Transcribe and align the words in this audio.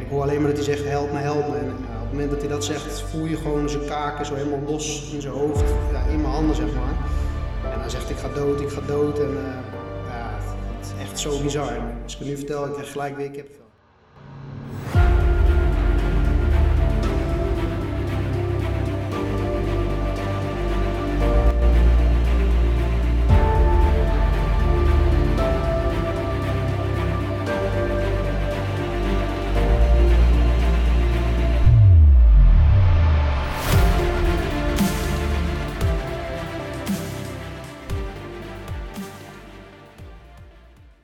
Ik 0.00 0.06
hoor 0.10 0.22
alleen 0.22 0.40
maar 0.40 0.54
dat 0.54 0.64
hij 0.64 0.74
zegt 0.76 0.88
help 0.88 1.12
me, 1.12 1.18
help 1.18 1.48
me. 1.48 1.56
En 1.56 1.66
ja, 1.66 1.94
op 1.94 2.02
het 2.02 2.12
moment 2.12 2.30
dat 2.30 2.40
hij 2.40 2.48
dat 2.48 2.64
zegt, 2.64 3.00
voel 3.00 3.24
je 3.24 3.36
gewoon 3.36 3.68
zijn 3.68 3.86
kaken 3.86 4.26
zo 4.26 4.34
helemaal 4.34 4.72
los 4.72 5.12
in 5.12 5.20
zijn 5.20 5.34
hoofd, 5.34 5.64
ja, 5.92 6.02
in 6.02 6.20
mijn 6.20 6.32
handen 6.32 6.56
zeg 6.56 6.74
maar. 6.74 6.96
En 7.72 7.80
hij 7.80 7.88
zegt 7.88 8.10
ik 8.10 8.16
ga 8.16 8.28
dood, 8.28 8.60
ik 8.60 8.68
ga 8.68 8.80
dood. 8.80 9.18
En 9.18 9.30
uh, 9.30 9.36
ja, 10.08 10.38
het 10.76 10.86
is 10.86 11.02
echt 11.08 11.18
zo 11.18 11.42
bizar. 11.42 11.78
Als 12.02 12.12
ik 12.12 12.18
het 12.18 12.28
nu 12.28 12.36
vertel, 12.36 12.66
ik 12.66 12.72
krijg 12.72 12.92
gelijk 12.92 13.16
weer. 13.16 13.44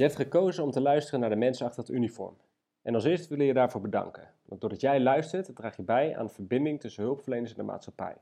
Je 0.02 0.08
hebt 0.08 0.20
gekozen 0.20 0.64
om 0.64 0.70
te 0.70 0.80
luisteren 0.80 1.20
naar 1.20 1.30
de 1.30 1.36
mensen 1.36 1.66
achter 1.66 1.82
het 1.82 1.92
uniform. 1.92 2.36
En 2.82 2.94
als 2.94 3.04
eerste 3.04 3.28
willen 3.28 3.46
je 3.46 3.52
daarvoor 3.52 3.80
bedanken. 3.80 4.30
Want 4.44 4.60
doordat 4.60 4.80
jij 4.80 5.00
luistert, 5.00 5.56
draag 5.56 5.76
je 5.76 5.82
bij 5.82 6.16
aan 6.16 6.26
de 6.26 6.32
verbinding 6.32 6.80
tussen 6.80 7.02
hulpverleners 7.02 7.50
en 7.50 7.56
de 7.56 7.62
maatschappij. 7.62 8.16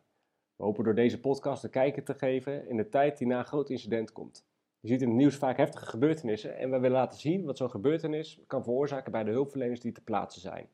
We 0.56 0.64
hopen 0.64 0.84
door 0.84 0.94
deze 0.94 1.20
podcast 1.20 1.64
een 1.64 1.70
kijker 1.70 2.04
te 2.04 2.14
geven 2.14 2.68
in 2.68 2.76
de 2.76 2.88
tijd 2.88 3.18
die 3.18 3.26
na 3.26 3.38
een 3.38 3.44
groot 3.44 3.70
incident 3.70 4.12
komt. 4.12 4.46
Je 4.80 4.88
ziet 4.88 5.02
in 5.02 5.08
het 5.08 5.16
nieuws 5.16 5.36
vaak 5.36 5.56
heftige 5.56 5.86
gebeurtenissen 5.86 6.56
en 6.56 6.70
we 6.70 6.78
willen 6.78 6.96
laten 6.96 7.18
zien 7.18 7.44
wat 7.44 7.56
zo'n 7.56 7.70
gebeurtenis 7.70 8.40
kan 8.46 8.64
veroorzaken 8.64 9.12
bij 9.12 9.24
de 9.24 9.30
hulpverleners 9.30 9.80
die 9.80 9.92
te 9.92 10.04
plaatsen 10.04 10.40
zijn. 10.40 10.68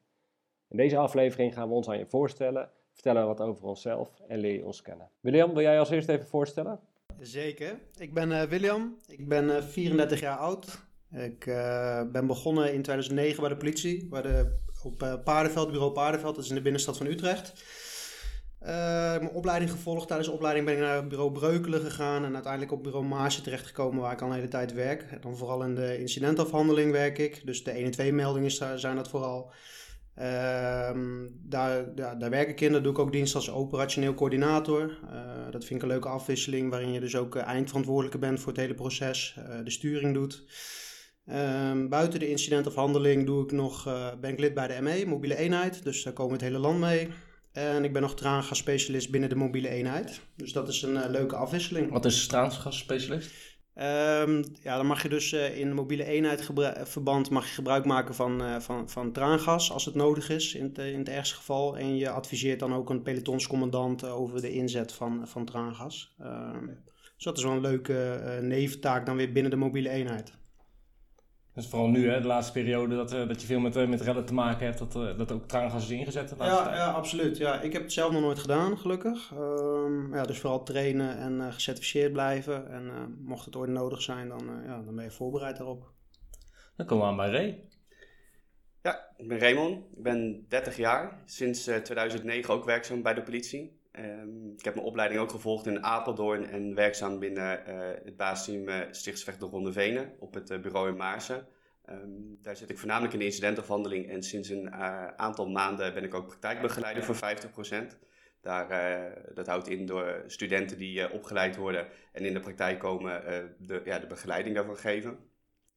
In 0.68 0.76
deze 0.76 0.96
aflevering 0.96 1.54
gaan 1.54 1.68
we 1.68 1.74
ons 1.74 1.88
aan 1.88 1.98
je 1.98 2.06
voorstellen, 2.06 2.70
vertellen 2.92 3.26
wat 3.26 3.40
over 3.40 3.66
onszelf 3.68 4.20
en 4.28 4.38
leer 4.38 4.54
je 4.54 4.66
ons 4.66 4.82
kennen. 4.82 5.10
William, 5.20 5.52
wil 5.54 5.62
jij 5.62 5.78
als 5.78 5.90
eerste 5.90 6.12
even 6.12 6.26
voorstellen? 6.26 6.80
Zeker. 7.20 7.78
Ik 7.98 8.14
ben 8.14 8.30
uh, 8.30 8.42
William. 8.42 8.96
Ik 9.06 9.28
ben 9.28 9.44
uh, 9.44 9.62
34 9.62 10.20
jaar 10.20 10.36
oud. 10.36 10.84
Ik 11.12 11.46
uh, 11.46 12.00
ben 12.12 12.26
begonnen 12.26 12.72
in 12.72 12.82
2009 12.82 13.40
bij 13.40 13.48
de 13.48 13.56
politie, 13.56 14.06
bij 14.08 14.22
de, 14.22 14.58
op 14.82 15.02
uh, 15.02 15.14
Paardenveld, 15.24 15.70
bureau 15.70 15.92
Paardenveld, 15.92 16.34
dat 16.34 16.44
is 16.44 16.50
in 16.50 16.56
de 16.56 16.62
binnenstad 16.62 16.96
van 16.96 17.06
Utrecht. 17.06 17.64
Uh, 18.62 18.68
mijn 19.18 19.30
opleiding 19.30 19.70
gevolgd. 19.70 20.06
Tijdens 20.06 20.28
de 20.28 20.34
opleiding 20.34 20.66
ben 20.66 20.74
ik 20.74 20.80
naar 20.80 21.06
bureau 21.06 21.32
Breukelen 21.32 21.80
gegaan 21.80 22.24
en 22.24 22.34
uiteindelijk 22.34 22.72
op 22.72 22.82
bureau 22.82 23.06
Maasje 23.06 23.40
terechtgekomen 23.40 24.00
waar 24.00 24.12
ik 24.12 24.20
al 24.20 24.28
een 24.28 24.34
hele 24.34 24.48
tijd 24.48 24.72
werk. 24.72 25.22
Dan 25.22 25.36
vooral 25.36 25.62
in 25.62 25.74
de 25.74 25.98
incidentafhandeling 25.98 26.92
werk 26.92 27.18
ik, 27.18 27.42
dus 27.44 27.64
de 27.64 27.70
1 27.70 27.84
en 27.84 27.90
2 27.90 28.12
meldingen 28.12 28.50
zijn 28.78 28.96
dat 28.96 29.08
vooral. 29.08 29.52
Ehm, 30.14 31.26
daar, 31.32 31.94
daar 31.94 32.30
werk 32.30 32.48
ik 32.48 32.60
in, 32.60 32.72
daar 32.72 32.82
doe 32.82 32.92
ik 32.92 32.98
ook 32.98 33.12
dienst 33.12 33.34
als 33.34 33.50
operationeel 33.50 34.14
coördinator. 34.14 34.98
dat 35.50 35.64
vind 35.64 35.74
ik 35.74 35.82
een 35.82 35.94
leuke 35.94 36.08
afwisseling 36.08 36.70
waarin 36.70 36.92
je 36.92 37.00
dus 37.00 37.16
ook 37.16 37.36
eindverantwoordelijke 37.36 38.18
bent 38.18 38.40
voor 38.40 38.52
het 38.52 38.60
hele 38.60 38.74
proces, 38.74 39.36
de 39.64 39.70
sturing 39.70 40.14
doet. 40.14 40.44
Um, 41.32 41.88
buiten 41.88 42.20
de 42.20 42.30
incidentafhandeling 42.30 43.26
doe 43.26 43.44
ik 43.44 43.52
nog, 43.52 43.86
uh, 43.86 44.08
ben 44.20 44.30
ik 44.30 44.38
lid 44.38 44.54
bij 44.54 44.66
de 44.66 44.82
ME, 44.82 45.04
mobiele 45.06 45.36
eenheid. 45.36 45.84
Dus 45.84 46.02
daar 46.02 46.12
komen 46.12 46.38
we 46.38 46.44
het 46.44 46.52
hele 46.52 46.62
land 46.62 46.78
mee. 46.78 47.08
En 47.52 47.84
ik 47.84 47.92
ben 47.92 48.02
nog 48.02 48.14
traangasspecialist 48.14 49.10
binnen 49.10 49.28
de 49.28 49.36
mobiele 49.36 49.68
eenheid. 49.68 50.20
Dus 50.36 50.52
dat 50.52 50.68
is 50.68 50.82
een 50.82 50.94
uh, 50.94 51.04
leuke 51.08 51.36
afwisseling. 51.36 51.90
Wat 51.90 52.04
is 52.04 52.26
traangasspecialist? 52.26 53.30
Um, 53.74 54.44
ja, 54.62 54.76
dan 54.76 54.86
mag 54.86 55.02
je 55.02 55.08
dus 55.08 55.32
uh, 55.32 55.58
in 55.58 55.68
de 55.68 55.74
mobiele 55.74 56.04
eenheid 56.04 56.50
verband 56.82 57.30
mag 57.30 57.46
je 57.46 57.54
gebruik 57.54 57.84
maken 57.84 58.14
van, 58.14 58.62
van, 58.62 58.90
van 58.90 59.12
traangas 59.12 59.72
als 59.72 59.84
het 59.84 59.94
nodig 59.94 60.30
is 60.30 60.54
in 60.54 60.64
het, 60.64 60.78
in 60.78 60.98
het 60.98 61.08
ergste 61.08 61.34
geval. 61.34 61.78
En 61.78 61.96
je 61.96 62.10
adviseert 62.10 62.58
dan 62.58 62.74
ook 62.74 62.90
een 62.90 63.02
pelotonscommandant 63.02 64.04
over 64.04 64.40
de 64.40 64.52
inzet 64.52 64.92
van, 64.92 65.28
van 65.28 65.44
traangas. 65.44 66.14
Um, 66.20 66.84
dus 67.14 67.24
dat 67.24 67.36
is 67.36 67.44
wel 67.44 67.52
een 67.52 67.60
leuke 67.60 68.20
neventaak 68.42 69.06
dan 69.06 69.16
weer 69.16 69.32
binnen 69.32 69.50
de 69.50 69.56
mobiele 69.56 69.88
eenheid. 69.88 70.32
Dus 71.56 71.66
vooral 71.66 71.88
nu, 71.88 72.10
hè, 72.10 72.20
de 72.20 72.26
laatste 72.26 72.52
periode, 72.52 72.96
dat, 72.96 73.12
uh, 73.12 73.28
dat 73.28 73.40
je 73.40 73.46
veel 73.46 73.60
met, 73.60 73.76
uh, 73.76 73.88
met 73.88 74.00
rellen 74.00 74.24
te 74.24 74.34
maken 74.34 74.66
hebt, 74.66 74.78
dat, 74.78 74.94
uh, 74.96 75.18
dat 75.18 75.32
ook 75.32 75.48
traangas 75.48 75.82
is 75.82 75.90
ingezet. 75.90 76.34
Ja, 76.38 76.74
ja, 76.74 76.90
absoluut. 76.90 77.36
Ja, 77.36 77.60
ik 77.60 77.72
heb 77.72 77.82
het 77.82 77.92
zelf 77.92 78.12
nog 78.12 78.20
nooit 78.20 78.38
gedaan, 78.38 78.78
gelukkig. 78.78 79.32
Um, 79.34 80.14
ja, 80.14 80.22
dus 80.22 80.38
vooral 80.38 80.62
trainen 80.62 81.18
en 81.18 81.52
gecertificeerd 81.52 82.12
blijven. 82.12 82.70
En 82.70 83.16
mocht 83.24 83.44
het 83.44 83.56
ooit 83.56 83.70
nodig 83.70 84.02
zijn, 84.02 84.28
dan, 84.28 84.62
ja, 84.64 84.82
dan 84.82 84.94
ben 84.94 85.04
je 85.04 85.10
voorbereid 85.10 85.56
daarop. 85.56 85.92
Dan 86.76 86.86
komen 86.86 87.04
we 87.04 87.10
aan 87.10 87.16
bij 87.16 87.30
Ray. 87.30 87.64
Ja, 88.82 89.08
ik 89.16 89.28
ben 89.28 89.38
Raymond. 89.38 89.84
Ik 89.96 90.02
ben 90.02 90.46
30 90.48 90.76
jaar. 90.76 91.22
Sinds 91.24 91.62
2009 91.62 92.54
ook 92.54 92.64
werkzaam 92.64 93.02
bij 93.02 93.14
de 93.14 93.22
politie. 93.22 93.80
Um, 93.98 94.52
ik 94.58 94.64
heb 94.64 94.74
mijn 94.74 94.86
opleiding 94.86 95.20
ook 95.20 95.30
gevolgd 95.30 95.66
in 95.66 95.84
Apeldoorn 95.84 96.46
en 96.46 96.74
werkzaam 96.74 97.18
binnen 97.18 97.62
uh, 97.68 97.78
het 98.04 98.16
basisteam 98.16 98.68
uh, 98.68 98.80
Stichtsvecht 98.90 99.40
de 99.40 99.72
Venen 99.72 100.12
op 100.18 100.34
het 100.34 100.50
uh, 100.50 100.60
bureau 100.60 100.88
in 100.88 100.96
Maarsen. 100.96 101.46
Um, 101.90 102.38
daar 102.42 102.56
zit 102.56 102.70
ik 102.70 102.78
voornamelijk 102.78 103.12
in 103.12 103.18
de 103.18 103.24
incidentafhandeling 103.24 104.08
en 104.08 104.22
sinds 104.22 104.48
een 104.48 104.72
aantal 105.16 105.48
maanden 105.48 105.94
ben 105.94 106.04
ik 106.04 106.14
ook 106.14 106.26
praktijkbegeleider 106.26 107.04
voor 107.04 107.14
50%. 107.14 107.96
Daar, 108.40 108.68
dat 109.34 109.46
houdt 109.46 109.68
in 109.68 109.86
door 109.86 110.22
studenten 110.26 110.78
die 110.78 111.12
opgeleid 111.12 111.56
worden 111.56 111.86
en 112.12 112.24
in 112.24 112.32
de 112.32 112.40
praktijk 112.40 112.78
komen 112.78 113.22
de, 113.58 113.82
ja, 113.84 113.98
de 113.98 114.06
begeleiding 114.06 114.54
daarvoor 114.54 114.76
geven. 114.76 115.18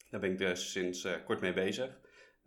Daar 0.09 0.19
ben 0.19 0.31
ik 0.31 0.38
dus 0.38 0.72
sinds 0.72 1.07
kort 1.25 1.41
mee 1.41 1.53
bezig. 1.53 2.00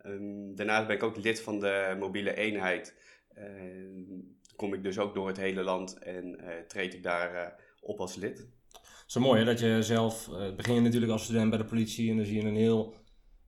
Um, 0.05 0.55
daarnaast 0.55 0.87
ben 0.87 0.95
ik 0.95 1.03
ook 1.03 1.17
lid 1.17 1.41
van 1.41 1.59
de 1.59 1.95
mobiele 1.99 2.35
eenheid 2.35 2.95
kom 4.63 4.73
ik 4.73 4.83
dus 4.83 4.99
ook 4.99 5.13
door 5.13 5.27
het 5.27 5.37
hele 5.37 5.63
land 5.63 5.97
en 5.97 6.37
uh, 6.39 6.47
treed 6.67 6.93
ik 6.93 7.03
daar 7.03 7.33
uh, 7.33 7.47
op 7.81 7.99
als 7.99 8.15
lid. 8.15 8.47
Zo 9.05 9.19
mooi 9.19 9.39
hè, 9.39 9.45
dat 9.45 9.59
je 9.59 9.83
zelf, 9.83 10.27
uh, 10.27 10.55
begin 10.55 10.73
je 10.73 10.81
natuurlijk 10.81 11.11
als 11.11 11.23
student 11.23 11.49
bij 11.49 11.57
de 11.57 11.65
politie 11.65 12.09
en 12.09 12.17
dan 12.17 12.25
zie 12.25 12.41
je 12.41 12.47
een 12.47 12.55
heel, 12.55 12.93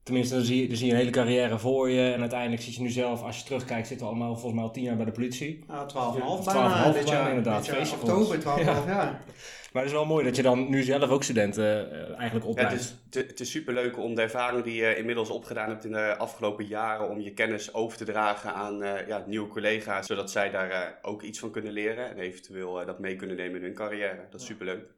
tenminste 0.06 0.34
dan 0.34 0.44
zie, 0.44 0.60
je, 0.60 0.68
dan 0.68 0.76
zie 0.76 0.86
je 0.86 0.92
een 0.92 0.98
hele 0.98 1.10
carrière 1.10 1.58
voor 1.58 1.90
je 1.90 2.12
en 2.12 2.20
uiteindelijk 2.20 2.62
zit 2.62 2.74
je 2.74 2.82
nu 2.82 2.88
zelf, 2.88 3.22
als 3.22 3.38
je 3.38 3.44
terugkijkt, 3.44 3.86
zitten 3.86 4.06
we 4.06 4.12
allemaal 4.12 4.32
volgens 4.32 4.54
mij 4.54 4.62
al 4.62 4.70
tien 4.70 4.82
jaar 4.82 4.96
bij 4.96 5.04
de 5.04 5.12
politie. 5.12 5.64
Ja, 5.68 5.86
12,5 5.86 6.44
bijna. 6.44 6.94
12,5 6.94 7.04
jaar 7.04 7.28
inderdaad, 7.28 7.68
feestje 7.68 7.96
oktober, 7.96 8.38
12,5 8.38 8.42
ja. 8.44 8.64
jaar. 8.64 9.24
Maar 9.72 9.82
het 9.82 9.84
is 9.84 9.98
wel 9.98 10.06
mooi 10.06 10.24
dat 10.24 10.36
je 10.36 10.42
dan 10.42 10.70
nu 10.70 10.82
zelf 10.82 11.10
ook 11.10 11.22
studenten 11.22 11.92
uh, 11.92 12.18
eigenlijk 12.18 12.46
opleidt. 12.46 12.72
Ja, 12.72 12.76
het, 12.76 13.16
is, 13.16 13.22
het 13.22 13.40
is 13.40 13.50
superleuk 13.50 13.98
om 13.98 14.14
de 14.14 14.22
ervaring 14.22 14.64
die 14.64 14.74
je 14.74 14.96
inmiddels 14.96 15.30
opgedaan 15.30 15.68
hebt 15.68 15.84
in 15.84 15.92
de 15.92 16.16
afgelopen 16.16 16.66
jaren, 16.66 17.10
om 17.10 17.20
je 17.20 17.32
kennis 17.32 17.74
over 17.74 17.98
te 17.98 18.04
dragen 18.04 18.54
aan 18.54 18.82
uh, 18.82 19.06
ja, 19.08 19.24
nieuwe 19.26 19.48
collega's, 19.48 20.06
zodat 20.06 20.30
zij 20.30 20.50
daar 20.50 20.70
uh, 20.70 20.78
ook 21.02 21.22
iets 21.22 21.38
van 21.38 21.50
kunnen 21.50 21.72
leren 21.72 22.10
en 22.10 22.18
eventueel 22.18 22.86
dat 22.86 22.98
mee 22.98 23.16
kunnen 23.16 23.36
nemen 23.36 23.56
in 23.56 23.62
hun 23.62 23.74
carrière. 23.74 24.26
Dat 24.30 24.40
is 24.40 24.46
superleuk. 24.46 24.94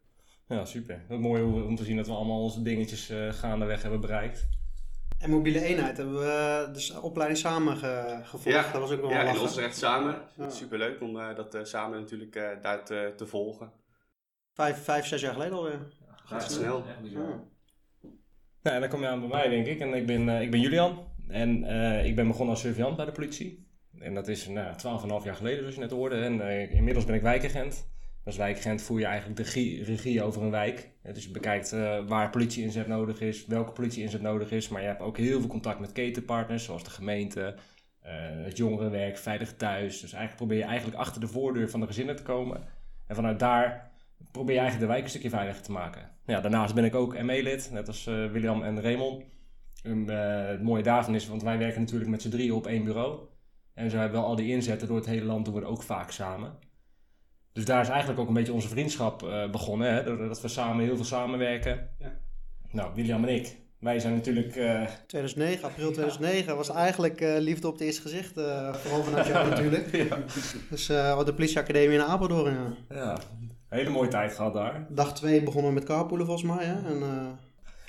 Ja, 0.49 0.65
super. 0.65 1.03
Mooi 1.09 1.43
om 1.43 1.77
te 1.77 1.85
zien 1.85 1.97
dat 1.97 2.07
we 2.07 2.13
allemaal 2.13 2.43
onze 2.43 2.63
dingetjes 2.63 3.13
gaandeweg 3.31 3.83
hebben 3.83 4.01
bereikt. 4.01 4.49
En 5.19 5.31
mobiele 5.31 5.63
eenheid 5.63 5.97
hebben 5.97 6.19
we 6.19 6.69
dus 6.73 6.93
de 6.93 7.01
opleiding 7.01 7.41
samen 7.41 7.77
ge 7.77 8.21
gevolgd. 8.23 8.59
Ja, 8.59 8.73
dat 8.73 8.81
was 8.81 8.91
ook 8.91 9.01
wel 9.01 9.11
ja 9.11 9.25
lachen. 9.25 9.41
in 9.41 9.47
Osrecht 9.47 9.77
samen. 9.77 10.23
Ja. 10.37 10.51
Superleuk 10.51 11.01
om 11.01 11.13
dat 11.13 11.59
samen 11.63 12.01
natuurlijk 12.01 12.33
daar 12.63 12.85
te, 12.85 13.13
te 13.17 13.27
volgen. 13.27 13.73
Vijf, 14.53 14.85
vijf, 14.85 15.07
zes 15.07 15.21
jaar 15.21 15.33
geleden 15.33 15.57
alweer. 15.57 15.81
Ja, 16.01 16.17
gaat 16.25 16.53
snel. 16.53 16.85
Ja. 17.03 17.21
Nou, 18.63 18.81
dan 18.81 18.89
kom 18.89 19.01
je 19.01 19.07
aan 19.09 19.21
bij 19.21 19.29
mij, 19.29 19.49
denk 19.49 19.67
ik. 19.67 19.81
En 19.81 19.95
ik 19.95 20.07
ben, 20.07 20.29
uh, 20.29 20.41
ik 20.41 20.51
ben 20.51 20.61
Julian. 20.61 21.07
En 21.29 21.65
uh, 21.65 22.05
ik 22.05 22.17
ben 22.17 22.27
begonnen 22.27 22.55
als 22.55 22.61
surveillant 22.63 22.97
bij 22.97 23.05
de 23.05 23.13
politie. 23.13 23.67
En 23.99 24.15
dat 24.15 24.29
is 24.29 24.49
nou, 24.49 24.73
12,5 25.21 25.25
jaar 25.25 25.35
geleden, 25.35 25.59
zoals 25.59 25.75
je 25.75 25.81
net 25.81 25.91
hoorde. 25.91 26.17
En 26.17 26.37
uh, 26.39 26.75
inmiddels 26.75 27.05
ben 27.05 27.15
ik 27.15 27.23
wijkagent. 27.23 27.91
Als 28.29 28.37
wijkagent 28.37 28.83
voer 28.83 28.99
je 28.99 29.05
eigenlijk 29.05 29.37
de 29.37 29.83
regie, 29.85 30.23
over 30.23 30.43
een 30.43 30.51
wijk. 30.51 30.91
Dus 31.13 31.25
je 31.25 31.31
bekijkt 31.31 31.71
waar 32.07 32.31
politie-inzet 32.31 32.87
nodig 32.87 33.21
is, 33.21 33.47
welke 33.47 33.73
politie-inzet 33.73 34.21
nodig 34.21 34.51
is. 34.51 34.69
Maar 34.69 34.81
je 34.81 34.87
hebt 34.87 35.01
ook 35.01 35.17
heel 35.17 35.41
veel 35.41 35.49
contact 35.49 35.81
met 35.81 35.93
ketenpartners, 35.93 36.65
zoals 36.65 36.85
de 36.85 36.91
gemeente, 36.91 37.55
het 38.45 38.57
jongerenwerk, 38.57 39.19
Veilig 39.19 39.57
Thuis. 39.57 40.01
Dus 40.01 40.13
eigenlijk 40.13 40.37
probeer 40.37 40.59
je 40.59 40.65
eigenlijk 40.65 40.99
achter 40.99 41.21
de 41.21 41.27
voordeur 41.27 41.71
van 41.71 41.81
de 41.81 41.87
gezinnen 41.87 42.17
te 42.17 42.23
komen. 42.23 42.63
En 43.07 43.15
vanuit 43.15 43.39
daar 43.39 43.91
probeer 44.33 44.55
je 44.55 44.61
eigenlijk 44.61 44.89
de 44.89 44.93
wijk 44.93 45.05
een 45.05 45.11
stukje 45.11 45.31
veiliger 45.31 45.63
te 45.63 45.73
maken. 45.73 46.11
Ja, 46.27 46.41
daarnaast 46.41 46.75
ben 46.75 46.85
ik 46.85 46.95
ook 46.95 47.23
ME-lid, 47.23 47.71
net 47.73 47.87
als 47.87 48.07
uh, 48.07 48.31
William 48.31 48.63
en 48.63 48.81
Raymond. 48.81 49.25
En, 49.83 50.09
het 50.49 50.63
mooie 50.63 50.83
daarvan 50.83 51.15
is, 51.15 51.29
want 51.29 51.43
wij 51.43 51.59
werken 51.59 51.81
natuurlijk 51.81 52.11
met 52.11 52.23
z'n 52.23 52.31
drieën 52.31 52.53
op 52.53 52.67
één 52.67 52.85
bureau. 52.85 53.19
En 53.75 53.91
zo 53.91 53.97
hebben 53.97 54.21
we 54.21 54.27
al 54.27 54.37
die 54.37 54.53
inzetten 54.53 54.89
door 54.89 54.97
het 54.97 55.07
hele 55.07 55.25
land 55.25 55.45
doen 55.45 55.55
we 55.55 55.65
ook 55.65 55.83
vaak 55.83 56.11
samen. 56.11 56.67
Dus 57.59 57.67
daar 57.67 57.81
is 57.81 57.89
eigenlijk 57.89 58.21
ook 58.21 58.29
een 58.29 58.35
beetje 58.35 58.53
onze 58.53 58.69
vriendschap 58.69 59.23
uh, 59.23 59.51
begonnen, 59.51 59.93
hè? 59.93 60.29
dat 60.29 60.41
we 60.41 60.49
samen 60.49 60.85
heel 60.85 60.97
veel 60.97 61.05
samenwerken. 61.05 61.89
Ja. 61.99 62.13
Nou, 62.71 62.91
William 62.95 63.25
en 63.25 63.35
ik, 63.35 63.57
wij 63.79 63.99
zijn 63.99 64.15
natuurlijk... 64.15 64.53
2009, 65.07 65.65
april 65.65 65.93
2009 65.93 66.57
was 66.57 66.69
eigenlijk 66.69 67.21
liefde 67.21 67.67
op 67.67 67.73
het 67.73 67.83
eerste 67.83 68.03
gezicht, 68.03 68.33
vooral 68.73 69.03
vanuit 69.03 69.27
jou 69.27 69.49
natuurlijk. 69.51 69.97
ja. 69.97 70.19
Dus 70.71 70.87
de 70.87 71.33
politieacademie 71.37 71.99
in 71.99 72.03
Apeldoorn, 72.03 72.53
ja. 72.89 72.97
ja. 72.97 73.19
Hele 73.69 73.91
mooie 73.91 74.09
tijd 74.09 74.33
gehad 74.33 74.55
daar. 74.55 74.87
Dag 74.89 75.15
2 75.15 75.43
begonnen 75.43 75.71
we 75.71 75.79
met 75.79 75.89
carpoolen 75.89 76.27
volgens 76.27 76.57
mij. 76.57 76.65
Hè? 76.65 76.89
En, 76.89 76.99
uh... 76.99 77.27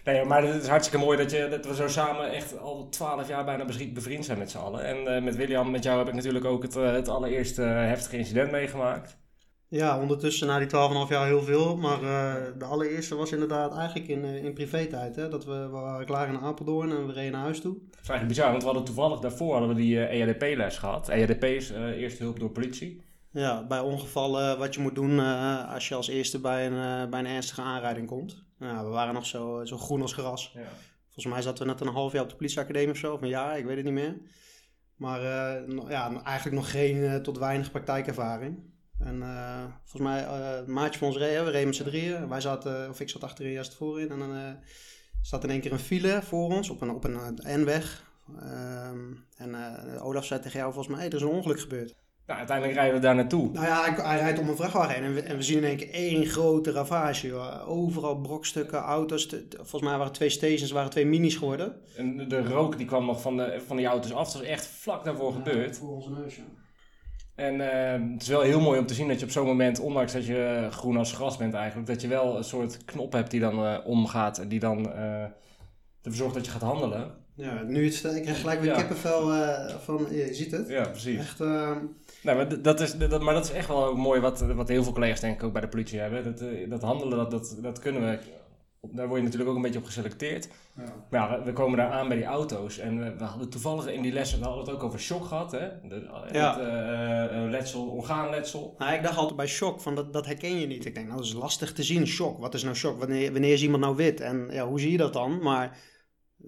Nee, 0.04 0.26
maar 0.26 0.44
het 0.44 0.62
is 0.62 0.68
hartstikke 0.68 1.06
mooi 1.06 1.18
dat, 1.18 1.32
je, 1.32 1.48
dat 1.50 1.66
we 1.66 1.76
zo 1.76 1.88
samen 1.88 2.32
echt 2.32 2.60
al 2.60 2.90
twaalf 2.90 3.28
jaar 3.28 3.46
bijna 3.46 3.66
bevri- 3.66 3.94
bevriend 3.94 4.26
zijn 4.26 4.38
met 4.38 4.52
z'n 4.52 4.58
allen. 4.58 4.84
En 4.84 5.16
eh, 5.16 5.24
met 5.24 5.36
William, 5.36 5.72
met 5.72 5.84
jou 5.84 5.98
heb 5.98 6.08
ik 6.08 6.14
natuurlijk 6.14 6.46
ook 6.46 6.64
het, 6.64 6.76
eh, 6.76 6.92
het 6.92 7.08
allereerste 7.08 7.62
heftige 7.62 8.18
incident 8.18 8.52
meegemaakt. 8.52 9.18
Ja, 9.72 10.00
ondertussen 10.00 10.48
na 10.48 10.60
die 10.60 10.68
12,5 10.68 10.72
jaar 11.10 11.26
heel 11.26 11.42
veel. 11.42 11.78
Maar 11.78 12.04
eh, 12.04 12.44
de 12.58 12.66
allereerste 12.66 13.16
was 13.16 13.32
inderdaad 13.32 13.76
eigenlijk 13.76 14.10
in, 14.10 14.26
eh, 14.26 14.44
in 14.44 14.54
privé-tijd. 14.54 15.16
Hè? 15.16 15.30
Dat 15.30 15.46
we, 15.46 15.52
we 15.52 15.68
waren 15.68 16.06
klaar 16.06 16.28
in 16.28 16.40
Apeldoorn 16.40 16.92
en 16.92 17.08
we 17.08 17.14
reden 17.14 17.32
naar 17.32 17.42
huis 17.42 17.62
toe. 17.62 17.74
Het 17.74 18.02
is 18.02 18.10
eigenlijk 18.10 18.28
bizar, 18.28 18.50
want 18.50 18.62
we 18.62 18.68
hadden 18.68 18.86
toevallig 18.86 19.20
daarvoor 19.20 19.52
hadden 19.52 19.70
we 19.70 19.76
die 19.76 20.06
eh, 20.06 20.22
EHDP-les 20.22 20.78
gehad. 20.78 21.10
EHDP 21.10 21.44
is 21.44 21.70
eerste 21.70 22.24
hulp 22.24 22.40
door 22.40 22.50
politie. 22.50 23.02
Ja, 23.32 23.68
bij 23.68 23.80
ongevallen 23.80 24.58
wat 24.58 24.74
je 24.74 24.82
moet 24.82 24.96
doen 24.96 25.20
als 25.68 25.88
je 25.88 25.96
als 25.96 26.08
eerste 26.08 26.40
bij 26.40 26.68
een, 26.68 27.10
bij 27.10 27.20
een 27.20 27.26
ernstige 27.26 27.62
aanrijding 27.62 28.08
komt. 28.08 28.44
Nou, 28.58 28.86
we 28.86 28.92
waren 28.92 29.14
nog 29.14 29.26
zo, 29.26 29.66
zo 29.66 29.78
groen 29.78 30.02
als 30.02 30.14
gras. 30.14 30.52
Ja. 30.54 30.62
Volgens 31.06 31.34
mij 31.34 31.42
zaten 31.42 31.66
we 31.66 31.72
net 31.72 31.82
een 31.82 31.88
half 31.88 32.12
jaar 32.14 32.24
op 32.24 32.30
de 32.30 32.36
politieacademie 32.36 32.90
of 32.90 32.98
zo, 32.98 33.14
of 33.14 33.22
een 33.22 33.28
jaar, 33.28 33.58
ik 33.58 33.66
weet 33.66 33.76
het 33.76 33.86
niet 33.86 33.94
meer. 33.94 34.18
Maar 34.96 35.22
ja, 35.90 36.22
eigenlijk 36.24 36.56
nog 36.56 36.72
geen 36.72 37.24
tot 37.24 37.38
weinig 37.38 37.72
praktijkervaring. 37.72 38.69
En 39.00 39.22
eh, 39.22 39.64
volgens 39.86 40.12
mij, 40.12 40.24
eh 40.24 40.58
een 40.68 40.74
maatje 40.74 41.00
van 41.00 41.08
ons 41.08 41.18
reden, 41.18 41.46
we 41.46 41.52
reden 41.52 41.68
met 41.68 41.76
z'n 41.76 41.84
drieën. 41.84 42.28
Wij 42.30 42.42
zaten, 42.42 42.90
of 42.90 43.00
ik 43.00 43.10
zat 43.10 43.24
achterin, 43.24 43.64
zat 43.64 43.76
voorin. 43.76 44.10
En 44.12 44.20
dan 44.20 44.36
eh 44.36 44.52
staat 45.22 45.44
in 45.44 45.50
één 45.50 45.62
keer 45.62 45.72
een 45.72 45.80
file 45.80 46.20
voor 46.24 46.46
ons 46.54 46.70
op 46.70 46.82
een, 46.82 46.90
op 46.90 47.04
een 47.04 47.18
eh, 47.44 47.56
N-weg. 47.56 48.04
Ehm, 48.40 49.00
en 49.38 49.56
eh, 49.96 50.06
Olaf 50.06 50.26
zei 50.26 50.40
tegen 50.42 50.60
jou 50.60 50.74
volgens 50.74 50.94
mij, 50.96 51.04
hey, 51.04 51.10
er 51.10 51.16
is 51.16 51.22
een 51.22 51.28
ongeluk 51.36 51.60
gebeurd. 51.60 51.96
Nou, 52.26 52.40
uiteindelijk 52.40 52.78
rijden 52.78 52.96
we 52.96 53.02
daar 53.02 53.16
naartoe. 53.16 53.52
Nou 53.52 53.66
ja, 53.66 53.84
hij, 53.84 54.06
hij 54.06 54.18
rijdt 54.20 54.40
om 54.40 54.50
een 54.50 54.56
vrachtwagen 54.56 54.94
heen 54.94 55.04
en 55.04 55.14
we, 55.14 55.22
en 55.22 55.36
we 55.36 55.44
zien 55.44 55.58
in 55.58 55.64
één 55.64 55.78
keer 55.78 55.90
één 55.92 56.26
grote 56.26 56.72
ravage. 56.72 57.28
Joh. 57.28 57.70
Overal 57.70 58.16
brokstukken, 58.22 58.80
auto's. 58.80 59.26
Te- 59.28 59.48
volgens 59.56 59.82
mij 59.82 59.98
waren 59.98 60.14
twee 60.14 60.30
stations, 60.30 60.72
waren 60.72 60.90
twee 60.90 61.06
minis 61.06 61.36
geworden. 61.36 61.76
En 61.96 62.28
de- 62.30 62.44
rook 62.48 62.78
die 62.78 62.86
kwam 62.86 63.06
nog 63.06 63.22
van, 63.22 63.38
de, 63.38 63.62
van 63.68 63.78
die 63.78 63.86
auto's 63.86 64.12
af. 64.14 64.24
Dat 64.32 64.34
was 64.42 64.50
echt 64.50 64.66
vlak 64.68 65.04
daarvoor 65.04 65.34
gebeurd. 65.34 65.78
Voor 65.78 65.90
onze 65.96 66.10
neus, 66.10 66.36
ja. 66.36 66.44
En 67.40 67.62
eh, 67.72 68.12
het 68.14 68.22
is 68.22 68.28
wel 68.28 68.42
heel 68.42 68.60
mooi 68.62 68.80
om 68.80 68.86
te 68.86 68.94
zien 68.94 69.08
dat 69.08 69.20
je 69.20 69.26
op 69.26 69.32
zo'n 69.32 69.46
moment, 69.46 69.80
ondanks 69.80 70.14
dat 70.14 70.26
je 70.26 70.68
groen 70.72 70.98
als 70.98 71.14
gras 71.14 71.38
bent 71.38 71.54
eigenlijk, 71.54 71.88
dat 71.88 72.02
je 72.02 72.08
wel 72.08 72.38
een 72.38 72.44
soort 72.44 72.86
knop 72.86 73.14
hebt 73.14 73.32
die 73.32 73.40
dan 73.40 73.66
eh, 73.66 73.78
omgaat 73.86 74.38
en 74.38 74.48
die 74.48 74.60
dan 74.60 74.92
eh, 74.94 75.24
ervoor 76.02 76.14
zorgt 76.14 76.34
dat 76.36 76.46
je 76.46 76.52
gaat 76.52 76.62
handelen. 76.62 77.12
Ja, 77.36 77.62
nu 77.64 77.86
het, 77.86 78.04
ik 78.16 78.22
krijg 78.22 78.40
gelijk 78.40 78.60
weer 78.62 78.70
Ja. 78.72 78.78
kippenvel 78.78 79.34
eh, 79.34 79.76
van, 79.84 80.08
je 80.12 80.34
ziet 80.34 80.52
het. 80.52 80.70
Ja, 80.70 80.88
precies. 80.88 81.20
Echt, 81.20 81.40
eh, 81.42 81.72
Nou, 82.24 82.38
maar, 82.38 82.62
dat 82.62 82.80
is, 82.80 82.98
dat, 82.98 83.22
maar 83.22 83.34
dat 83.34 83.46
is 83.46 83.52
echt 83.52 83.68
wel 83.68 83.86
ook 83.86 83.98
mooi 83.98 84.20
wat, 84.22 84.42
wat 84.42 84.68
heel 84.68 84.84
veel 84.84 84.94
collega's 84.94 85.20
denk 85.20 85.36
ik 85.36 85.44
ook 85.44 85.52
bij 85.54 85.62
de 85.62 85.68
politie 85.68 86.00
hebben. 86.00 86.24
Dat, 86.24 86.42
eh, 86.42 86.70
dat 86.70 86.82
handelen, 86.82 87.18
dat, 87.18 87.32
dat, 87.32 87.58
dat 87.62 87.80
kunnen 87.80 88.02
we. 88.02 88.18
Daar 88.82 89.08
word 89.08 89.18
je 89.20 89.24
natuurlijk 89.24 89.50
ook 89.50 89.56
een 89.58 89.62
beetje 89.62 89.80
op 89.80 89.86
geselecteerd. 89.86 90.50
ja. 90.78 90.84
Maar 91.10 91.30
ja, 91.32 91.38
we, 91.40 91.44
we 91.46 91.54
komen 91.54 91.78
daar 91.78 91.92
aan 91.92 92.08
bij 92.08 92.18
die 92.18 92.26
auto's. 92.26 92.78
En 92.78 93.00
we, 93.00 93.16
we 93.18 93.24
hadden 93.24 93.50
toevallig 93.50 93.88
in 93.88 94.02
die 94.02 94.12
lessen, 94.14 94.40
we 94.40 94.46
hadden 94.46 94.66
het 94.66 94.74
ook 94.74 94.84
over 94.84 95.00
shock 95.00 95.26
gehad. 95.26 95.52
Hè? 95.52 95.68
De, 95.88 96.08
Ja. 96.32 96.58
Het 96.58 96.68
eh, 96.68 97.44
eh, 97.44 97.50
letsel, 97.50 97.88
orgaanletsel. 97.88 98.76
Nou, 98.78 98.94
ik 98.94 99.04
dacht 99.04 99.18
altijd 99.18 99.36
bij 99.36 99.48
shock, 99.48 99.82
van 99.82 99.96
dat, 99.96 100.14
dat 100.14 100.26
herken 100.26 100.60
je 100.60 100.68
niet. 100.68 100.86
Ik 100.86 100.94
denk, 100.94 101.06
nou, 101.08 101.18
dat 101.18 101.28
is 101.28 101.34
lastig 101.34 101.74
te 101.74 101.84
zien, 101.84 102.08
shock. 102.08 102.40
Wat 102.40 102.54
is 102.54 102.64
nou 102.64 102.76
shock? 102.76 103.00
Wanneer, 103.00 103.32
wanneer 103.32 103.54
is 103.54 103.62
iemand 103.64 103.84
nou 103.84 103.96
wit? 103.96 104.22
En 104.22 104.48
ja, 104.52 104.68
hoe 104.68 104.80
zie 104.80 104.92
je 104.92 104.98
dat 104.98 105.14
dan? 105.14 105.40
Maar 105.42 105.78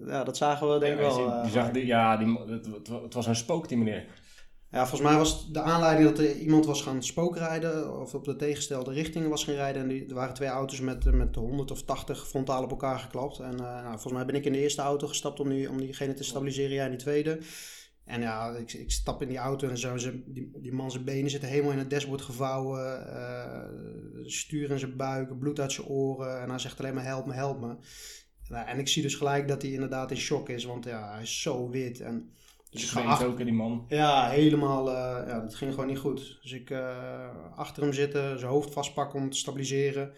ja, 0.06 0.24
dat 0.24 0.36
zagen 0.36 0.72
we 0.72 0.78
denk 0.78 0.94
ik 0.94 1.00
Ja, 1.00 1.06
wel. 1.06 1.16
die- 1.16 1.26
eh, 1.26 1.42
die 1.42 1.50
zag, 1.52 1.70
die, 1.70 1.86
ja, 1.86 2.16
die, 2.16 2.38
het 3.02 3.14
was 3.14 3.26
een 3.26 3.36
spook, 3.36 3.68
die 3.68 3.78
meneer. 3.78 4.04
Ja, 4.72 4.86
volgens 4.86 5.10
mij 5.10 5.18
was 5.18 5.52
de 5.52 5.60
aanleiding 5.60 6.08
dat 6.08 6.18
er 6.18 6.36
iemand 6.36 6.64
was 6.64 6.82
gaan 6.82 7.02
spookrijden 7.02 8.00
of 8.00 8.14
op 8.14 8.24
de 8.24 8.36
tegenstelde 8.36 8.92
richting 8.92 9.28
was 9.28 9.44
gaan 9.44 9.54
rijden. 9.54 9.82
En 9.82 9.88
die, 9.88 10.06
er 10.08 10.14
waren 10.14 10.34
twee 10.34 10.48
auto's 10.48 10.80
met, 10.80 11.06
eh, 11.06 11.12
met 11.12 11.34
100 11.34 11.70
of 11.70 11.82
80 11.82 12.28
frontaal 12.28 12.62
op 12.62 12.70
elkaar 12.70 12.98
geklapt. 12.98 13.38
En 13.38 13.52
eh, 13.52 13.58
nou, 13.58 13.90
volgens 13.90 14.12
mij 14.12 14.24
ben 14.24 14.34
ik 14.34 14.44
in 14.44 14.52
de 14.52 14.58
eerste 14.58 14.82
auto 14.82 15.06
gestapt 15.06 15.40
om, 15.40 15.48
die, 15.48 15.70
om 15.70 15.80
diegene 15.80 16.14
te 16.14 16.24
stabiliseren, 16.24 16.72
jij 16.72 16.84
in 16.84 16.90
die 16.90 17.00
tweede. 17.00 17.38
En 18.04 18.20
ja, 18.20 18.50
ik, 18.56 18.72
ik 18.72 18.90
stap 18.90 19.22
in 19.22 19.28
die 19.28 19.36
auto 19.36 19.68
en 19.68 19.78
zo, 19.78 19.96
ze, 19.96 20.22
die, 20.26 20.50
die 20.56 20.72
man 20.72 20.90
zijn 20.90 21.04
benen 21.04 21.30
zitten 21.30 21.48
helemaal 21.48 21.72
in 21.72 21.78
het 21.78 21.90
dashboard 21.90 22.22
gevouwen. 22.22 23.06
eh 23.06 23.60
stuur 24.24 24.70
in 24.70 24.78
zijn 24.78 24.96
buik, 24.96 25.38
bloed 25.38 25.60
uit 25.60 25.72
zijn 25.72 25.86
oren. 25.86 26.40
En 26.40 26.48
hij 26.48 26.58
zegt 26.58 26.78
alleen 26.78 26.94
maar 26.94 27.04
help 27.04 27.26
me, 27.26 27.32
help 27.32 27.60
me. 27.60 27.76
Nou, 28.48 28.66
en 28.66 28.78
ik 28.78 28.88
zie 28.88 29.02
dus 29.02 29.14
gelijk 29.14 29.48
dat 29.48 29.62
hij 29.62 29.70
inderdaad 29.70 30.10
in 30.10 30.16
shock 30.16 30.48
is, 30.48 30.64
want 30.64 30.84
ja, 30.84 31.12
hij 31.12 31.22
is 31.22 31.42
zo 31.42 31.70
wit. 31.70 32.00
En, 32.00 32.32
dus 32.72 32.82
ik 32.82 32.88
ga 32.88 33.02
achter- 33.02 33.26
ook, 33.26 33.38
hè, 33.38 33.44
die 33.44 33.54
man. 33.54 33.84
ja, 33.88 34.28
helemaal. 34.28 34.88
eh, 34.90 35.28
ja, 35.28 35.40
dat 35.40 35.54
ging 35.54 35.72
gewoon 35.74 35.86
niet 35.88 35.98
goed. 35.98 36.38
Dus 36.42 36.52
ik 36.52 36.70
eh, 36.70 37.28
achter 37.56 37.82
hem 37.82 37.92
zitten, 37.92 38.38
zijn 38.38 38.50
hoofd 38.50 38.72
vastpakken 38.72 39.20
om 39.20 39.30
te 39.30 39.36
stabiliseren. 39.36 40.12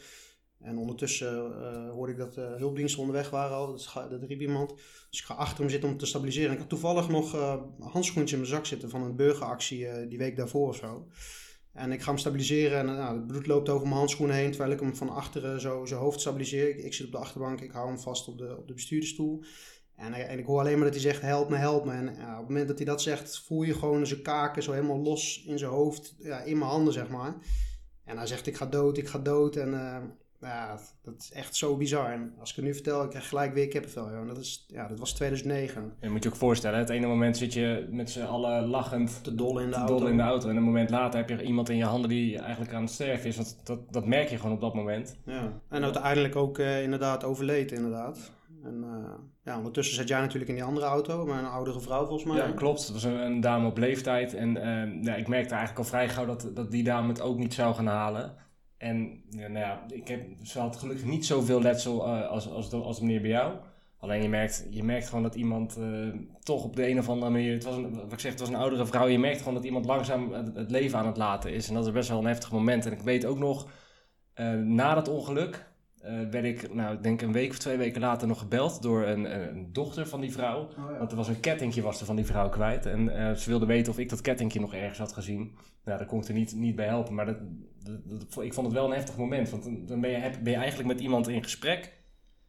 En 0.60 0.78
ondertussen 0.78 1.52
eh, 1.62 1.90
hoorde 1.90 2.12
ik 2.12 2.18
dat 2.18 2.34
de 2.34 2.54
hulpdiensten 2.58 3.00
onderweg 3.00 3.30
waren 3.30 3.56
al. 3.56 3.66
Dat, 3.66 4.10
dat 4.10 4.22
riep 4.22 4.40
iemand. 4.40 4.74
Dus 5.10 5.20
ik 5.20 5.24
ga 5.24 5.34
achter 5.34 5.58
hem 5.60 5.70
zitten 5.70 5.88
om 5.88 5.96
te 5.96 6.06
stabiliseren. 6.06 6.48
En 6.48 6.54
ik 6.54 6.60
had 6.60 6.68
toevallig 6.68 7.08
nog 7.08 7.32
handschoentjes 7.80 8.32
in 8.32 8.38
mijn 8.38 8.50
zak 8.50 8.66
zitten 8.66 8.90
van 8.90 9.02
een 9.02 9.16
burgeractie 9.16 10.08
die 10.08 10.18
week 10.18 10.36
daarvoor 10.36 10.68
of 10.68 10.76
zo. 10.76 11.06
En 11.72 11.92
ik 11.92 12.00
ga 12.02 12.08
hem 12.08 12.18
stabiliseren 12.18 12.78
en 12.78 12.86
nou, 12.86 13.16
het 13.16 13.26
bloed 13.26 13.46
loopt 13.46 13.68
over 13.68 13.86
mijn 13.86 13.98
handschoenen 13.98 14.36
heen 14.36 14.50
terwijl 14.50 14.72
ik 14.72 14.80
hem 14.80 14.96
van 14.96 15.08
achteren 15.08 15.60
zo 15.60 15.84
zijn 15.84 16.00
hoofd 16.00 16.20
stabiliseer. 16.20 16.68
Ik, 16.68 16.78
ik 16.84 16.94
zit 16.94 17.06
op 17.06 17.12
de 17.12 17.18
achterbank, 17.18 17.60
ik 17.60 17.70
hou 17.70 17.86
hem 17.88 17.98
vast 17.98 18.28
op 18.28 18.38
de, 18.38 18.56
op 18.58 18.68
de 18.68 18.74
bestuurdersstoel. 18.74 19.44
En, 19.96 20.12
eh, 20.12 20.30
en 20.30 20.38
ik 20.38 20.46
hoor 20.46 20.60
alleen 20.60 20.74
maar 20.74 20.84
dat 20.84 20.94
hij 20.94 21.02
zegt 21.02 21.22
help 21.22 21.48
me, 21.48 21.56
help 21.56 21.84
me. 21.84 21.92
En 21.92 22.14
ja, 22.18 22.32
op 22.32 22.38
het 22.38 22.48
moment 22.48 22.68
dat 22.68 22.76
hij 22.76 22.86
dat 22.86 23.02
zegt, 23.02 23.38
voel 23.38 23.62
je 23.62 23.74
gewoon 23.74 24.06
zijn 24.06 24.22
kaken 24.22 24.62
zo 24.62 24.72
helemaal 24.72 24.98
los 24.98 25.44
in 25.46 25.58
zijn 25.58 25.70
hoofd, 25.70 26.14
ja, 26.18 26.40
in 26.40 26.58
mijn 26.58 26.70
handen 26.70 26.92
zeg 26.92 27.08
maar. 27.08 27.34
En 28.04 28.16
hij 28.16 28.26
zegt 28.26 28.46
ik 28.46 28.56
ga 28.56 28.66
dood, 28.66 28.98
ik 28.98 29.08
ga 29.08 29.18
dood. 29.18 29.56
En 29.56 29.74
eh, 29.74 29.96
ja, 30.40 30.78
dat 31.02 31.14
is 31.18 31.32
echt 31.32 31.56
zo 31.56 31.76
bizar. 31.76 32.12
En 32.12 32.34
als 32.38 32.50
ik 32.50 32.56
het 32.56 32.64
nu 32.64 32.74
vertel, 32.74 33.02
ik 33.02 33.10
krijg 33.10 33.28
gelijk 33.28 33.54
weer 33.54 33.68
kippenvel. 33.68 34.10
joh. 34.10 34.20
En 34.20 34.26
dat, 34.26 34.38
is, 34.38 34.64
ja, 34.68 34.88
dat 34.88 34.98
was 34.98 35.12
2009. 35.12 35.92
Je 36.00 36.10
moet 36.10 36.22
je 36.22 36.28
ook 36.28 36.36
voorstellen, 36.36 36.78
het 36.78 36.90
ene 36.90 37.06
moment 37.06 37.36
zit 37.36 37.52
je 37.52 37.88
met 37.90 38.10
z'n 38.10 38.20
allen 38.22 38.66
lachend 38.66 39.24
Te 39.24 39.34
dol 39.34 39.58
in 39.60 39.70
de 39.70 39.76
auto. 39.76 39.98
dol 39.98 40.08
in 40.08 40.16
de 40.16 40.22
auto. 40.22 40.48
En 40.48 40.56
een 40.56 40.62
moment 40.62 40.90
later 40.90 41.18
heb 41.18 41.28
je 41.28 41.42
iemand 41.42 41.68
in 41.68 41.76
je 41.76 41.84
handen 41.84 42.08
die 42.10 42.38
eigenlijk 42.38 42.72
aan 42.72 42.82
het 42.82 42.90
sterven 42.90 43.28
is. 43.28 43.56
Dat, 43.64 43.78
dat 43.90 44.06
merk 44.06 44.28
je 44.28 44.36
gewoon 44.36 44.54
op 44.54 44.60
dat 44.60 44.74
moment. 44.74 45.16
Ja. 45.24 45.52
En 45.68 45.82
uiteindelijk 45.84 46.36
ook 46.36 46.58
eh, 46.58 46.82
inderdaad 46.82 47.24
overleden 47.24 47.76
inderdaad. 47.76 48.32
En 48.64 48.84
eh, 48.84 49.14
ja, 49.44 49.56
ondertussen 49.56 49.96
zat 49.96 50.08
jij 50.08 50.20
natuurlijk 50.20 50.48
in 50.48 50.54
die 50.54 50.64
andere 50.64 50.86
auto, 50.86 51.26
maar 51.26 51.38
een 51.38 51.50
oudere 51.50 51.80
vrouw 51.80 52.06
volgens 52.06 52.24
mij. 52.24 52.36
Ja, 52.36 52.52
klopt. 52.52 52.80
Het 52.80 52.92
was 52.92 53.02
een, 53.02 53.40
dame 53.40 53.66
op 53.66 53.78
leeftijd. 53.78 54.34
En 54.34 54.56
eh, 54.56 55.02
ja, 55.02 55.14
ik 55.14 55.28
merkte 55.28 55.54
eigenlijk 55.54 55.78
al 55.78 55.84
vrij 55.84 56.08
gauw 56.08 56.26
dat, 56.26 56.50
dat 56.54 56.70
die 56.70 56.84
dame 56.84 57.08
het 57.08 57.20
ook 57.20 57.38
niet 57.38 57.54
zou 57.54 57.74
gaan 57.74 57.86
halen. 57.86 58.34
En 58.76 59.22
ja, 59.30 59.48
nou 59.48 59.64
ja, 59.64 59.84
ik 59.88 60.08
heb, 60.08 60.26
ze 60.42 60.58
had 60.58 60.76
gelukkig 60.76 61.04
niet 61.04 61.26
zoveel 61.26 61.62
letsel 61.62 62.06
eh, 62.06 62.28
als, 62.28 62.48
als, 62.48 62.72
als 62.72 63.00
meneer 63.00 63.20
bij 63.20 63.30
jou. 63.30 63.54
Alleen 63.98 64.22
je 64.22 64.28
merkt, 64.28 64.66
je 64.70 64.84
merkt 64.84 65.08
gewoon 65.08 65.22
dat 65.22 65.34
iemand 65.34 65.76
eh, 65.76 66.08
toch 66.42 66.64
op 66.64 66.76
de 66.76 66.88
een 66.88 66.98
of 66.98 67.08
andere 67.08 67.30
manier... 67.30 67.52
Het 67.52 67.64
was 67.64 67.76
wat 67.92 68.12
ik 68.12 68.20
zeg, 68.20 68.30
het 68.30 68.40
was 68.40 68.48
een 68.48 68.54
oudere 68.54 68.86
vrouw. 68.86 69.06
Je 69.06 69.18
merkt 69.18 69.38
gewoon 69.38 69.54
dat 69.54 69.64
iemand 69.64 69.84
langzaam 69.84 70.32
het, 70.32 70.54
het 70.54 70.70
leven 70.70 70.98
aan 70.98 71.06
het 71.06 71.16
laten 71.16 71.52
is. 71.52 71.68
En 71.68 71.74
dat 71.74 71.86
is 71.86 71.92
best 71.92 72.08
wel 72.08 72.18
een 72.18 72.26
heftig 72.26 72.52
moment. 72.52 72.86
En 72.86 72.92
ik 72.92 73.00
weet 73.00 73.24
ook 73.24 73.38
nog, 73.38 73.68
na 74.64 74.94
dat 74.94 75.08
ongeluk... 75.08 75.72
eh, 76.04 76.28
werd 76.30 76.44
ik, 76.44 76.74
nou, 76.74 76.94
ik 76.94 77.02
denk 77.02 77.22
een 77.22 77.32
week 77.32 77.50
of 77.50 77.58
twee 77.58 77.76
weken 77.76 78.00
later 78.00 78.28
nog 78.28 78.38
gebeld 78.38 78.82
door 78.82 79.02
een, 79.06 79.68
dochter 79.72 80.06
van 80.06 80.20
die 80.20 80.32
vrouw. 80.32 80.60
Oh, 80.62 80.90
ja. 80.90 80.98
Want 80.98 81.10
er 81.10 81.16
was 81.16 81.28
een 81.28 81.40
kettingje 81.40 81.82
was 81.82 82.00
er 82.00 82.06
van 82.06 82.16
die 82.16 82.24
vrouw 82.24 82.48
kwijt. 82.48 82.86
En 82.86 83.16
eh, 83.28 83.32
ze 83.34 83.48
wilde 83.50 83.66
weten 83.66 83.92
of 83.92 83.98
ik 83.98 84.08
dat 84.08 84.20
kettingje 84.20 84.60
nog 84.60 84.74
ergens 84.74 84.98
had 84.98 85.12
gezien. 85.12 85.54
Nou, 85.84 85.98
daar 85.98 86.06
kon 86.06 86.20
ik 86.20 86.28
er 86.28 86.34
niet, 86.34 86.54
niet 86.54 86.76
bij 86.76 86.86
helpen. 86.86 87.14
Maar 87.14 87.26
dat, 87.26 87.36
dat, 87.84 87.98
dat- 88.04 88.44
ik 88.44 88.54
vond 88.54 88.66
het 88.66 88.76
wel 88.76 88.86
een 88.86 88.92
heftig 88.96 89.16
moment. 89.16 89.50
Want 89.50 89.88
dan 89.88 90.00
ben 90.00 90.10
je, 90.10 90.30
ben 90.42 90.52
je 90.52 90.58
eigenlijk 90.58 90.88
met 90.88 91.00
iemand 91.00 91.28
in 91.28 91.42
gesprek. 91.42 91.92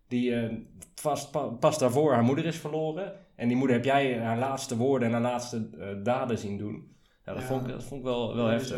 Die 0.08 0.36
eh, 0.36 0.54
vast, 0.96 1.32
pa- 1.32 1.48
pas 1.48 1.80
daarvoor 1.80 2.14
haar 2.14 2.24
moeder 2.24 2.46
is 2.46 2.58
verloren. 2.58 3.14
En 3.36 3.48
die 3.48 3.58
moeder 3.58 3.76
heb 3.76 3.86
jij 3.86 4.20
haar 4.20 4.38
laatste 4.38 4.78
woorden 4.78 5.08
en 5.08 5.14
haar 5.14 5.22
laatste 5.24 5.70
eh, 5.80 5.88
daden 6.04 6.38
zien 6.38 6.58
doen. 6.58 6.96
Ja, 7.26 7.34
dat, 7.34 7.42
Ja. 7.42 7.48
Vond, 7.48 7.62
ik, 7.68 7.74
dat 7.74 7.84
vond 7.84 8.00
ik 8.00 8.06
wel, 8.06 8.36
wel 8.36 8.46
Ja, 8.46 8.52
heftig. 8.52 8.78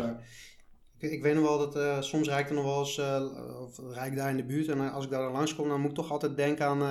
Ik, 0.98 1.10
ik 1.10 1.22
weet 1.22 1.34
nog 1.34 1.44
wel 1.44 1.58
dat 1.58 1.76
eh, 1.76 2.00
soms 2.00 2.28
rijd 2.28 2.40
ik 2.40 2.48
er 2.48 2.54
nog 2.54 2.64
wel 2.64 2.78
eens, 2.78 2.98
eh, 2.98 3.24
of 3.62 3.80
rijd 3.92 4.16
daar 4.16 4.30
in 4.30 4.36
de 4.36 4.44
buurt 4.44 4.68
en 4.68 4.80
eh, 4.80 4.94
als 4.94 5.04
ik 5.04 5.10
daar 5.10 5.22
dan 5.22 5.32
langskom, 5.32 5.68
dan 5.68 5.80
moet 5.80 5.90
ik 5.90 5.96
toch 5.96 6.10
altijd 6.10 6.36
denken 6.36 6.66
aan, 6.66 6.82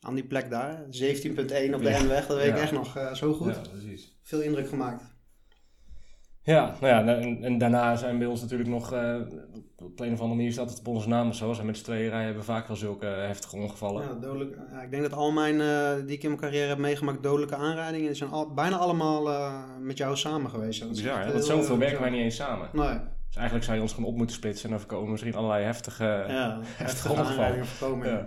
aan 0.00 0.14
die 0.14 0.26
plek 0.26 0.50
daar. 0.50 0.84
17.1 0.84 1.74
op 1.74 1.82
de. 1.82 1.98
N-weg, 2.02 2.26
dat 2.26 2.36
weet 2.36 2.48
ik 2.48 2.58
echt 2.58 2.72
nog 2.72 3.10
zo 3.12 3.32
goed. 3.32 3.54
Ja, 3.54 3.60
precies. 3.70 4.16
Veel 4.22 4.40
indruk 4.40 4.68
gemaakt. 4.68 5.15
Ja, 6.46 6.74
nou 6.80 7.06
ja, 7.06 7.14
en, 7.14 7.44
en 7.44 7.58
daarna 7.58 7.96
zijn 7.96 8.18
bij 8.18 8.26
ons 8.26 8.40
natuurlijk 8.40 8.68
nog, 8.68 8.92
eh, 8.92 9.16
op 9.76 10.00
een 10.00 10.12
of 10.12 10.20
andere 10.20 10.36
manier 10.36 10.52
staat 10.52 10.70
het 10.70 10.78
op 10.78 10.86
onze 10.86 11.08
naam 11.08 11.28
of 11.28 11.34
zo. 11.34 11.52
Zijn 11.52 11.66
met 11.66 11.76
z'n 11.76 11.84
tweeën 11.84 12.00
rijden 12.00 12.24
hebben 12.24 12.38
we 12.38 12.52
vaak 12.52 12.66
wel 12.66 12.76
zulke 12.76 13.06
eh, 13.06 13.26
heftige 13.26 13.56
ongevallen. 13.56 14.02
Ja, 14.02 14.14
dodelijk, 14.14 14.56
ja, 14.72 14.82
ik 14.82 14.90
denk 14.90 15.02
dat 15.02 15.12
al 15.12 15.32
mijn, 15.32 15.60
eh, 15.60 16.06
die 16.06 16.16
ik 16.16 16.22
in 16.22 16.28
mijn 16.28 16.40
carrière 16.40 16.68
heb 16.68 16.78
meegemaakt, 16.78 17.22
dodelijke 17.22 17.56
aanrijdingen, 17.56 18.06
die 18.06 18.16
zijn 18.16 18.30
al, 18.30 18.54
bijna 18.54 18.76
allemaal 18.76 19.30
eh, 19.30 19.54
met 19.80 19.98
jou 19.98 20.16
samen 20.16 20.50
geweest. 20.50 20.80
Dat 20.80 20.88
Bizar, 20.88 21.24
hè? 21.24 21.32
Want 21.32 21.44
zoveel 21.44 21.78
werken 21.78 22.00
wij 22.00 22.10
niet 22.10 22.20
eens 22.20 22.36
samen. 22.36 22.68
Nee, 22.72 22.98
Dus 23.26 23.36
eigenlijk 23.36 23.64
zou 23.64 23.76
je 23.76 23.82
ons 23.82 23.92
gewoon 23.92 24.10
op 24.10 24.16
moeten 24.16 24.36
splitsen 24.36 24.64
en 24.64 24.70
dan 24.70 24.80
voorkomen 24.80 25.10
misschien 25.10 25.34
allerlei 25.34 25.64
heftige... 25.64 26.24
ja, 26.28 26.58
heftige 26.84 27.08
ongeval. 27.08 27.30
aanrijdingen 27.30 27.66
voorkomen. 27.66 28.08
Ja. 28.08 28.26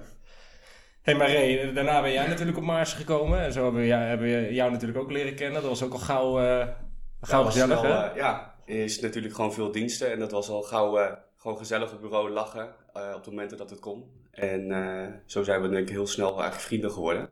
hey, 1.02 1.16
maar 1.16 1.32
Ray, 1.34 1.74
daarna 1.74 2.02
ben 2.02 2.12
jij 2.12 2.28
natuurlijk 2.28 2.58
op 2.58 2.64
Mars 2.64 2.94
gekomen. 2.94 3.40
En 3.40 3.54
zo 3.54 3.64
hebben 3.64 3.82
we, 3.82 3.88
jou, 3.88 4.04
hebben 4.04 4.28
we 4.28 4.54
jou 4.54 4.72
natuurlijk 4.72 5.00
ook 5.00 5.12
leren 5.12 5.36
kennen. 5.36 5.62
Dat 5.62 5.70
was 5.70 5.84
ook 5.84 5.94
al 5.94 6.00
gauw, 6.00 6.40
eh 7.22 7.30
gauw 7.30 7.44
gezellig, 7.44 7.82
hè? 7.82 7.88
eh, 7.88 8.16
ja, 8.16 8.56
is 8.66 9.00
natuurlijk 9.00 9.34
gewoon 9.34 9.54
veel 9.54 9.72
diensten 9.72 10.12
en 10.12 10.20
dat 10.20 10.32
was 10.32 10.50
al 10.50 10.62
gauw, 10.62 10.98
eh, 10.98 11.14
gewoon 11.38 11.58
gezellig 11.58 11.94
op 11.94 12.02
bureau 12.02 12.30
lachen 12.30 12.76
uh, 12.98 13.14
op 13.16 13.24
de 13.24 13.30
momenten 13.30 13.58
dat 13.58 13.70
het 13.70 13.80
kon. 13.80 14.18
En 14.32 15.24
zo 15.26 15.44
zijn 15.44 15.62
we 15.62 15.70
denk 15.70 15.88
ik 15.88 15.94
heel 15.94 16.08
snel 16.08 16.30
eigenlijk 16.30 16.62
vrienden 16.62 16.92
geworden. 16.92 17.30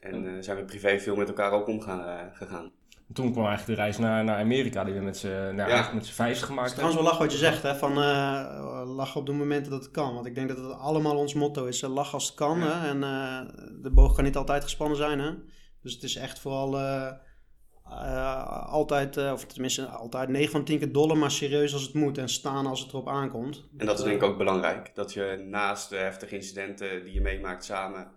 En 0.00 0.44
zijn 0.44 0.56
we 0.56 0.64
privé 0.64 1.00
veel 1.00 1.16
met 1.16 1.28
elkaar 1.28 1.52
ook 1.52 1.68
omgegaan 1.68 2.34
gegaan. 2.34 2.72
Toen 3.12 3.32
kwam 3.32 3.46
eigenlijk 3.46 3.78
de 3.78 3.84
reis 3.84 3.98
naar, 3.98 4.24
naar 4.24 4.38
Amerika, 4.38 4.84
die 4.84 4.94
we 4.94 5.00
met 5.00 5.16
z'n 5.16 5.28
nou, 5.54 5.70
ja. 5.70 6.02
vijf 6.02 6.40
gemaakt 6.40 6.46
hebben. 6.46 6.90
Trouwens 6.90 6.94
wel 6.94 7.04
lachen 7.04 7.22
wat 7.22 7.32
je 7.32 7.38
zegt, 7.38 7.62
hè, 7.62 7.74
van 7.74 7.98
uh, 7.98 8.82
lachen 8.96 9.20
op 9.20 9.26
de 9.26 9.32
momenten 9.32 9.70
dat 9.70 9.82
het 9.82 9.90
kan. 9.90 10.14
Want 10.14 10.26
ik 10.26 10.34
denk 10.34 10.48
dat 10.48 10.56
het 10.56 10.72
allemaal 10.72 11.16
ons 11.16 11.34
motto 11.34 11.64
is, 11.64 11.82
uh, 11.82 11.90
lachen 11.90 12.12
als 12.12 12.26
het 12.26 12.34
kan. 12.34 12.60
Hè? 12.60 12.88
En 12.88 12.96
uh, 12.96 13.40
de 13.82 13.90
boog 13.90 14.14
kan 14.14 14.24
niet 14.24 14.36
altijd 14.36 14.62
gespannen 14.62 14.96
zijn. 14.96 15.18
Hè? 15.18 15.30
Dus 15.82 15.94
het 15.94 16.02
is 16.02 16.16
echt 16.16 16.38
vooral 16.38 16.70
altijd, 18.66 19.16
of 19.16 19.44
tenminste 19.44 19.86
altijd 19.86 20.28
9 20.28 20.50
van 20.50 20.64
10 20.64 20.78
keer 20.78 20.92
dolle, 20.92 21.14
maar 21.14 21.30
serieus 21.30 21.72
als 21.72 21.82
het 21.82 21.94
moet. 21.94 22.18
En 22.18 22.28
staan 22.28 22.66
als 22.66 22.80
het 22.80 22.88
erop 22.88 23.08
aankomt. 23.08 23.64
En 23.76 23.86
dat 23.86 23.98
is 23.98 24.04
denk 24.04 24.22
ik 24.22 24.28
ook 24.28 24.38
belangrijk. 24.38 24.90
Dat 24.94 25.12
je 25.12 25.44
naast 25.48 25.88
de 25.90 25.96
heftige 25.96 26.34
incidenten 26.34 27.04
die 27.04 27.14
je 27.14 27.20
meemaakt 27.20 27.64
samen, 27.64 28.10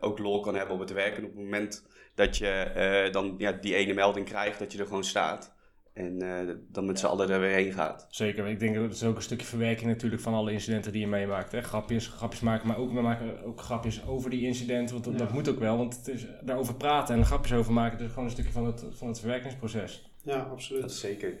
ook 0.00 0.18
lol 0.18 0.40
kan 0.40 0.54
hebben 0.54 0.74
op 0.74 0.80
het 0.80 0.92
werk. 0.92 1.16
En 1.16 1.24
op 1.24 1.30
het 1.30 1.42
moment 1.42 1.82
dat 2.14 2.36
je 2.36 2.72
uh, 3.06 3.12
dan 3.12 3.34
ja, 3.38 3.52
die 3.52 3.74
ene 3.74 3.94
melding 3.94 4.26
krijgt, 4.26 4.58
dat 4.58 4.72
je 4.72 4.78
er 4.78 4.86
gewoon 4.86 5.04
staat. 5.04 5.53
En 5.94 6.22
uh, 6.22 6.54
dan 6.68 6.86
met 6.86 6.98
z'n 6.98 7.06
allen 7.06 7.30
er 7.30 7.40
weer 7.40 7.54
heen 7.54 7.72
gaat. 7.72 8.06
Zeker, 8.10 8.46
ik 8.46 8.58
denk 8.58 8.74
dat 8.74 8.90
het 8.90 9.04
ook 9.04 9.16
een 9.16 9.22
stukje 9.22 9.46
verwerking 9.46 9.90
natuurlijk 9.90 10.22
van 10.22 10.34
alle 10.34 10.52
incidenten 10.52 10.92
die 10.92 11.00
je 11.00 11.06
meemaakt. 11.06 11.52
Hè? 11.52 11.62
Grapjes, 11.62 12.06
grapjes 12.06 12.40
maken, 12.40 12.68
maar 12.68 12.76
ook, 12.76 12.92
we 12.92 13.00
maken 13.00 13.44
ook 13.44 13.60
grapjes 13.60 14.06
over 14.06 14.30
die 14.30 14.46
incidenten. 14.46 14.94
Want 14.94 15.04
dat, 15.04 15.18
dat 15.18 15.32
moet 15.32 15.48
ook 15.48 15.58
wel, 15.58 15.76
want 15.76 15.96
het 15.96 16.08
is 16.08 16.26
daarover 16.42 16.74
praten 16.74 17.16
en 17.16 17.24
grapjes 17.24 17.58
over 17.58 17.72
maken, 17.72 17.98
dat 17.98 18.06
is 18.06 18.12
gewoon 18.12 18.28
een 18.28 18.34
stukje 18.34 18.52
van 18.52 18.66
het, 18.66 18.84
van 18.90 19.08
het 19.08 19.18
verwerkingsproces. 19.18 20.10
Ja, 20.22 20.38
absoluut. 20.38 20.82
Dat 20.82 20.90
is 20.90 21.00
zeker. 21.00 21.32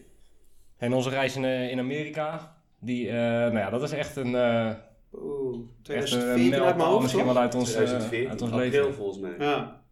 En 0.76 0.92
onze 0.92 1.10
reis 1.10 1.36
in, 1.36 1.44
in 1.44 1.78
Amerika, 1.78 2.56
die, 2.78 3.06
uh, 3.06 3.12
nou 3.14 3.58
ja, 3.58 3.70
dat 3.70 3.82
is 3.82 3.92
echt 3.92 4.16
een... 4.16 4.30
Uh, 4.30 4.70
Oeh, 5.12 5.58
2014 5.82 6.62
uit 6.62 6.76
mijn 6.76 6.88
hoofd, 6.88 7.02
Misschien 7.02 7.24
wel 7.24 7.38
uit 7.38 7.54
ons, 7.54 7.70
2014, 7.70 8.30
uit 8.30 8.42
ons 8.42 8.52
leven. 8.52 8.94
volgens 8.94 9.18
mij. 9.18 9.34
Ja. 9.38 9.83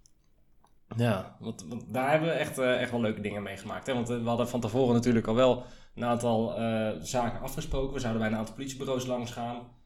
Ja, 0.97 1.37
want, 1.41 1.65
want, 1.69 1.85
daar 1.89 2.11
hebben 2.11 2.29
we 2.29 2.35
echt, 2.35 2.59
uh, 2.59 2.81
echt 2.81 2.91
wel 2.91 3.01
leuke 3.01 3.21
dingen 3.21 3.43
meegemaakt. 3.43 3.87
Hè? 3.87 3.95
Want 3.95 4.11
uh, 4.11 4.23
we 4.23 4.29
hadden 4.29 4.49
van 4.49 4.61
tevoren 4.61 4.95
natuurlijk 4.95 5.27
al 5.27 5.35
wel 5.35 5.65
een 5.95 6.05
aantal 6.05 6.61
uh, 6.61 6.91
zaken 7.01 7.41
afgesproken. 7.41 7.95
We 7.95 8.01
zouden 8.01 8.23
bij 8.23 8.31
een 8.31 8.37
aantal 8.37 8.55
politiebureaus 8.55 9.07
langs 9.07 9.31
gaan. 9.31 9.81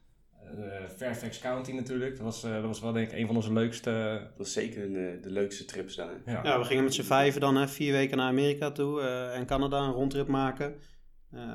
Fairfax 0.97 1.39
County 1.39 1.73
natuurlijk. 1.73 2.17
Dat 2.17 2.25
was, 2.25 2.41
dat 2.41 2.63
was 2.63 2.81
wel 2.81 2.93
denk 2.93 3.11
ik 3.11 3.19
een 3.19 3.27
van 3.27 3.37
onze 3.37 3.53
leukste... 3.53 4.21
Dat 4.23 4.39
was 4.39 4.53
zeker 4.53 4.85
een, 4.85 5.21
de 5.23 5.31
leukste 5.31 5.65
trips 5.65 5.97
daar. 5.97 6.23
Ja. 6.27 6.41
ja, 6.43 6.59
we 6.59 6.65
gingen 6.65 6.85
met 6.85 6.95
z'n 6.95 7.03
vijven 7.03 7.41
dan 7.41 7.57
hè, 7.57 7.69
vier 7.69 7.93
weken 7.93 8.17
naar 8.17 8.29
Amerika 8.29 8.71
toe 8.71 9.01
en 9.35 9.47
Canada 9.47 9.79
een 9.79 9.93
rondtrip 9.93 10.27
maken. 10.29 10.75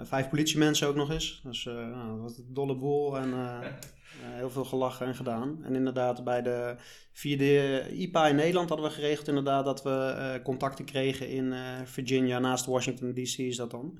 vijf 0.03 0.29
politiemensen 0.29 0.87
ook 0.87 0.95
nog 0.95 1.11
eens. 1.11 1.41
Dus 1.43 1.63
nou, 1.63 2.09
dat 2.09 2.19
was 2.19 2.37
een 2.37 2.53
dolle 2.53 2.75
boel 2.75 3.17
en 3.17 3.33
heel 4.19 4.49
veel 4.49 4.65
gelachen 4.65 5.05
en 5.05 5.15
gedaan. 5.15 5.59
En 5.63 5.75
inderdaad, 5.75 6.23
bij 6.23 6.41
de 6.41 6.75
vierde 7.11 7.85
IPA 7.91 8.27
in 8.27 8.35
Nederland 8.35 8.69
hadden 8.69 8.87
we 8.87 8.93
geregeld 8.93 9.27
inderdaad 9.27 9.65
dat 9.65 9.83
we 9.83 10.15
uh, 10.17 10.43
contacten 10.43 10.85
kregen 10.85 11.29
in 11.29 11.45
uh, 11.45 11.57
Virginia, 11.83 12.39
naast 12.39 12.65
Washington 12.65 13.13
DC 13.13 13.37
is 13.37 13.55
dat 13.55 13.71
dan. 13.71 13.99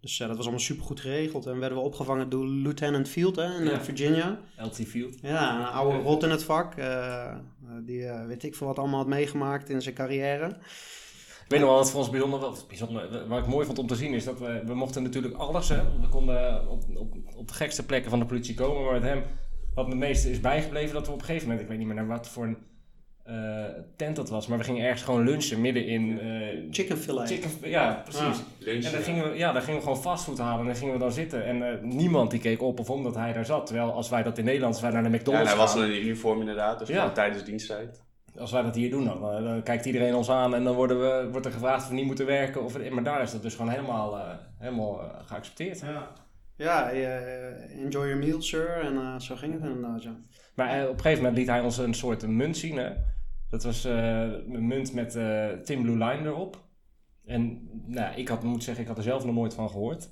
Dus 0.00 0.16
dat 0.16 0.28
was 0.28 0.40
allemaal 0.40 0.58
super 0.58 0.84
goed 0.84 1.00
geregeld. 1.00 1.46
En 1.46 1.58
werden 1.58 1.78
we 1.78 1.84
opgevangen 1.84 2.28
door 2.28 2.46
Lieutenant 2.46 3.08
Field 3.08 3.36
hè, 3.36 3.70
in 3.70 3.80
Virginia. 3.80 4.40
LT 4.56 4.76
Field. 4.86 5.18
Ja, 5.20 5.60
een 5.60 5.66
oude 5.66 5.98
rot 5.98 6.22
in 6.22 6.30
het 6.30 6.44
vak. 6.44 6.74
die 7.82 8.10
weet 8.26 8.42
ik 8.42 8.54
veel 8.54 8.66
wat 8.66 8.78
allemaal 8.78 8.98
had 8.98 9.08
meegemaakt 9.08 9.68
in 9.68 9.82
zijn 9.82 9.94
carrière. 9.94 10.46
Ik 11.44 11.58
weet 11.58 11.60
nog 11.60 11.68
wel 11.68 11.78
wat 11.78 11.90
voor 11.90 12.00
ons 12.00 12.10
bijzonder, 12.10 12.40
wat, 12.40 12.64
bijzonder, 12.68 13.28
wat 13.28 13.38
ik 13.38 13.46
mooi 13.46 13.66
vond 13.66 13.78
om 13.78 13.86
te 13.86 13.94
zien, 13.94 14.14
is 14.14 14.24
dat 14.24 14.38
we, 14.38 14.62
we 14.66 14.74
mochten 14.74 15.02
natuurlijk 15.02 15.34
alles, 15.34 15.68
hè. 15.68 15.82
We 16.00 16.08
konden 16.08 16.68
op, 16.68 16.84
op, 16.94 17.14
op 17.36 17.48
de 17.48 17.54
gekste 17.54 17.86
plekken 17.86 18.10
van 18.10 18.18
de 18.18 18.26
politie 18.26 18.54
komen, 18.54 18.84
maar 18.84 18.92
met 18.92 19.02
hem 19.02 19.22
wat 19.74 19.88
me 19.88 19.94
meeste 19.94 20.30
is 20.30 20.40
bijgebleven, 20.40 20.94
dat 20.94 21.06
we 21.06 21.12
op 21.12 21.18
een 21.18 21.24
gegeven 21.24 21.48
moment, 21.48 21.62
ik 21.62 21.68
weet 21.68 21.78
niet 21.78 21.86
meer 21.86 21.96
naar 21.96 22.06
wat 22.06 22.28
voor 22.28 22.44
een 22.44 22.56
uh, 23.26 23.64
tent 23.96 24.16
dat 24.16 24.30
was, 24.30 24.46
maar 24.46 24.58
we 24.58 24.64
gingen 24.64 24.84
ergens 24.84 25.02
gewoon 25.02 25.24
lunchen 25.24 25.60
midden 25.60 25.86
in... 25.86 26.02
Uh, 26.02 26.46
chicken 26.70 26.98
fillet. 26.98 27.28
Chicken, 27.28 27.50
ja, 27.70 28.00
precies. 28.04 28.20
Ah, 28.20 28.66
en 28.66 28.92
dan 28.92 29.02
gingen, 29.02 29.30
we, 29.30 29.36
ja, 29.36 29.52
dan 29.52 29.62
gingen 29.62 29.80
we 29.80 29.86
gewoon 29.86 30.02
fastfood 30.02 30.38
halen 30.38 30.60
en 30.60 30.66
dan 30.66 30.76
gingen 30.76 30.94
we 30.94 31.00
dan 31.00 31.12
zitten. 31.12 31.44
En 31.44 31.56
uh, 31.56 31.68
niemand 31.82 32.30
die 32.30 32.40
keek 32.40 32.62
op 32.62 32.80
of 32.80 32.90
omdat 32.90 33.14
hij 33.14 33.32
daar 33.32 33.44
zat. 33.44 33.66
Terwijl 33.66 33.92
als 33.92 34.08
wij 34.08 34.22
dat 34.22 34.38
in 34.38 34.44
Nederland, 34.44 34.72
als 34.72 34.82
wij 34.82 34.92
naar 34.92 35.02
de 35.02 35.08
McDonald's 35.08 35.50
Ja, 35.50 35.56
hij 35.56 35.66
was 35.66 35.76
in 35.76 35.82
een 35.82 36.02
uniform 36.02 36.40
inderdaad, 36.40 36.78
dus 36.78 36.88
ja. 36.88 37.10
tijdens 37.10 37.44
diensttijd. 37.44 38.02
Als 38.38 38.52
wij 38.52 38.62
dat 38.62 38.74
hier 38.74 38.90
doen, 38.90 39.04
dan, 39.04 39.44
dan, 39.44 39.62
kijkt 39.62 39.84
iedereen 39.84 40.14
ons 40.14 40.30
aan 40.30 40.54
en 40.54 40.64
dan 40.64 40.74
worden 40.74 41.00
we, 41.00 41.28
wordt 41.30 41.46
er 41.46 41.52
gevraagd 41.52 41.82
of 41.82 41.88
we 41.88 41.94
niet 41.94 42.06
moeten 42.06 42.26
werken. 42.26 42.64
Of, 42.64 42.90
maar 42.90 43.02
daar 43.02 43.22
is 43.22 43.30
dat 43.30 43.42
dus 43.42 43.54
gewoon 43.54 43.70
helemaal, 43.70 44.18
helemaal 44.58 45.00
geaccepteerd. 45.26 45.80
Ja. 45.80 46.08
Ja, 46.62 46.90
enjoy 46.90 48.06
your 48.06 48.16
meal, 48.16 48.42
sir. 48.42 48.68
En 48.68 49.20
zo 49.20 49.36
ging 49.36 49.52
het 49.52 49.62
inderdaad, 49.62 50.02
ja. 50.02 50.16
Maar 50.54 50.82
op 50.82 50.94
een 50.94 51.00
gegeven 51.00 51.22
moment 51.22 51.36
liet 51.36 51.48
hij 51.48 51.60
ons 51.60 51.78
een 51.78 51.94
soort 51.94 52.26
munt 52.26 52.56
zien. 52.56 52.76
Hè? 52.76 52.90
Dat 53.50 53.62
was 53.62 53.84
een 53.84 54.66
munt 54.66 54.92
met 54.92 55.18
Tim 55.64 55.82
Blue 55.82 55.96
Line 55.96 56.24
erop. 56.24 56.62
En 57.24 57.68
nou, 57.86 58.14
ik 58.14 58.28
had, 58.28 58.42
moet 58.42 58.64
zeggen, 58.64 58.82
ik 58.82 58.88
had 58.88 58.98
er 58.98 59.02
zelf 59.02 59.24
nog 59.24 59.34
nooit 59.34 59.54
van 59.54 59.70
gehoord. 59.70 60.10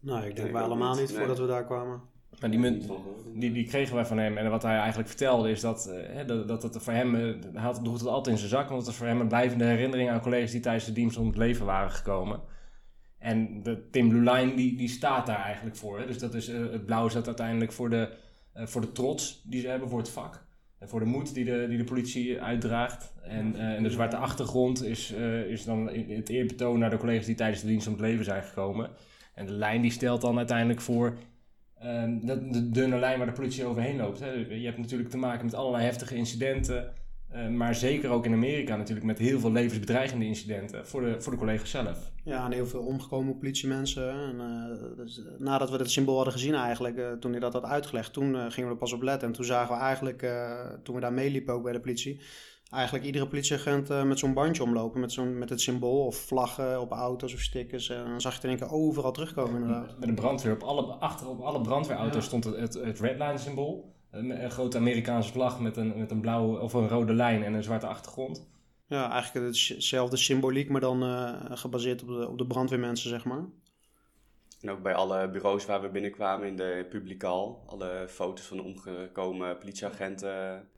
Nou, 0.00 0.18
ik 0.18 0.34
denk 0.34 0.42
nee, 0.42 0.52
wij 0.52 0.62
allemaal 0.62 0.94
niet, 0.94 1.12
voordat 1.12 1.38
we 1.38 1.46
daar 1.46 1.64
kwamen. 1.64 2.00
Maar 2.40 2.50
die 2.50 2.58
munt, 2.58 2.88
die, 3.34 3.52
die 3.52 3.66
kregen 3.66 3.94
wij 3.94 4.04
van 4.04 4.18
hem. 4.18 4.36
En 4.36 4.50
wat 4.50 4.62
hij 4.62 4.76
eigenlijk 4.76 5.08
vertelde 5.08 5.50
is 5.50 5.60
dat, 5.60 5.94
uh, 6.14 6.26
dat, 6.26 6.48
dat 6.48 6.62
het 6.62 6.82
voor 6.82 6.92
hem, 6.92 7.14
hij 7.14 7.62
had, 7.62 7.84
droeg 7.84 7.98
het 7.98 8.06
altijd 8.06 8.34
in 8.34 8.38
zijn 8.38 8.50
zak, 8.50 8.68
want 8.68 8.76
het 8.76 8.86
was 8.86 8.96
voor 8.96 9.06
hem 9.06 9.20
een 9.20 9.28
blijvende 9.28 9.64
herinnering 9.64 10.10
aan 10.10 10.20
collega's 10.20 10.50
die 10.50 10.60
tijdens 10.60 10.84
de 10.84 10.92
dienst 10.92 11.16
om 11.16 11.26
het 11.26 11.36
leven 11.36 11.66
waren 11.66 11.90
gekomen. 11.90 12.40
En 13.20 13.62
de 13.62 13.88
Tim 13.90 14.08
Blue 14.08 14.32
Line 14.32 14.54
die, 14.54 14.76
die 14.76 14.88
staat 14.88 15.26
daar 15.26 15.44
eigenlijk 15.44 15.76
voor. 15.76 15.98
Hè? 15.98 16.06
Dus 16.06 16.18
dat 16.18 16.34
is, 16.34 16.48
uh, 16.48 16.70
het 16.70 16.86
blauw 16.86 17.08
staat 17.08 17.26
uiteindelijk 17.26 17.72
voor 17.72 17.90
de, 17.90 18.08
uh, 18.56 18.66
voor 18.66 18.80
de 18.80 18.92
trots 18.92 19.42
die 19.44 19.60
ze 19.60 19.68
hebben 19.68 19.88
voor 19.88 19.98
het 19.98 20.10
vak. 20.10 20.44
En 20.78 20.88
voor 20.88 21.00
de 21.00 21.06
moed 21.06 21.34
die 21.34 21.44
de, 21.44 21.66
die 21.68 21.78
de 21.78 21.84
politie 21.84 22.40
uitdraagt. 22.40 23.12
En, 23.22 23.54
uh, 23.56 23.74
en 23.74 23.82
de 23.82 23.90
zwarte 23.90 24.16
achtergrond 24.16 24.84
is, 24.84 25.10
is 25.48 25.64
dan 25.64 25.86
het 25.88 26.28
eerbetoon 26.28 26.78
naar 26.78 26.90
de 26.90 26.96
collega's 26.96 27.26
die 27.26 27.34
tijdens 27.34 27.60
de 27.60 27.66
dienst 27.66 27.86
om 27.86 27.92
het 27.92 28.02
leven 28.02 28.24
zijn 28.24 28.42
gekomen. 28.42 28.90
En 29.34 29.46
de 29.46 29.52
lijn 29.52 29.80
die 29.82 29.90
stelt 29.90 30.20
dan 30.20 30.36
uiteindelijk 30.36 30.80
voor 30.80 31.18
uh, 31.82 32.04
de, 32.22 32.48
de 32.48 32.70
dunne 32.70 32.98
lijn 32.98 33.18
waar 33.18 33.26
de 33.26 33.32
politie 33.32 33.64
overheen 33.64 33.96
loopt. 33.96 34.20
Hè. 34.20 34.30
Je 34.30 34.64
hebt 34.64 34.78
natuurlijk 34.78 35.10
te 35.10 35.16
maken 35.16 35.44
met 35.44 35.54
allerlei 35.54 35.84
heftige 35.84 36.14
incidenten. 36.14 36.92
Uh, 37.34 37.48
maar 37.48 37.74
zeker 37.74 38.10
ook 38.10 38.24
in 38.24 38.32
Amerika 38.32 38.76
natuurlijk 38.76 39.06
met 39.06 39.18
heel 39.18 39.40
veel 39.40 39.52
levensbedreigende 39.52 40.24
incidenten 40.24 40.86
voor 40.86 41.00
de, 41.00 41.20
voor 41.20 41.32
de 41.32 41.38
collega's 41.38 41.70
zelf. 41.70 42.12
Ja, 42.24 42.44
en 42.44 42.52
heel 42.52 42.66
veel 42.66 42.80
omgekomen 42.80 43.38
politiemensen. 43.38 44.10
En, 44.10 44.34
uh, 44.34 44.96
dus, 44.96 45.22
nadat 45.38 45.70
we 45.70 45.76
het 45.76 45.90
symbool 45.90 46.14
hadden 46.14 46.32
gezien 46.32 46.54
eigenlijk, 46.54 46.96
uh, 46.96 47.12
toen 47.12 47.30
hij 47.30 47.40
dat 47.40 47.52
had 47.52 47.64
uitgelegd, 47.64 48.12
toen 48.12 48.34
gingen 48.34 48.68
we 48.68 48.74
er 48.74 48.76
pas 48.76 48.92
op 48.92 49.02
letten. 49.02 49.28
En 49.28 49.34
toen 49.34 49.44
zagen 49.44 49.74
we 49.74 49.80
eigenlijk, 49.80 50.26
toen 50.82 50.94
we 50.94 51.00
daar 51.00 51.12
meeliepen 51.12 51.54
ook 51.54 51.62
bij 51.62 51.72
de 51.72 51.80
politie, 51.80 52.20
eigenlijk 52.70 53.04
iedere 53.04 53.26
politieagent 53.26 54.04
met 54.04 54.18
zo'n 54.18 54.34
bandje 54.34 54.62
omlopen, 54.62 55.00
met, 55.00 55.12
zo'n, 55.12 55.38
met 55.38 55.50
het 55.50 55.60
symbool 55.60 56.06
of 56.06 56.16
vlaggen 56.16 56.80
op 56.80 56.90
auto's 56.90 57.34
of 57.34 57.40
stickers. 57.40 57.88
En 57.88 58.04
dan 58.04 58.20
zag 58.20 58.32
je 58.32 58.36
het 58.36 58.44
in 58.44 58.50
één 58.50 58.68
keer 58.68 58.76
overal 58.76 59.12
terugkomen 59.12 59.62
inderdaad. 59.62 59.98
Met 59.98 60.08
een 60.08 60.14
brandweer, 60.14 60.52
op 60.52 60.62
alle, 60.62 60.82
achter 60.82 61.28
op 61.28 61.40
alle 61.40 61.60
brandweerauto's 61.60 62.14
ja. 62.14 62.20
stond 62.20 62.44
het, 62.44 62.56
het, 62.56 62.74
het 62.74 63.00
redline 63.00 63.38
symbool. 63.38 63.98
Een, 64.10 64.42
een, 64.42 64.50
grote 64.50 64.76
Amerikaanse 64.76 65.32
vlag 65.32 65.60
met 65.60 65.76
een, 65.76 65.98
met 65.98 66.10
een 66.10 66.20
blauwe 66.20 66.60
of 66.60 66.72
een 66.72 66.88
rode 66.88 67.12
lijn 67.12 67.44
en 67.44 67.54
een 67.54 67.62
zwarte 67.62 67.86
achtergrond. 67.86 68.48
Ja, 68.86 69.10
eigenlijk 69.10 69.46
hetzelfde 69.46 70.16
symboliek, 70.16 70.68
maar 70.68 70.80
dan 70.80 71.02
uh, 71.02 71.34
gebaseerd 71.50 72.02
op 72.02 72.08
de, 72.08 72.28
op 72.28 72.38
de 72.38 72.46
brandweermensen, 72.46 73.10
zeg 73.10 73.24
maar. 73.24 73.44
En 74.60 74.70
ook 74.70 74.82
bij 74.82 74.94
alle 74.94 75.30
bureaus 75.30 75.66
waar 75.66 75.80
we 75.80 75.88
binnenkwamen 75.88 76.46
in 76.46 76.56
de 76.56 76.86
publieke 76.88 77.26
hal, 77.26 77.62
alle 77.66 78.06
foto's 78.08 78.46
van 78.46 78.56
de 78.56 78.62
omgekomen 78.62 79.58
politieagenten 79.58 80.68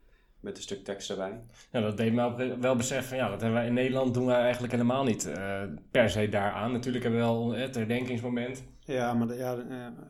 met 0.41 0.57
een 0.57 0.63
stuk 0.63 0.85
tekst 0.85 1.11
erbij. 1.11 1.41
Ja, 1.73 1.81
dat 1.81 1.97
deed 1.97 2.13
me 2.13 2.57
wel 2.61 2.77
beseffen, 2.77 3.17
ja, 3.17 3.29
dat 3.29 3.41
hebben 3.41 3.59
wij 3.59 3.69
in 3.69 3.75
Nederland 3.75 4.15
doen 4.15 4.27
we 4.27 4.33
eigenlijk 4.33 4.73
helemaal 4.73 5.05
niet 5.05 5.27
uh, 5.27 5.63
per 5.91 6.11
se 6.11 6.29
daaraan. 6.29 6.73
Natuurlijk 6.73 7.05
hebben 7.05 7.21
we 7.21 7.27
wel 7.27 7.53
het 7.53 7.75
herdenkingsmoment. 7.75 8.65
Ja, 8.93 9.15
maar 9.15 9.27
de, 9.27 9.35
ja, 9.35 9.57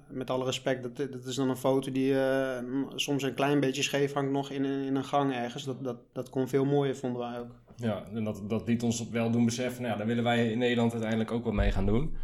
met 0.08 0.30
alle 0.30 0.44
respect, 0.44 0.82
dat, 0.82 0.96
dat 1.12 1.24
is 1.24 1.34
dan 1.34 1.48
een 1.48 1.56
foto 1.56 1.92
die 1.92 2.12
uh, 2.12 2.58
soms 2.94 3.22
een 3.22 3.34
klein 3.34 3.60
beetje 3.60 3.82
scheef 3.82 4.12
hangt 4.12 4.32
nog 4.32 4.50
in, 4.50 4.64
in 4.64 4.96
een 4.96 5.04
gang 5.04 5.34
ergens. 5.34 5.64
Dat, 5.64 5.84
dat, 5.84 5.96
dat 6.12 6.30
kon 6.30 6.48
veel 6.48 6.64
mooier, 6.64 6.96
vonden 6.96 7.20
wij 7.20 7.38
ook. 7.38 7.50
Ja, 7.76 8.04
en 8.14 8.24
dat, 8.24 8.42
dat 8.48 8.66
liet 8.66 8.82
ons 8.82 9.08
wel 9.08 9.30
doen 9.30 9.44
beseffen, 9.44 9.82
nou 9.82 9.92
ja, 9.92 9.98
daar 9.98 10.06
willen 10.06 10.24
wij 10.24 10.50
in 10.50 10.58
Nederland 10.58 10.92
uiteindelijk 10.92 11.30
ook 11.30 11.44
wat 11.44 11.52
mee 11.52 11.70
gaan 11.70 11.86
doen. 11.86 12.16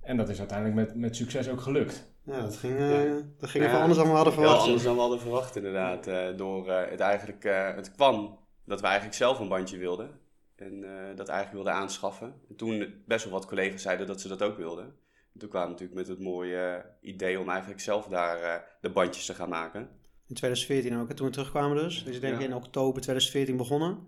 En 0.00 0.16
dat 0.16 0.28
is 0.28 0.38
uiteindelijk 0.38 0.78
met, 0.78 0.96
met 0.96 1.16
succes 1.16 1.48
ook 1.48 1.60
gelukt. 1.60 2.12
Ja, 2.24 2.40
dat 2.40 2.56
ging, 2.56 2.78
uh, 2.78 3.14
dat 3.38 3.50
ging 3.50 3.64
ja, 3.64 3.80
anders 3.80 3.98
dan 3.98 4.08
we 4.08 4.14
hadden 4.14 4.32
verwacht. 4.32 4.56
Heel 4.56 4.64
anders 4.64 4.82
dan 4.82 4.94
we 4.94 5.00
hadden 5.00 5.20
verwacht, 5.20 5.56
inderdaad. 5.56 6.08
Uh, 6.08 6.26
door 6.36 6.68
uh, 6.68 6.80
het 6.88 7.00
eigenlijk, 7.00 7.44
het 7.76 7.90
kwam 7.90 8.38
dat 8.64 8.80
we 8.80 8.86
eigenlijk 8.86 9.16
zelf 9.16 9.38
een 9.38 9.48
bandje 9.48 9.78
wilden. 9.78 10.10
En 10.56 10.80
dat 11.16 11.28
eigenlijk 11.28 11.52
wilden 11.52 11.72
aanschaffen. 11.72 12.34
En 12.48 12.56
toen 12.56 12.94
best 13.06 13.24
wel 13.24 13.32
wat 13.32 13.46
collega's 13.46 13.82
zeiden 13.82 14.06
dat 14.06 14.20
ze 14.20 14.28
dat 14.28 14.42
ook 14.42 14.56
wilden. 14.56 14.94
En 15.32 15.40
toen 15.40 15.48
kwamen 15.48 15.68
we 15.68 15.72
natuurlijk 15.72 16.08
met 16.08 16.16
het 16.16 16.26
mooie 16.26 16.84
idee 17.00 17.40
om 17.40 17.48
eigenlijk 17.48 17.80
zelf 17.80 18.06
daar 18.06 18.64
de 18.80 18.90
bandjes 18.90 19.26
te 19.26 19.34
gaan 19.34 19.48
maken. 19.48 19.80
In 20.26 20.34
2014 20.36 20.98
ook, 21.00 21.08
hè, 21.08 21.14
toen 21.14 21.26
we 21.26 21.32
terugkwamen 21.32 21.76
dus. 21.76 22.04
Dus 22.04 22.14
ik 22.14 22.20
denk 22.20 22.38
ja. 22.38 22.44
in 22.44 22.54
oktober 22.54 23.02
2014 23.02 23.56
begonnen. 23.56 23.98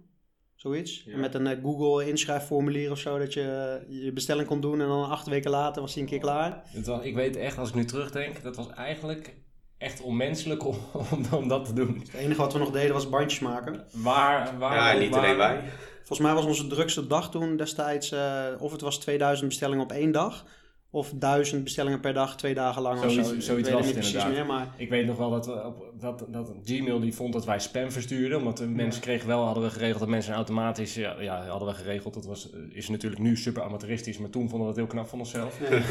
Zoiets. 0.55 1.03
Ja. 1.05 1.13
En 1.13 1.21
met 1.21 1.35
een 1.35 1.47
eh, 1.47 1.63
Google 1.63 2.09
inschrijfformulier 2.09 2.91
of 2.91 2.99
zo, 2.99 3.19
dat 3.19 3.33
je 3.33 3.81
eh, 3.89 4.05
je 4.05 4.13
bestelling 4.13 4.47
kon 4.47 4.61
doen 4.61 4.81
en 4.81 4.87
dan 4.87 5.11
acht 5.11 5.27
weken 5.27 5.51
later 5.51 5.83
was 5.83 5.93
die 5.93 6.03
een 6.03 6.09
keer 6.09 6.19
klaar. 6.19 6.63
Het 6.65 6.87
was, 6.87 7.05
ik 7.05 7.15
weet 7.15 7.37
echt, 7.37 7.59
als 7.59 7.69
ik 7.69 7.75
nu 7.75 7.85
terugdenk, 7.85 8.43
dat 8.43 8.57
was 8.57 8.71
eigenlijk 8.71 9.35
echt 9.79 10.01
onmenselijk 10.01 10.67
om, 10.67 10.77
om, 11.13 11.25
om 11.33 11.49
dat 11.49 11.65
te 11.65 11.73
doen. 11.73 11.99
Het 11.99 12.15
enige 12.15 12.41
wat 12.41 12.53
we 12.53 12.59
nog 12.59 12.71
deden 12.71 12.93
was 12.93 13.09
bandjes 13.09 13.41
maken. 13.41 13.85
Waar, 13.93 14.59
waar, 14.59 14.95
Ja, 14.95 15.01
niet 15.01 15.11
waar- 15.11 15.25
alleen 15.25 15.37
wij. 15.37 15.63
Volgens 15.97 16.19
mij 16.19 16.35
was 16.35 16.45
onze 16.45 16.67
drukste 16.67 17.07
dag 17.07 17.31
toen 17.31 17.57
destijds, 17.57 18.11
eh, 18.13 18.47
of 18.59 18.73
het 18.73 18.81
was 18.81 18.99
2000 19.01 19.49
bestellingen 19.49 19.85
op 19.85 19.93
één 19.93 20.13
dag, 20.13 20.47
of 20.95 21.13
1000 21.19 21.65
bestellingen 21.65 22.01
per 22.01 22.13
dag, 22.13 22.37
twee 22.37 22.55
dagen 22.55 22.83
lang 22.83 22.99
Zoiets- 22.99 23.19
of 23.19 23.25
zo. 23.27 23.35
Ik 23.35 23.43
zoiets 23.43 23.69
weet 23.69 23.77
was 23.77 23.85
niet 23.87 23.95
precies 23.95 24.13
inderdaad. 24.15 24.37
meer, 24.37 24.47
maar 24.47 24.69
Ik 24.77 24.89
weet 24.89 25.07
nog 25.07 25.17
wel 25.17 25.31
dat, 25.31 25.47
we 25.47 25.73
dat, 26.01 26.25
dat 26.29 26.53
Gmail 26.65 27.01
die 27.01 27.15
vond 27.15 27.33
dat 27.33 27.45
wij 27.45 27.59
spam 27.61 27.91
verstuurden. 27.93 28.39
Omdat 28.39 28.57
de 28.57 28.67
mensen 28.67 29.03
kregen 29.03 29.27
wel, 29.27 29.45
hadden 29.45 29.63
we 29.63 29.71
geregeld 29.71 29.99
dat 29.99 30.09
mensen 30.09 30.35
automatisch, 30.35 30.95
ja, 30.95 31.21
ja 31.21 31.47
hadden 31.47 31.69
we 31.69 31.75
geregeld. 31.75 32.15
Dat 32.15 32.25
was, 32.27 32.51
is 32.71 32.89
natuurlijk 32.89 33.23
nu 33.23 33.37
super 33.37 33.63
amateuristisch, 33.63 34.19
maar 34.19 34.31
toen 34.31 34.49
vonden 34.49 34.69
we 34.69 34.75
dat 34.75 34.77
heel 34.77 34.87
knap 34.93 35.09
van 35.09 35.19
onszelf. 35.19 35.59
ja, 35.61 35.69
Maar 35.71 35.83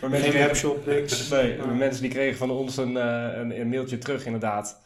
geen 0.00 0.10
mensen 0.10 0.30
kregen, 0.30 0.46
webshop, 0.46 0.86
niks. 0.86 1.28
nee, 1.28 1.56
mensen 1.78 2.02
die 2.02 2.10
kregen 2.10 2.38
van 2.38 2.50
ons 2.50 2.76
een, 2.76 2.96
eh, 2.96 3.28
een, 3.34 3.60
een 3.60 3.68
mailtje 3.68 3.98
terug 3.98 4.24
inderdaad. 4.26 4.80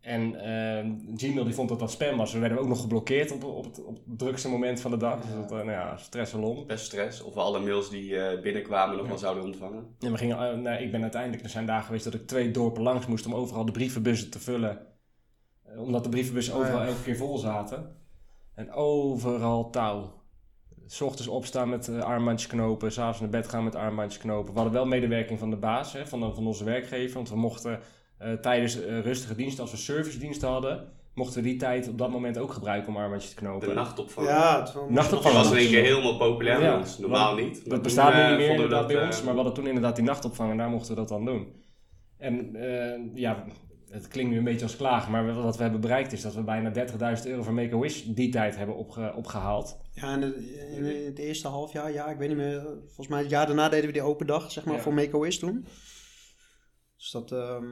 En 0.00 0.34
eh, 0.34 0.90
Gmail 1.16 1.44
die 1.44 1.54
vond 1.54 1.68
dat 1.68 1.78
dat 1.78 1.90
spam 1.90 2.16
was. 2.16 2.32
We 2.32 2.38
werden 2.38 2.58
ook 2.58 2.68
nog 2.68 2.80
geblokkeerd 2.80 3.30
op, 3.32 3.44
op, 3.44 3.64
het, 3.64 3.84
op 3.84 3.94
het 4.06 4.18
drukste 4.18 4.48
moment 4.48 4.80
van 4.80 4.90
de 4.90 4.96
dag. 4.96 5.20
Dus 5.20 5.34
dat, 5.34 5.50
eh, 5.50 5.56
nou 5.56 5.70
ja, 5.70 5.96
stress 5.96 6.34
alom. 6.34 6.66
Best 6.66 6.84
stress. 6.84 7.22
Of 7.22 7.34
we 7.34 7.40
alle 7.40 7.60
mails 7.60 7.90
die 7.90 8.16
eh, 8.20 8.40
binnenkwamen 8.42 8.94
nog 8.94 9.02
Ja. 9.04 9.10
wel 9.10 9.18
zouden 9.20 9.44
ontvangen. 9.44 9.96
En 10.00 10.12
we 10.12 10.18
gingen, 10.18 10.50
eh, 10.50 10.56
nou, 10.58 10.82
ik 10.82 10.90
ben 10.90 11.02
uiteindelijk, 11.02 11.42
er 11.42 11.48
zijn 11.48 11.66
dagen 11.66 11.84
geweest 11.86 12.04
dat 12.04 12.14
ik 12.14 12.26
twee 12.26 12.50
dorpen 12.50 12.82
langs 12.82 13.06
moest 13.06 13.26
om 13.26 13.34
overal 13.34 13.64
de 13.64 13.72
brievenbussen 13.72 14.30
te 14.30 14.38
vullen. 14.38 14.86
Omdat 15.76 16.04
de 16.04 16.10
brievenbussen 16.10 16.54
Oh 16.54 16.60
ja. 16.60 16.66
overal 16.66 16.86
elke 16.86 17.02
keer 17.02 17.16
vol 17.16 17.38
zaten. 17.38 17.96
En 18.54 18.72
overal 18.72 19.70
touw. 19.70 20.18
S 20.86 21.00
ochtends 21.00 21.28
opstaan 21.28 21.68
met 21.68 21.88
uh, 21.88 22.02
armbandjes 22.02 22.50
knopen, 22.50 22.92
s'avonds 22.92 23.20
naar 23.20 23.28
bed 23.28 23.48
gaan 23.48 23.64
met 23.64 23.74
armbandjes 23.74 24.20
knopen. 24.22 24.50
We 24.52 24.54
hadden 24.54 24.72
wel 24.72 24.86
medewerking 24.86 25.38
van 25.38 25.50
de 25.50 25.56
baas, 25.56 25.92
hè, 25.92 26.06
van, 26.06 26.34
van 26.34 26.46
onze 26.46 26.64
werkgever. 26.64 27.14
Want 27.14 27.28
we 27.28 27.36
mochten 27.36 27.80
eh, 28.20 28.32
tijdens 28.32 28.82
eh, 28.84 29.00
rustige 29.00 29.34
diensten, 29.34 29.62
als 29.62 29.70
we 29.72 29.76
servicediensten 29.76 30.48
hadden, 30.48 30.88
mochten 31.14 31.42
we 31.42 31.48
die 31.48 31.58
tijd 31.58 31.88
op 31.88 31.98
dat 31.98 32.10
moment 32.10 32.38
ook 32.38 32.52
gebruiken 32.52 32.88
om 32.88 32.96
armbandjes 32.96 33.30
te 33.30 33.36
knopen. 33.36 33.68
De 33.68 33.74
nachtopvang. 33.74 34.26
Ja, 34.26 34.60
het 34.60 34.72
was 34.72 34.90
Nachtopvang. 34.90 35.34
Dat 35.34 35.42
was 35.44 35.52
in 35.52 35.58
één 35.58 35.68
keer 35.70 35.82
helemaal 35.84 36.16
populair 36.16 36.60
Ja, 36.62 36.68
bij 36.70 36.78
ons. 36.78 36.98
Normaal 36.98 37.34
niet. 37.34 37.70
Dat 37.70 37.82
bestaat 37.82 38.14
nu 38.14 38.20
eh, 38.20 38.28
niet 38.28 38.36
meer 38.38 38.46
vonden 38.46 38.56
we 38.56 38.62
inderdaad 38.72 38.86
bij 38.86 38.96
dat, 38.96 39.04
ons, 39.04 39.18
eh, 39.18 39.24
maar 39.24 39.34
we 39.34 39.40
hadden 39.40 39.54
toen 39.58 39.66
inderdaad 39.66 39.96
die 39.96 40.04
nachtopvang 40.04 40.50
en 40.50 40.56
daar 40.56 40.68
mochten 40.70 40.90
we 40.94 41.00
dat 41.00 41.08
dan 41.08 41.24
doen. 41.24 41.52
En 42.16 42.56
eh, 42.56 43.00
ja, 43.14 43.44
het 43.90 44.08
klinkt 44.08 44.30
nu 44.30 44.38
een 44.38 44.44
beetje 44.44 44.62
als 44.62 44.76
klagen, 44.76 45.10
maar 45.12 45.34
wat 45.34 45.56
we 45.56 45.62
hebben 45.62 45.80
bereikt 45.80 46.12
is 46.12 46.22
dat 46.22 46.34
we 46.34 46.42
bijna 46.42 46.72
30.000 47.18 47.26
euro 47.26 47.42
voor 47.42 47.52
Make-A-Wish 47.52 48.02
die 48.02 48.28
tijd 48.30 48.56
hebben 48.56 48.76
opge- 48.76 49.12
opgehaald. 49.16 49.78
Ja, 49.92 50.14
in 50.14 50.22
het, 50.22 50.36
in 50.76 50.84
het 51.04 51.18
eerste 51.18 51.48
half 51.48 51.72
jaar, 51.72 51.92
ja, 51.92 52.06
ik 52.06 52.18
weet 52.18 52.28
niet 52.28 52.36
meer. 52.36 52.62
Volgens 52.86 53.08
mij 53.08 53.20
het 53.20 53.30
jaar 53.30 53.46
daarna 53.46 53.68
deden 53.68 53.86
we 53.86 53.92
die 53.92 54.02
open 54.02 54.26
dag, 54.26 54.50
zeg 54.52 54.64
maar, 54.64 54.74
Ja. 54.74 54.80
voor 54.80 54.94
Make-A-Wish 54.94 55.36
toen. 55.38 55.66
Dus 56.96 57.10
dat, 57.10 57.32
ehm, 57.32 57.64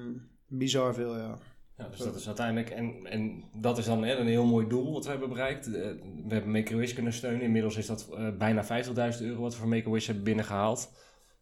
bizar 0.48 0.94
veel, 0.94 1.16
ja. 1.16 1.38
Ja, 1.78 1.88
dus 1.88 1.98
dat 1.98 2.14
is 2.14 2.26
uiteindelijk, 2.26 2.70
en, 2.70 3.06
en 3.06 3.44
dat 3.56 3.78
is 3.78 3.84
dan 3.84 4.04
hè, 4.04 4.16
een 4.16 4.26
heel 4.26 4.46
mooi 4.46 4.68
doel 4.68 4.92
wat 4.92 5.04
we 5.04 5.10
hebben 5.10 5.28
bereikt. 5.28 5.66
Eh, 5.66 5.72
we 6.26 6.34
hebben 6.34 6.50
Make-A-Wish 6.50 6.94
kunnen 6.94 7.12
steunen. 7.12 7.40
Inmiddels 7.40 7.76
is 7.76 7.86
dat 7.86 8.08
eh, 8.16 8.28
bijna 8.38 8.64
50.000 8.64 9.22
euro 9.22 9.40
wat 9.40 9.52
we 9.52 9.58
voor 9.58 9.68
Make-A-Wish 9.68 10.06
hebben 10.06 10.24
binnengehaald. 10.24 10.92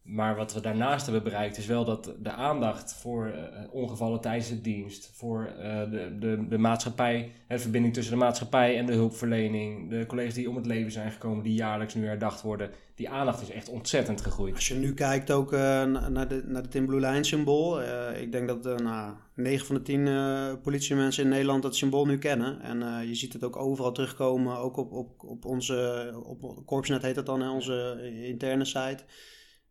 Maar 0.06 0.36
wat 0.36 0.52
we 0.52 0.60
daarnaast 0.60 1.04
hebben 1.04 1.22
bereikt 1.22 1.56
is 1.56 1.66
wel 1.66 1.84
dat 1.84 2.12
de 2.22 2.30
aandacht 2.30 2.94
voor 2.94 3.26
eh, 3.26 3.42
ongevallen 3.70 4.20
tijdens 4.20 4.48
de 4.48 4.60
dienst, 4.60 5.10
voor 5.14 5.44
eh, 5.58 5.90
de, 5.90 6.16
de, 6.18 6.46
de 6.48 6.58
maatschappij, 6.58 7.32
de 7.48 7.58
verbinding 7.58 7.94
tussen 7.94 8.12
de 8.12 8.18
maatschappij 8.18 8.78
en 8.78 8.86
de 8.86 8.92
hulpverlening, 8.92 9.90
de 9.90 10.06
collega's 10.06 10.34
die 10.34 10.48
om 10.48 10.56
het 10.56 10.66
leven 10.66 10.92
zijn 10.92 11.12
gekomen, 11.12 11.44
die 11.44 11.54
jaarlijks 11.54 11.94
nu 11.94 12.06
herdacht 12.06 12.42
worden, 12.42 12.70
die 12.94 13.08
aandacht 13.08 13.42
is 13.42 13.50
echt 13.50 13.68
ontzettend 13.68 14.20
gegroeid. 14.20 14.54
Als 14.54 14.68
je 14.68 14.74
nu 14.74 14.94
kijkt 14.94 15.30
ook 15.30 15.52
eh, 15.52 15.60
na- 15.60 16.08
naar, 16.08 16.28
de, 16.28 16.42
naar 16.46 16.62
het 16.62 16.70
Tin 16.70 16.86
Blue 16.86 17.00
Line 17.00 17.24
symbool. 17.24 17.82
ik 18.20 18.32
denk 18.32 18.48
dat 18.48 18.80
nou, 18.82 19.12
9 19.34 19.66
van 19.66 19.74
de 19.74 19.82
10 19.82 20.06
uh, 20.06 20.52
politiemensen 20.62 21.22
in 21.24 21.28
Nederland 21.28 21.62
dat 21.62 21.76
symbool 21.76 22.06
nu 22.06 22.18
kennen. 22.18 22.60
En 22.60 23.08
je 23.08 23.14
ziet 23.14 23.32
het 23.32 23.44
ook 23.44 23.56
overal 23.56 23.92
terugkomen. 23.92 24.58
Ook 24.58 24.76
op, 24.76 24.92
op, 24.92 25.24
op 25.24 25.44
onze, 25.44 26.10
op 26.24 26.62
Corpsnet 26.66 27.02
heet 27.02 27.14
dat 27.14 27.26
dan, 27.26 27.40
hè, 27.40 27.48
onze 27.50 28.10
interne 28.24 28.64
site. 28.64 29.04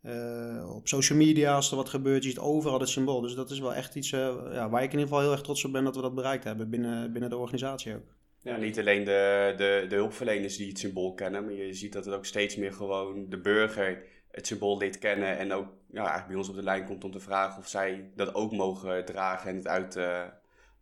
Uh, 0.06 0.76
op 0.76 0.88
social 0.88 1.18
media, 1.18 1.56
als 1.56 1.70
er 1.72 1.78
wat 1.78 1.90
gebeurt, 1.90 2.24
je 2.24 2.30
ziet 2.30 2.40
overal 2.40 2.80
het 2.80 2.90
symbool. 2.90 3.22
Dus 3.22 3.36
dat 3.36 3.52
is 3.52 3.60
wel 3.60 3.74
echt 3.74 3.96
iets 3.96 4.12
uh, 4.12 4.36
ja, 4.52 4.70
waar 4.70 4.84
ik 4.84 4.92
in 4.92 5.00
ieder 5.00 5.08
geval 5.08 5.22
heel 5.22 5.32
erg 5.32 5.42
trots 5.42 5.66
op 5.66 5.72
ben 5.72 5.84
dat 5.84 5.96
we 5.96 6.02
dat 6.02 6.16
bereikt 6.16 6.44
hebben 6.44 6.70
binnen, 6.70 7.12
binnen 7.12 7.30
de 7.30 7.38
organisatie 7.38 7.96
ook. 7.96 8.16
Ja, 8.42 8.58
niet 8.58 8.80
alleen 8.80 9.04
de, 9.04 9.54
de, 9.58 9.86
de 9.90 9.96
hulpverleners 9.96 10.58
die 10.58 10.68
het 10.68 10.80
symbool 10.80 11.14
kennen, 11.14 11.44
maar 11.46 11.54
je 11.54 11.74
ziet 11.74 11.94
dat 11.94 12.06
het 12.06 12.14
ook 12.14 12.26
steeds 12.26 12.56
meer 12.56 12.74
gewoon 12.74 13.30
de 13.30 13.40
burger 13.40 14.04
het 14.32 14.48
symbool 14.48 14.78
leert 14.78 15.00
kennen 15.00 15.38
en 15.38 15.54
ook 15.54 15.68
ja, 15.92 16.00
eigenlijk 16.00 16.28
bij 16.28 16.36
ons 16.36 16.50
op 16.50 16.56
de 16.56 16.64
lijn 16.64 16.86
komt 16.86 17.04
om 17.04 17.12
te 17.12 17.20
vragen 17.20 17.58
of 17.60 17.68
zij 17.68 18.12
dat 18.16 18.36
ook 18.36 18.52
mogen 18.52 19.06
dragen 19.06 19.50
en 19.50 19.56
het 19.56 19.68
uit 19.68 19.96
uh, 19.96 20.22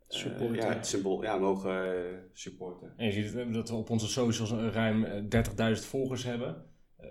supporten. 0.08 0.56
ja, 0.56 0.74
het 0.74 0.88
symbool 0.88 1.24
ja, 1.24 1.38
mogen 1.38 2.06
supporten. 2.34 2.94
En 2.98 3.06
je 3.06 3.12
ziet 3.12 3.54
dat 3.54 3.70
we 3.70 3.76
op 3.76 3.90
onze 3.90 4.08
socials 4.08 4.52
ruim 4.52 5.06
30.000 5.06 5.88
volgers 5.88 6.24
hebben. 6.24 6.66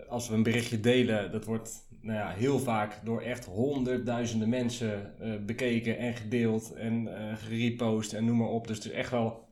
Als 0.09 0.29
we 0.29 0.35
een 0.35 0.43
berichtje 0.43 0.81
delen, 0.81 1.33
dat 1.33 1.45
wordt 1.45 1.91
nou 2.03 2.19
ja, 2.19 2.31
heel 2.31 2.59
vaak 2.59 3.01
door 3.05 3.21
echt 3.21 3.45
honderdduizenden 3.45 4.49
mensen 4.49 5.15
uh, 5.21 5.45
bekeken 5.45 5.99
en 5.99 6.15
gedeeld 6.15 6.73
en 6.73 7.07
uh, 7.07 7.37
gerepost 7.37 8.13
en 8.13 8.25
noem 8.25 8.37
maar 8.37 8.49
op. 8.49 8.67
Dus 8.67 8.77
het 8.77 8.87
is 8.87 8.93
echt 8.93 9.11
wel, 9.11 9.49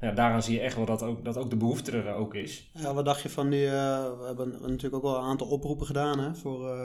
ja, 0.00 0.12
daaraan 0.12 0.42
zie 0.42 0.54
je 0.54 0.60
echt 0.60 0.76
wel 0.76 0.84
dat 0.84 1.02
ook, 1.02 1.24
dat 1.24 1.36
ook 1.36 1.50
de 1.50 1.56
behoefte 1.56 1.90
er 1.90 2.14
ook 2.14 2.34
is. 2.34 2.70
Ja, 2.74 2.94
wat 2.94 3.04
dacht 3.04 3.22
je 3.22 3.28
van 3.28 3.50
die, 3.50 3.64
uh, 3.64 3.72
we 4.18 4.24
hebben 4.26 4.50
natuurlijk 4.50 4.94
ook 4.94 5.02
wel 5.02 5.16
een 5.16 5.28
aantal 5.28 5.48
oproepen 5.48 5.86
gedaan 5.86 6.18
hè, 6.18 6.34
voor, 6.34 6.76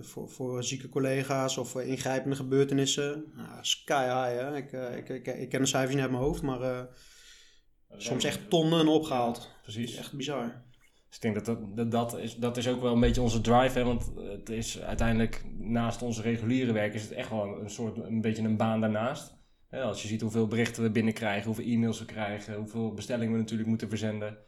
voor, 0.00 0.28
voor 0.28 0.64
zieke 0.64 0.88
collega's 0.88 1.58
of 1.58 1.68
voor 1.68 1.82
ingrijpende 1.82 2.36
gebeurtenissen. 2.36 3.24
Nou, 3.36 3.58
sky 3.60 4.02
high 4.02 4.40
hè, 4.40 4.56
ik, 4.56 4.72
ik, 4.72 5.08
ik, 5.08 5.26
ik, 5.36 5.48
ken 5.48 5.60
de 5.60 5.66
cijfers 5.66 5.94
niet 5.94 6.02
uit 6.02 6.12
mijn 6.12 6.22
hoofd, 6.22 6.42
maar 6.42 6.88
soms 7.96 8.24
echt 8.24 8.50
tonnen 8.50 8.88
opgehaald. 8.88 9.50
Precies. 9.62 9.96
Echt 9.96 10.12
bizar. 10.12 10.68
Dus 11.10 11.18
ik 11.18 11.34
denk 11.34 11.44
dat 11.44 11.58
dat, 11.74 11.90
dat, 11.90 12.18
is, 12.18 12.36
dat 12.36 12.56
is 12.56 12.68
ook 12.68 12.80
wel 12.80 12.92
een 12.92 13.00
beetje 13.00 13.20
onze 13.20 13.40
drive. 13.40 13.78
Hè? 13.78 13.84
Want 13.84 14.12
het 14.16 14.48
is 14.48 14.80
uiteindelijk, 14.80 15.44
naast 15.58 16.02
onze 16.02 16.22
reguliere 16.22 16.72
werk, 16.72 16.94
is 16.94 17.02
het 17.02 17.12
echt 17.12 17.30
wel 17.30 17.60
een 17.60 17.70
soort, 17.70 17.96
een 17.96 18.20
beetje 18.20 18.42
een 18.42 18.56
baan 18.56 18.80
daarnaast. 18.80 19.38
Als 19.70 20.02
je 20.02 20.08
ziet 20.08 20.20
hoeveel 20.20 20.46
berichten 20.46 20.82
we 20.82 20.90
binnenkrijgen, 20.90 21.46
hoeveel 21.46 21.64
e-mails 21.64 21.98
we 21.98 22.04
krijgen, 22.04 22.54
hoeveel 22.54 22.94
bestellingen 22.94 23.32
we 23.32 23.38
natuurlijk 23.38 23.68
moeten 23.68 23.88
verzenden. 23.88 24.38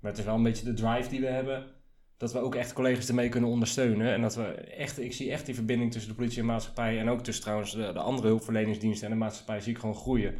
Maar 0.00 0.10
het 0.10 0.20
is 0.20 0.26
wel 0.26 0.34
een 0.34 0.42
beetje 0.42 0.64
de 0.64 0.74
drive 0.74 1.08
die 1.08 1.20
we 1.20 1.26
hebben. 1.26 1.66
Dat 2.16 2.32
we 2.32 2.38
ook 2.38 2.54
echt 2.54 2.72
collega's 2.72 3.08
ermee 3.08 3.28
kunnen 3.28 3.50
ondersteunen. 3.50 4.12
En 4.12 4.20
dat 4.20 4.34
we 4.34 4.44
echt, 4.54 4.98
ik 4.98 5.12
zie 5.12 5.30
echt 5.30 5.46
die 5.46 5.54
verbinding 5.54 5.92
tussen 5.92 6.10
de 6.10 6.16
politie 6.16 6.40
en 6.40 6.46
maatschappij. 6.46 6.98
En 6.98 7.08
ook 7.08 7.22
tussen 7.22 7.42
trouwens 7.42 7.72
de, 7.72 7.92
de 7.92 7.98
andere 7.98 8.28
hulpverleningsdiensten 8.28 9.06
en 9.06 9.12
de 9.12 9.18
maatschappij 9.18 9.60
zie 9.60 9.72
ik 9.72 9.78
gewoon 9.78 9.94
groeien. 9.94 10.34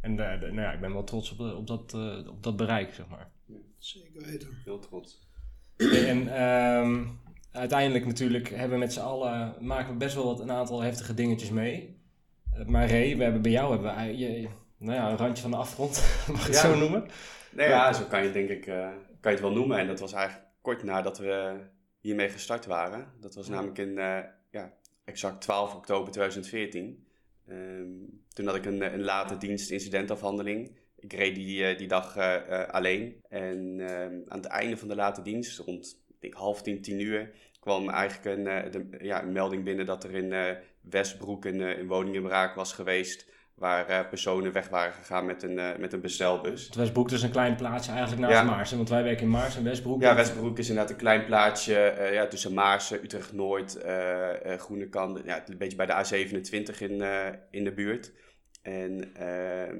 En 0.00 0.16
de, 0.16 0.36
de, 0.40 0.46
nou 0.46 0.60
ja, 0.60 0.72
ik 0.72 0.80
ben 0.80 0.92
wel 0.92 1.04
trots 1.04 1.32
op, 1.32 1.38
de, 1.38 1.56
op, 1.56 1.66
dat, 1.66 1.92
uh, 1.96 2.28
op 2.28 2.42
dat 2.42 2.56
bereik, 2.56 2.94
zeg 2.94 3.08
maar. 3.08 3.30
Zeker 3.86 4.22
weten. 4.22 4.48
Heel 4.64 4.78
trots. 4.78 5.28
En 5.76 6.42
um, 6.42 7.20
uiteindelijk 7.52 8.06
natuurlijk 8.06 8.48
hebben 8.48 8.70
we 8.70 8.84
met 8.84 8.92
z'n 8.92 9.00
allen, 9.00 9.56
maken 9.60 9.92
we 9.92 9.98
best 9.98 10.14
wel 10.14 10.24
wat, 10.24 10.40
een 10.40 10.50
aantal 10.50 10.80
heftige 10.80 11.14
dingetjes 11.14 11.50
mee. 11.50 12.00
Uh, 12.54 12.66
maar 12.66 12.90
Ray, 12.90 13.16
we 13.16 13.22
hebben 13.22 13.42
bij 13.42 13.50
jou 13.50 13.72
hebben 13.72 13.96
we, 13.96 14.16
je, 14.16 14.48
nou 14.78 14.94
ja, 14.94 15.10
een 15.10 15.16
randje 15.16 15.42
van 15.42 15.50
de 15.50 15.56
afgrond, 15.56 15.94
mag 16.32 16.40
ik 16.40 16.46
het 16.46 16.54
ja. 16.54 16.60
zo 16.60 16.78
noemen? 16.78 17.08
Nee, 17.52 17.68
ja, 17.68 17.92
zo 17.92 18.04
kan 18.04 18.24
je 18.24 18.32
denk 18.32 18.48
ik, 18.48 18.66
uh, 18.66 18.88
kan 19.20 19.32
je 19.32 19.38
het 19.38 19.40
wel 19.40 19.52
noemen. 19.52 19.78
En 19.78 19.86
dat 19.86 20.00
was 20.00 20.12
eigenlijk 20.12 20.46
kort 20.60 20.82
nadat 20.82 21.18
we 21.18 21.60
hiermee 22.00 22.28
gestart 22.28 22.66
waren. 22.66 23.12
Dat 23.20 23.34
was 23.34 23.48
namelijk 23.48 23.78
in, 23.78 23.88
uh, 23.88 24.18
ja, 24.50 24.72
exact 25.04 25.40
12 25.40 25.74
oktober 25.74 26.12
2014. 26.12 27.06
Um, 27.48 28.24
toen 28.32 28.46
had 28.46 28.54
ik 28.54 28.64
een, 28.64 28.94
een 28.94 29.02
late 29.02 29.36
dienst 29.36 29.70
incidentafhandeling. 29.70 30.76
Ik 30.98 31.12
reed 31.12 31.34
die, 31.34 31.72
uh, 31.72 31.78
die 31.78 31.88
dag 31.88 32.16
uh, 32.16 32.34
uh, 32.50 32.68
alleen. 32.68 33.20
En 33.28 33.76
ehm, 33.80 34.20
aan 34.28 34.38
het 34.38 34.46
einde 34.46 34.76
van 34.76 34.88
de 34.88 34.94
late 34.94 35.22
dienst, 35.22 35.58
rond 35.58 36.04
ik 36.08 36.20
denk, 36.20 36.34
half 36.34 36.62
tien, 36.62 36.82
tien 36.82 37.00
uur, 37.00 37.30
kwam 37.60 37.88
eigenlijk 37.88 38.38
een, 38.38 38.46
eh, 38.46 38.72
de, 38.72 38.88
ja, 39.00 39.22
een 39.22 39.32
melding 39.32 39.64
binnen 39.64 39.86
dat 39.86 40.04
er 40.04 40.14
in 40.14 40.56
Westbroek 40.80 41.44
een, 41.44 41.60
een 41.60 41.86
woninginbraak 41.86 42.54
was 42.54 42.72
geweest. 42.72 43.34
Waar 43.54 44.08
personen 44.08 44.52
weg 44.52 44.68
waren 44.68 44.92
gegaan 44.92 45.26
met 45.26 45.42
een, 45.42 45.54
met 45.54 45.92
een 45.92 46.00
bestelbus. 46.00 46.64
Het 46.64 46.74
Westbroek 46.74 47.10
is 47.10 47.22
een 47.22 47.30
klein 47.30 47.56
plaatsje 47.56 47.90
eigenlijk 47.90 48.20
naast 48.20 48.34
ja. 48.34 48.42
Maarsen, 48.42 48.76
want 48.76 48.88
wij 48.88 49.02
werken 49.02 49.22
in 49.22 49.30
Maarsen 49.30 49.58
en 49.58 49.64
Westbroek. 49.64 50.00
Ja, 50.00 50.14
Westbroek 50.14 50.58
is 50.58 50.68
inderdaad 50.68 50.92
een 50.92 50.98
klein 50.98 51.24
plaatsje 51.24 52.08
ja, 52.12 52.26
tussen 52.26 52.54
Maarsen, 52.54 53.04
Utrecht-Noord, 53.04 53.78
Groene 54.56 54.88
Kant. 54.88 55.20
Ja, 55.24 55.48
een 55.48 55.58
beetje 55.58 55.76
bij 55.76 55.86
de 55.86 56.26
A27 56.26 56.78
in, 56.78 57.04
in 57.50 57.64
de 57.64 57.72
buurt. 57.72 58.12
En 58.62 59.14
ehm, 59.14 59.78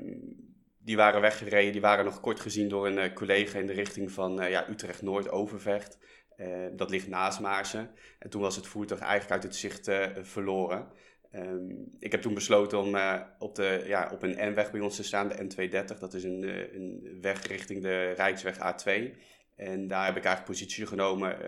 die 0.87 0.97
waren 0.97 1.21
weggereden. 1.21 1.73
Die 1.73 1.81
waren 1.81 2.05
nog 2.05 2.21
kort 2.21 2.41
gezien 2.41 2.69
door 2.69 2.87
een 2.87 2.99
uh, 2.99 3.13
collega 3.13 3.59
in 3.59 3.67
de 3.67 3.73
richting 3.73 4.13
van 4.13 4.43
uh, 4.43 4.51
ja, 4.51 4.69
Utrecht-Noord-Overvecht. 4.69 5.99
Uh, 6.37 6.67
dat 6.73 6.91
ligt 6.91 7.09
naast 7.09 7.41
Maarsen. 7.41 7.91
En 8.19 8.31
toen 8.31 8.41
was 8.41 8.57
het 8.57 8.67
voertuig 8.67 9.01
eigenlijk 9.01 9.33
uit 9.33 9.43
het 9.43 9.57
zicht 9.57 9.91
verloren. 10.23 10.89
Ehm, 11.31 11.71
ik 11.99 12.13
heb 12.13 12.23
toen 12.23 12.35
besloten 12.35 12.79
om 12.79 12.97
op, 13.39 13.55
de, 13.55 13.85
ja, 13.87 14.11
op 14.13 14.23
een 14.23 14.53
N-weg 14.53 14.71
bij 14.71 14.81
ons 14.81 14.97
te 14.97 15.03
staan, 15.05 15.29
de 15.29 15.35
N230. 15.35 15.99
Dat 15.99 16.15
is 16.15 16.25
een, 16.25 16.43
een 16.75 17.19
weg 17.21 17.47
richting 17.47 17.83
de 17.83 18.11
Rijksweg 18.11 18.57
A2. 18.57 19.17
En 19.57 19.89
daar 19.89 20.07
heb 20.07 20.17
ik 20.17 20.25
eigenlijk 20.25 20.45
positie 20.45 20.87
genomen, 20.87 21.39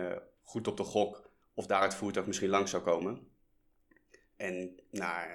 goed 0.43 0.69
op 0.69 0.77
de 0.77 0.85
gok, 0.85 1.31
of 1.55 1.67
daar 1.67 1.83
het 1.83 1.95
voertuig 1.95 2.27
misschien 2.27 2.49
langs 2.49 2.71
zou 2.71 2.83
komen. 2.83 3.29
En 4.37 4.81
na 4.91 5.27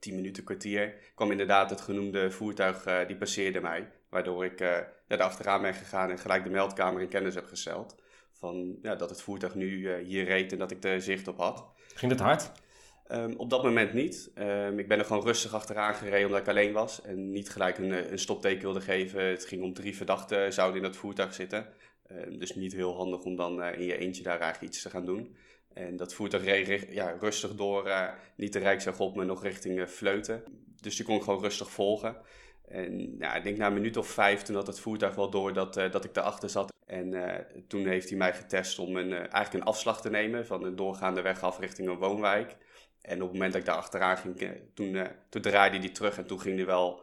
tien 0.00 0.14
minuten, 0.14 0.44
kwartier, 0.44 0.94
kwam 1.14 1.30
inderdaad 1.30 1.70
het 1.70 1.80
genoemde 1.80 2.30
voertuig, 2.30 3.06
die 3.06 3.16
passeerde 3.16 3.60
mij. 3.60 3.88
Waardoor 4.10 4.44
ik 4.44 4.60
uh, 4.60 4.76
er 5.06 5.22
achteraan 5.22 5.62
ben 5.62 5.74
gegaan 5.74 6.10
en 6.10 6.18
gelijk 6.18 6.44
de 6.44 6.50
meldkamer 6.50 7.02
in 7.02 7.08
kennis 7.08 7.34
heb 7.34 7.46
gesteld. 7.46 7.96
Van 8.32 8.78
ja, 8.82 8.94
dat 8.94 9.10
het 9.10 9.22
voertuig 9.22 9.54
nu 9.54 9.70
uh, 9.70 10.06
hier 10.06 10.24
reed 10.24 10.52
en 10.52 10.58
dat 10.58 10.70
ik 10.70 10.84
er 10.84 11.02
zicht 11.02 11.28
op 11.28 11.38
had. 11.38 11.64
Ging 11.94 12.12
het 12.12 12.20
hard? 12.20 12.50
Um, 13.12 13.34
op 13.36 13.50
dat 13.50 13.62
moment 13.62 13.92
niet. 13.92 14.30
Um, 14.34 14.78
ik 14.78 14.88
ben 14.88 14.98
er 14.98 15.04
gewoon 15.04 15.22
rustig 15.22 15.54
achteraan 15.54 15.94
gereden 15.94 16.26
omdat 16.26 16.40
ik 16.40 16.48
alleen 16.48 16.72
was. 16.72 17.02
En 17.02 17.30
niet 17.30 17.50
gelijk 17.50 17.78
een, 17.78 17.92
eh, 17.92 18.10
een 18.10 18.18
stopteken 18.18 18.62
wilde 18.62 18.80
geven. 18.80 19.24
Het 19.24 19.46
ging 19.46 19.62
om 19.62 19.74
drie 19.74 19.96
verdachten 19.96 20.52
zouden 20.52 20.76
in 20.76 20.82
dat 20.82 20.96
voertuig 20.96 21.34
zitten. 21.34 21.66
Um, 22.10 22.38
dus 22.38 22.54
niet 22.54 22.72
heel 22.72 22.96
handig 22.96 23.22
om 23.22 23.36
dan 23.36 23.64
in 23.64 23.84
je 23.84 23.96
eentje 23.96 24.22
daar 24.22 24.40
eigenlijk 24.40 24.72
iets 24.72 24.82
te 24.82 24.90
gaan 24.90 25.04
doen. 25.04 25.36
En 25.72 25.96
dat 25.96 26.14
voertuig 26.14 26.44
reed 26.44 26.86
ja, 26.90 27.16
rustig 27.20 27.54
door, 27.54 27.86
uh, 27.86 28.08
niet 28.36 28.52
de 28.52 28.58
Rijksweg 28.58 29.00
op, 29.00 29.16
maar 29.16 29.26
nog 29.26 29.42
richting 29.42 29.90
Vleuten. 29.90 30.44
Dus 30.80 30.96
die 30.96 31.04
kon 31.04 31.16
ik 31.16 31.22
gewoon 31.22 31.42
rustig 31.42 31.70
volgen. 31.70 32.16
En 32.70 33.16
ja, 33.18 33.34
ik 33.34 33.42
denk 33.42 33.56
na 33.56 33.66
een 33.66 33.72
minuut 33.72 33.96
of 33.96 34.08
vijf, 34.08 34.42
toen 34.42 34.56
had 34.56 34.66
het 34.66 34.80
voertuig 34.80 35.14
wel 35.14 35.30
door 35.30 35.52
dat, 35.52 35.76
uh, 35.76 35.90
dat 35.90 36.04
ik 36.04 36.14
daarachter 36.14 36.50
zat. 36.50 36.72
En 36.86 37.12
uh, 37.12 37.34
toen 37.68 37.86
heeft 37.86 38.08
hij 38.08 38.18
mij 38.18 38.34
getest 38.34 38.78
om 38.78 38.96
een, 38.96 39.10
uh, 39.10 39.18
eigenlijk 39.18 39.52
een 39.52 39.62
afslag 39.62 40.00
te 40.00 40.10
nemen 40.10 40.46
van 40.46 40.64
een 40.64 40.76
doorgaande 40.76 41.22
weg 41.22 41.42
af 41.42 41.58
richting 41.58 41.88
een 41.88 41.98
woonwijk. 41.98 42.56
En 43.00 43.16
op 43.16 43.28
het 43.28 43.32
moment 43.32 43.52
dat 43.52 43.60
ik 43.60 43.66
daar 43.66 43.76
achteraan 43.76 44.16
ging, 44.16 44.60
toen, 44.74 45.06
toen 45.28 45.42
draaide 45.42 45.78
hij 45.78 45.88
terug 45.88 46.18
en 46.18 46.26
toen 46.26 46.40
ging 46.40 46.56
hij 46.56 46.66
wel, 46.66 47.02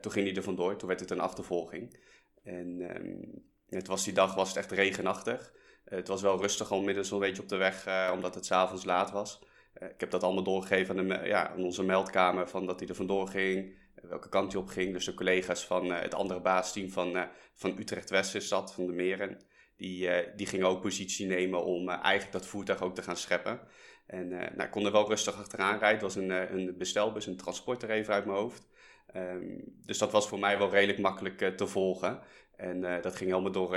toen 0.00 0.12
ging 0.12 0.26
hij 0.26 0.36
er 0.36 0.42
vandoor. 0.42 0.76
Toen 0.76 0.88
werd 0.88 1.00
het 1.00 1.10
een 1.10 1.20
achtervolging. 1.20 1.98
En 2.42 2.96
um, 2.96 3.44
het 3.68 3.86
was 3.86 4.04
die 4.04 4.12
dag 4.12 4.34
was 4.34 4.48
het 4.48 4.56
echt 4.56 4.70
regenachtig. 4.70 5.52
Het 5.90 6.08
was 6.08 6.22
wel 6.22 6.40
rustig 6.40 6.70
al 6.70 6.82
midden 6.82 7.04
zo'n 7.04 7.18
beetje 7.18 7.42
op 7.42 7.48
de 7.48 7.56
weg, 7.56 7.86
omdat 8.12 8.34
het 8.34 8.46
s'avonds 8.46 8.84
laat 8.84 9.10
was. 9.10 9.40
ik 9.74 10.00
heb 10.00 10.10
dat 10.10 10.22
allemaal 10.22 10.42
doorgegeven 10.42 10.98
aan, 10.98 11.08
de, 11.08 11.20
ja, 11.24 11.48
aan 11.48 11.64
onze 11.64 11.82
meldkamer, 11.82 12.48
van 12.48 12.66
dat 12.66 12.80
hij 12.80 12.88
er 12.88 12.94
vandoor 12.94 13.28
ging 13.28 13.78
welke 14.02 14.28
kant 14.28 14.52
hij 14.52 14.60
op 14.60 14.68
ging. 14.68 14.92
Dus 14.92 15.04
de 15.04 15.14
collega's 15.14 15.66
van 15.66 15.92
het 15.92 16.14
andere 16.14 16.40
baasteam 16.40 16.90
van, 16.90 17.26
van 17.54 17.78
Utrecht 17.78 18.10
West 18.10 18.34
is 18.34 18.48
van 18.48 18.86
de 18.86 18.92
Meren. 18.92 19.38
Die, 19.76 20.08
die 20.36 20.46
gingen 20.46 20.66
ook 20.66 20.80
positie 20.80 21.26
nemen 21.26 21.64
om 21.64 21.88
eigenlijk 21.88 22.32
dat 22.32 22.46
voertuig 22.46 22.82
ook 22.82 22.94
te 22.94 23.02
gaan 23.02 23.16
scheppen. 23.16 23.60
En 24.06 24.28
nou, 24.28 24.62
ik 24.62 24.70
kon 24.70 24.86
er 24.86 24.92
wel 24.92 25.08
rustig 25.08 25.34
achteraan 25.34 25.78
rijden. 25.78 25.88
Het 25.88 26.14
was 26.14 26.14
een, 26.14 26.54
een 26.54 26.74
bestelbus, 26.78 27.26
een 27.26 27.36
transporter 27.36 27.90
even 27.90 28.14
uit 28.14 28.24
mijn 28.24 28.38
hoofd. 28.38 28.68
Um, 29.16 29.62
dus 29.84 29.98
dat 29.98 30.12
was 30.12 30.28
voor 30.28 30.38
mij 30.38 30.58
wel 30.58 30.70
redelijk 30.70 30.98
makkelijk 30.98 31.56
te 31.56 31.66
volgen. 31.66 32.20
En 32.56 32.80
dat 32.80 33.16
ging 33.16 33.30
helemaal 33.30 33.52
door, 33.52 33.76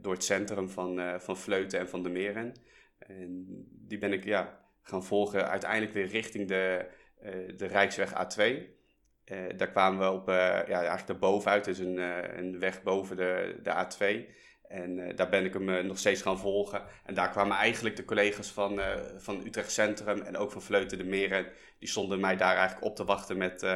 door 0.00 0.12
het 0.12 0.24
centrum 0.24 0.68
van, 0.68 1.20
van 1.20 1.36
Vleuten 1.36 1.78
en 1.78 1.88
van 1.88 2.02
de 2.02 2.08
Meren. 2.08 2.54
En 2.98 3.44
die 3.70 3.98
ben 3.98 4.12
ik 4.12 4.24
ja, 4.24 4.62
gaan 4.82 5.04
volgen 5.04 5.48
uiteindelijk 5.48 5.92
weer 5.92 6.06
richting 6.06 6.48
de, 6.48 6.86
eh, 7.20 7.32
de 7.56 7.66
Rijksweg 7.66 8.12
A2. 8.12 8.40
Eh, 9.24 9.38
daar 9.56 9.70
kwamen 9.70 10.00
we 10.00 10.14
op, 10.14 10.28
eh, 10.28 10.34
ja, 10.34 10.78
eigenlijk 10.78 11.06
daarbovenuit, 11.06 11.64
dus 11.64 11.78
een, 11.78 11.96
een 12.38 12.58
weg 12.58 12.82
boven 12.82 13.16
de, 13.16 13.58
de 13.62 13.70
A2. 13.70 14.28
En 14.68 15.16
daar 15.16 15.28
ben 15.28 15.44
ik 15.44 15.52
hem 15.52 15.86
nog 15.86 15.98
steeds 15.98 16.22
gaan 16.22 16.38
volgen. 16.38 16.82
En 17.04 17.14
daar 17.14 17.30
kwamen 17.30 17.56
eigenlijk 17.56 17.96
de 17.96 18.04
collega's 18.04 18.50
van, 18.50 18.80
van 19.16 19.46
Utrecht 19.46 19.70
Centrum 19.70 20.20
en 20.20 20.36
ook 20.36 20.50
van 20.50 20.62
Vleuten 20.62 20.98
de 20.98 21.04
Meren. 21.04 21.46
Die 21.78 21.88
stonden 21.88 22.20
mij 22.20 22.36
daar 22.36 22.56
eigenlijk 22.56 22.84
op 22.84 22.96
te 22.96 23.04
wachten 23.04 23.36
met, 23.36 23.66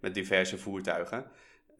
met 0.00 0.14
diverse 0.14 0.58
voertuigen. 0.58 1.26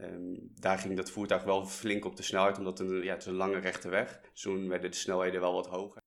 Um, 0.00 0.52
daar 0.54 0.78
ging 0.78 0.96
dat 0.96 1.10
voertuig 1.10 1.42
wel 1.42 1.66
flink 1.66 2.04
op 2.04 2.16
de 2.16 2.22
snelheid, 2.22 2.58
omdat 2.58 2.78
het, 2.78 3.02
ja, 3.02 3.12
het 3.12 3.20
is 3.20 3.26
een 3.26 3.34
lange 3.34 3.58
rechte 3.58 3.88
weg. 3.88 4.20
Dus 4.32 4.40
toen 4.40 4.68
werden 4.68 4.90
de 4.90 4.96
snelheden 4.96 5.40
wel 5.40 5.54
wat 5.54 5.66
hoger. 5.66 6.02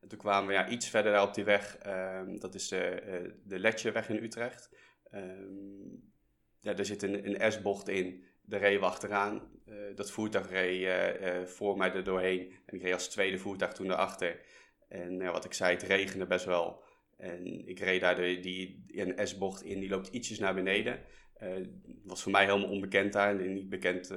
En 0.00 0.08
toen 0.08 0.18
kwamen 0.18 0.48
we 0.48 0.52
ja, 0.52 0.68
iets 0.68 0.88
verder 0.88 1.22
op 1.22 1.34
die 1.34 1.44
weg, 1.44 1.78
um, 1.86 2.40
dat 2.40 2.54
is 2.54 2.68
de, 2.68 3.02
uh, 3.06 3.32
de 3.44 3.58
Letjeweg 3.58 4.08
in 4.08 4.22
Utrecht. 4.22 4.76
Um, 5.14 6.12
ja, 6.60 6.72
daar 6.72 6.84
zit 6.84 7.02
een, 7.02 7.40
een 7.40 7.52
S-bocht 7.52 7.88
in, 7.88 8.24
daar 8.42 8.60
reden 8.60 8.80
we 8.80 8.86
achteraan. 8.86 9.50
Uh, 9.66 9.96
dat 9.96 10.10
voertuig 10.10 10.50
reed 10.50 10.80
uh, 10.80 11.46
voor 11.46 11.76
mij 11.76 11.92
er 11.92 12.04
doorheen 12.04 12.54
en 12.66 12.76
ik 12.76 12.82
reed 12.82 12.92
als 12.92 13.08
tweede 13.08 13.38
voertuig 13.38 13.72
toen 13.72 13.90
erachter. 13.90 14.40
En 14.88 15.32
wat 15.32 15.44
ik 15.44 15.52
zei, 15.52 15.74
het 15.74 15.82
regende 15.82 16.26
best 16.26 16.44
wel. 16.44 16.84
En 17.16 17.68
ik 17.68 17.78
reed 17.78 18.00
daar 18.00 18.16
de, 18.16 18.40
die, 18.40 18.84
een 18.86 19.26
S-bocht 19.26 19.62
in, 19.62 19.80
die 19.80 19.88
loopt 19.88 20.08
ietsjes 20.08 20.38
naar 20.38 20.54
beneden. 20.54 21.04
Het 21.44 21.68
was 22.04 22.22
voor 22.22 22.32
mij 22.32 22.44
helemaal 22.44 22.68
onbekend 22.68 23.12
daar, 23.12 23.30
een 23.30 23.52
niet 23.52 23.68
bekend, 23.68 24.08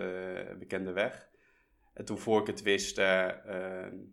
bekende 0.60 0.92
weg. 0.92 1.30
En 1.94 2.06
toen 2.06 2.18
voor 2.18 2.42
ik 2.42 2.48
het 2.48 2.62
wist, 2.62 3.02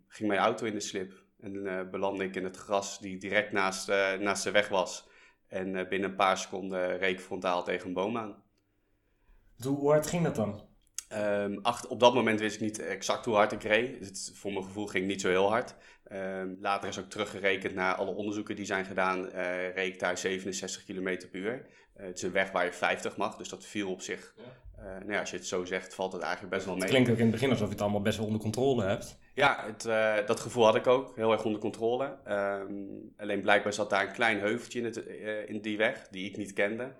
ging 0.07 0.27
mijn 0.29 0.39
auto 0.39 0.65
in 0.65 0.73
de 0.73 0.79
slip. 0.79 1.23
En 1.43 1.55
uh, 1.55 1.89
belandde 1.89 2.23
ik 2.23 2.35
in 2.35 2.43
het 2.43 2.57
gras 2.57 2.99
die 2.99 3.17
direct 3.17 3.51
naast, 3.51 3.89
uh, 3.89 4.13
naast 4.13 4.43
de 4.43 4.51
weg 4.51 4.67
was. 4.67 5.09
En 5.47 5.67
uh, 5.67 5.87
binnen 5.87 6.09
een 6.09 6.15
paar 6.15 6.37
seconden 6.37 6.97
reek 6.97 7.19
frontaal 7.19 7.63
tegen 7.63 7.87
een 7.87 7.93
boom 7.93 8.17
aan. 8.17 8.43
Hoe 9.63 9.89
hard 9.89 10.07
ging 10.07 10.23
dat 10.23 10.35
dan? 10.35 10.72
Um, 11.17 11.59
achter, 11.61 11.89
op 11.89 11.99
dat 11.99 12.13
moment 12.13 12.39
wist 12.39 12.55
ik 12.55 12.61
niet 12.61 12.79
exact 12.79 13.25
hoe 13.25 13.35
hard 13.35 13.51
ik 13.51 13.63
reed. 13.63 13.99
Het, 13.99 14.31
voor 14.33 14.51
mijn 14.51 14.65
gevoel 14.65 14.87
ging 14.87 15.03
het 15.03 15.11
niet 15.11 15.21
zo 15.21 15.29
heel 15.29 15.49
hard. 15.49 15.75
Um, 16.11 16.57
later 16.61 16.89
is 16.89 16.99
ook 16.99 17.09
teruggerekend 17.09 17.75
naar 17.75 17.95
alle 17.95 18.11
onderzoeken 18.11 18.55
die 18.55 18.65
zijn 18.65 18.85
gedaan. 18.85 19.29
reed 19.75 19.93
ik 19.93 19.99
daar 19.99 20.17
67 20.17 20.83
km 20.83 21.03
per 21.03 21.39
uur. 21.39 21.65
het 21.93 22.17
is 22.17 22.21
een 22.23 22.31
weg 22.31 22.51
waar 22.51 22.65
je 22.65 22.73
50 22.73 23.17
mag, 23.17 23.35
dus 23.35 23.49
dat 23.49 23.65
viel 23.65 23.91
op 23.91 24.01
zich. 24.01 24.33
Ja. 24.37 24.99
nou 24.99 25.11
ja, 25.11 25.19
als 25.19 25.29
je 25.29 25.37
het 25.37 25.47
zo 25.47 25.65
zegt, 25.65 25.95
valt 25.95 26.13
het 26.13 26.21
eigenlijk 26.21 26.53
best 26.53 26.65
wel 26.65 26.73
mee. 26.73 26.83
Het 26.83 26.91
klinkt 26.91 27.09
ook 27.09 27.17
in 27.17 27.23
het 27.23 27.31
begin 27.31 27.49
alsof 27.49 27.65
je 27.65 27.73
het 27.73 27.81
allemaal 27.81 28.01
best 28.01 28.17
wel 28.17 28.25
onder 28.25 28.41
controle 28.41 28.83
hebt. 28.83 29.17
Ja, 29.35 29.63
het, 29.65 29.85
uh, 29.85 30.27
dat 30.27 30.39
gevoel 30.39 30.65
had 30.65 30.75
ik 30.75 30.87
ook. 30.87 31.15
Heel 31.15 31.31
erg 31.31 31.43
onder 31.43 31.61
controle. 31.61 32.17
Um, 32.27 33.13
alleen 33.17 33.41
blijkbaar 33.41 33.73
zat 33.73 33.89
daar 33.89 34.07
een 34.07 34.13
klein 34.13 34.39
heuveltje 34.39 34.79
in, 34.79 34.85
het, 34.85 35.07
uh, 35.07 35.49
in 35.49 35.61
die 35.61 35.77
weg, 35.77 36.07
die 36.11 36.29
ik 36.29 36.37
niet 36.37 36.53
kende. 36.53 36.91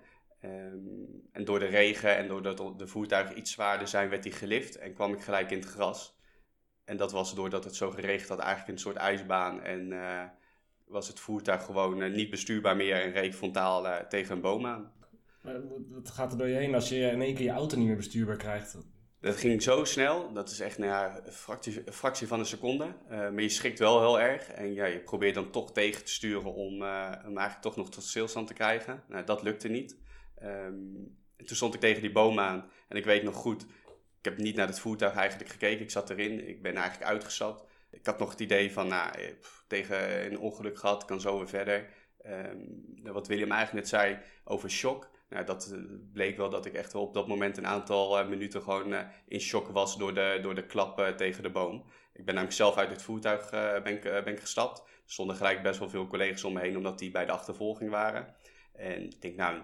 Um, 0.44 1.22
en 1.32 1.44
door 1.44 1.58
de 1.58 1.66
regen 1.66 2.16
en 2.16 2.28
doordat 2.28 2.78
de 2.78 2.86
voertuigen 2.86 3.38
iets 3.38 3.52
zwaarder 3.52 3.88
zijn, 3.88 4.08
werd 4.08 4.22
die 4.22 4.32
gelift 4.32 4.78
en 4.78 4.94
kwam 4.94 5.12
ik 5.12 5.20
gelijk 5.20 5.50
in 5.50 5.58
het 5.58 5.68
gras. 5.68 6.18
En 6.84 6.96
dat 6.96 7.12
was 7.12 7.34
doordat 7.34 7.64
het 7.64 7.74
zo 7.74 7.90
geregend 7.90 8.28
had, 8.28 8.38
eigenlijk 8.38 8.68
een 8.68 8.78
soort 8.78 8.96
ijsbaan. 8.96 9.62
En 9.62 9.90
uh, 9.90 10.22
was 10.86 11.08
het 11.08 11.20
voertuig 11.20 11.64
gewoon 11.64 12.12
niet 12.12 12.30
bestuurbaar 12.30 12.76
meer 12.76 13.02
en 13.02 13.12
reed 13.12 13.34
frontaal 13.34 14.06
tegen 14.08 14.34
een 14.34 14.40
boom 14.40 14.66
aan. 14.66 14.92
Wat 15.88 16.10
gaat 16.10 16.32
er 16.32 16.38
door 16.38 16.48
je 16.48 16.56
heen 16.56 16.74
als 16.74 16.88
je 16.88 16.96
in 16.96 17.22
één 17.22 17.34
keer 17.34 17.44
je 17.44 17.50
auto 17.50 17.76
niet 17.76 17.86
meer 17.86 17.96
bestuurbaar 17.96 18.36
krijgt? 18.36 18.78
Dat 19.20 19.36
ging 19.36 19.62
zo 19.62 19.84
snel, 19.84 20.32
dat 20.32 20.50
is 20.50 20.60
echt 20.60 20.78
nou 20.78 20.90
ja, 20.90 21.20
een, 21.24 21.32
fractie, 21.32 21.82
een 21.84 21.92
fractie 21.92 22.26
van 22.26 22.38
een 22.38 22.46
seconde. 22.46 22.84
Uh, 22.84 23.10
maar 23.10 23.40
je 23.40 23.48
schrikt 23.48 23.78
wel 23.78 24.00
heel 24.00 24.20
erg 24.20 24.48
en 24.48 24.74
ja, 24.74 24.84
je 24.84 25.00
probeert 25.00 25.34
dan 25.34 25.50
toch 25.50 25.72
tegen 25.72 26.04
te 26.04 26.12
sturen 26.12 26.54
om 26.54 26.82
hem 26.82 27.38
eigenlijk 27.38 27.60
toch 27.60 27.76
nog 27.76 27.90
tot 27.90 28.02
stilstand 28.04 28.46
te 28.46 28.54
krijgen. 28.54 29.02
Nou, 29.08 29.24
dat 29.24 29.42
lukte 29.42 29.68
niet. 29.68 30.02
Um, 30.44 31.16
toen 31.36 31.56
stond 31.56 31.74
ik 31.74 31.80
tegen 31.80 32.02
die 32.02 32.12
boom 32.12 32.38
aan 32.38 32.70
en 32.88 32.96
ik 32.96 33.04
weet 33.04 33.22
nog 33.22 33.34
goed, 33.34 33.62
ik 34.18 34.30
heb 34.30 34.38
niet 34.38 34.56
naar 34.56 34.66
het 34.66 34.80
voertuig 34.80 35.14
eigenlijk 35.14 35.50
gekeken. 35.50 35.80
Ik 35.80 35.90
zat 35.90 36.10
erin, 36.10 36.48
ik 36.48 36.62
ben 36.62 36.74
eigenlijk 36.74 37.10
uitgestapt. 37.10 37.64
Ik 37.90 38.06
had 38.06 38.18
nog 38.18 38.30
het 38.30 38.40
idee 38.40 38.72
van, 38.72 38.86
nou, 38.88 39.18
eh, 39.18 39.38
pff, 39.40 39.64
tegen 39.66 40.24
een 40.24 40.38
ongeluk 40.38 40.78
gehad, 40.78 41.04
kan 41.04 41.20
zo 41.20 41.36
weer 41.36 41.48
verder. 41.48 41.88
Um, 42.26 42.84
wat 43.02 43.26
William 43.26 43.50
eigenlijk 43.50 43.80
net 43.80 44.00
zei 44.00 44.18
over 44.44 44.70
shock 44.70 45.10
nou, 45.28 45.44
dat 45.44 45.70
eh, 45.72 45.78
bleek 46.12 46.36
wel 46.36 46.50
dat 46.50 46.66
ik 46.66 46.74
echt 46.74 46.94
op 46.94 47.14
dat 47.14 47.28
moment 47.28 47.56
een 47.56 47.66
aantal 47.66 48.20
uh, 48.20 48.28
minuten 48.28 48.62
gewoon 48.62 48.94
in 49.28 49.40
shock 49.40 49.68
was 49.68 49.96
door 49.96 50.14
de, 50.14 50.38
door 50.42 50.54
de 50.54 50.66
klap 50.66 51.14
tegen 51.16 51.42
de 51.42 51.50
boom. 51.50 51.84
Ik 52.12 52.24
ben 52.24 52.34
namelijk 52.34 52.56
zelf 52.56 52.76
uit 52.76 52.90
het 52.90 53.02
voertuig 53.02 53.50
ben, 53.82 54.24
ben 54.24 54.38
gestapt. 54.38 54.82
Stonden 55.04 55.36
gelijk 55.36 55.62
best 55.62 55.78
wel 55.78 55.90
veel 55.90 56.06
collega's 56.06 56.44
om 56.44 56.52
me 56.52 56.60
heen, 56.60 56.76
omdat 56.76 56.98
die 56.98 57.10
bij 57.10 57.26
de 57.26 57.32
achtervolging 57.32 57.90
waren. 57.90 58.36
En 58.74 59.04
ik 59.04 59.22
denk, 59.22 59.36
nou, 59.36 59.60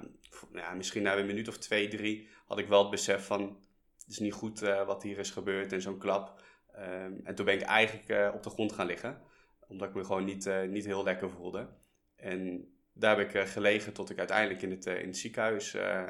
ja, 0.53 0.75
misschien 0.75 1.03
na 1.03 1.16
een 1.16 1.27
minuut 1.27 1.49
of 1.49 1.59
twee, 1.59 1.88
drie 1.88 2.29
had 2.46 2.59
ik 2.59 2.68
wel 2.68 2.81
het 2.81 2.90
besef 2.90 3.27
van, 3.27 3.59
het 3.99 4.09
is 4.09 4.18
niet 4.18 4.33
goed 4.33 4.61
wat 4.61 5.03
hier 5.03 5.18
is 5.18 5.31
gebeurd 5.31 5.73
en 5.73 5.83
zo'n 5.83 5.99
klap. 5.99 6.42
Um, 6.77 7.20
en 7.25 7.35
toen 7.35 7.44
ben 7.44 7.55
ik 7.55 7.62
eigenlijk 7.62 8.35
op 8.35 8.42
de 8.42 8.51
grond 8.51 8.73
gaan 8.73 8.87
liggen, 8.87 9.20
omdat 9.68 9.88
ik 9.88 9.94
me 9.94 10.05
gewoon 10.05 10.25
niet, 10.25 10.51
niet 10.68 10.85
heel 10.85 11.05
lekker 11.05 11.31
voelde. 11.31 11.68
En 12.16 12.68
daar 13.01 13.18
heb 13.18 13.29
ik 13.29 13.35
eh, 13.35 13.46
gelegen 13.46 13.92
tot 13.92 14.11
ik 14.11 14.18
uiteindelijk 14.18 14.62
in 14.62 14.70
het, 14.70 14.87
eh, 14.87 15.01
in 15.01 15.07
het 15.07 15.16
ziekenhuis 15.16 15.75
eh, 15.75 16.05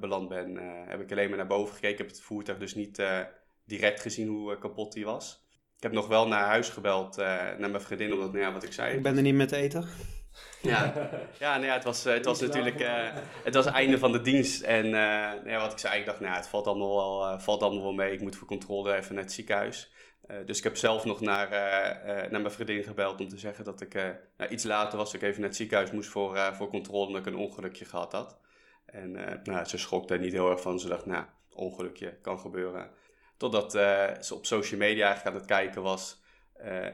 beland 0.00 0.28
ben. 0.28 0.56
heb 0.88 1.00
ik 1.00 1.10
alleen 1.10 1.28
maar 1.28 1.38
naar 1.38 1.46
boven 1.46 1.74
gekeken. 1.74 1.92
Ik 1.92 1.98
heb 1.98 2.08
het 2.08 2.20
voertuig 2.20 2.58
dus 2.58 2.74
niet 2.74 3.02
direct 3.64 4.00
gezien 4.00 4.28
hoe 4.28 4.58
kapot 4.58 4.92
die 4.92 5.04
was. 5.04 5.46
Ik 5.76 5.82
heb 5.82 5.92
nog 5.92 6.08
wel 6.08 6.28
naar 6.28 6.46
huis 6.46 6.68
gebeld, 6.68 7.16
naar 7.16 7.70
mijn 7.70 7.80
vriendin, 7.80 8.12
omdat, 8.12 8.32
nou 8.32 8.44
ja, 8.44 8.52
wat 8.52 8.62
ik 8.62 8.72
zei. 8.72 8.96
Ik 8.96 9.02
ben 9.02 9.16
er 9.16 9.22
niet 9.22 9.34
met 9.34 9.52
eten. 9.52 9.88
Ja, 10.62 10.92
ja, 11.38 11.54
nou 11.54 11.66
ja 11.66 11.72
het 11.72 11.84
was, 11.84 12.04
eh, 12.04 12.12
het 12.12 12.24
was 12.24 12.40
natuurlijk 12.40 12.80
uh, 12.80 13.08
het 13.44 13.54
was 13.54 13.64
het 13.64 13.74
einde 13.74 13.98
van 13.98 14.12
de 14.12 14.20
dienst. 14.20 14.62
En 14.62 14.84
uh, 14.84 14.92
nou 14.92 15.48
ja, 15.48 15.60
wat 15.60 15.72
ik 15.72 15.78
zei, 15.78 16.00
ik 16.00 16.06
dacht, 16.06 16.20
nou, 16.20 16.36
het 16.36 16.48
valt 16.48 16.66
allemaal, 16.66 16.96
wel, 16.96 17.40
valt 17.40 17.62
allemaal 17.62 17.82
wel 17.82 17.92
mee. 17.92 18.12
Ik 18.12 18.20
moet 18.20 18.36
voor 18.36 18.46
controle 18.46 18.96
even 18.96 19.14
naar 19.14 19.24
het 19.24 19.32
ziekenhuis. 19.32 19.92
dus 20.46 20.58
ik 20.58 20.64
heb 20.64 20.76
zelf 20.76 21.04
nog 21.04 21.20
naar, 21.20 21.50
naar 22.30 22.40
mijn 22.40 22.50
vriendin 22.50 22.82
gebeld 22.82 23.20
om 23.20 23.28
te 23.28 23.38
zeggen 23.38 23.64
dat 23.64 23.80
ik 23.80 23.94
nou, 24.36 24.50
iets 24.50 24.64
later 24.64 24.98
was. 24.98 25.12
Dat 25.12 25.22
ik 25.22 25.28
even 25.28 25.40
naar 25.40 25.48
het 25.48 25.58
ziekenhuis 25.58 25.90
moest 25.90 26.08
voor, 26.08 26.38
voor 26.52 26.68
controle 26.68 27.06
omdat 27.06 27.26
ik 27.26 27.32
een 27.32 27.38
ongelukje 27.38 27.84
gehad 27.84 28.12
had. 28.12 28.38
En 28.86 29.40
nou, 29.44 29.64
ze 29.64 29.78
schrok 29.78 30.08
daar 30.08 30.18
niet 30.18 30.32
heel 30.32 30.50
erg 30.50 30.60
van. 30.60 30.80
Ze 30.80 30.88
dacht, 30.88 31.06
nou, 31.06 31.24
ongelukje 31.54 32.18
kan 32.22 32.38
gebeuren. 32.38 32.90
Totdat 33.36 33.72
ze 34.20 34.34
op 34.34 34.46
social 34.46 34.80
media 34.80 35.06
eigenlijk 35.06 35.36
aan 35.36 35.42
het 35.42 35.50
kijken 35.50 35.82
was 35.82 36.22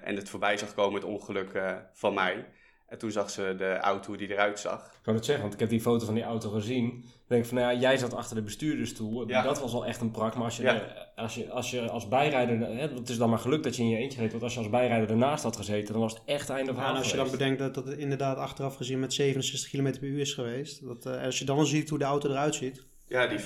en 0.02 0.16
het 0.16 0.28
voorbij 0.28 0.56
zag 0.56 0.74
komen, 0.74 1.00
het 1.00 1.10
ongeluk 1.10 1.62
van 1.92 2.14
mij. 2.14 2.46
En 2.88 2.98
toen 2.98 3.10
zag 3.10 3.30
ze 3.30 3.54
de 3.58 3.76
auto 3.76 4.08
hoe 4.08 4.16
die 4.16 4.30
eruit 4.30 4.60
zag. 4.60 4.84
Ik 4.86 5.02
kan 5.02 5.14
het 5.14 5.24
zeggen, 5.24 5.42
want 5.42 5.54
ik 5.54 5.60
heb 5.60 5.68
die 5.68 5.80
foto 5.80 6.04
van 6.04 6.14
die 6.14 6.22
auto 6.22 6.50
gezien. 6.50 6.86
Ik 7.04 7.32
denk 7.32 7.46
van, 7.46 7.56
nou 7.56 7.72
ja, 7.72 7.80
jij 7.80 7.96
zat 7.96 8.14
achter 8.14 8.36
de 8.36 8.42
bestuurdersstoel. 8.42 9.28
Ja. 9.28 9.42
Dat 9.42 9.60
was 9.60 9.72
wel 9.72 9.86
echt 9.86 10.00
een 10.00 10.10
prak. 10.10 10.34
Maar 10.34 10.44
als 10.44 10.56
je, 10.56 10.82
als, 11.16 11.34
je, 11.34 11.50
als 11.50 11.70
je 11.70 11.90
als 11.90 12.08
bijrijder... 12.08 12.58
Hè, 12.60 12.88
het 12.88 13.08
is 13.08 13.18
dan 13.18 13.30
maar 13.30 13.38
geluk 13.38 13.62
dat 13.62 13.76
je 13.76 13.82
in 13.82 13.88
je 13.88 13.96
eentje 13.96 14.20
reed. 14.20 14.30
Want 14.30 14.42
als 14.42 14.52
je 14.52 14.58
als 14.58 14.70
bijrijder 14.70 15.10
ernaast 15.10 15.42
had 15.42 15.56
gezeten, 15.56 15.92
dan 15.92 16.02
was 16.02 16.12
het 16.12 16.22
echt 16.24 16.50
einde 16.50 16.74
van 16.74 16.82
ja, 16.82 16.90
En 16.90 16.96
als 16.96 17.10
je 17.10 17.16
dan 17.16 17.30
bedenkt 17.30 17.58
dat 17.58 17.76
het 17.76 17.88
inderdaad 17.88 18.36
achteraf 18.36 18.76
gezien 18.76 19.00
met 19.00 19.12
67 19.12 19.70
km 19.70 19.98
per 20.00 20.08
uur 20.08 20.20
is 20.20 20.32
geweest. 20.32 20.86
Dat, 20.86 21.06
uh, 21.06 21.22
als 21.22 21.38
je 21.38 21.44
dan 21.44 21.66
ziet 21.66 21.88
hoe 21.88 21.98
de 21.98 22.04
auto 22.04 22.30
eruit 22.30 22.54
ziet. 22.54 22.86
Ja, 23.08 23.26
die, 23.26 23.38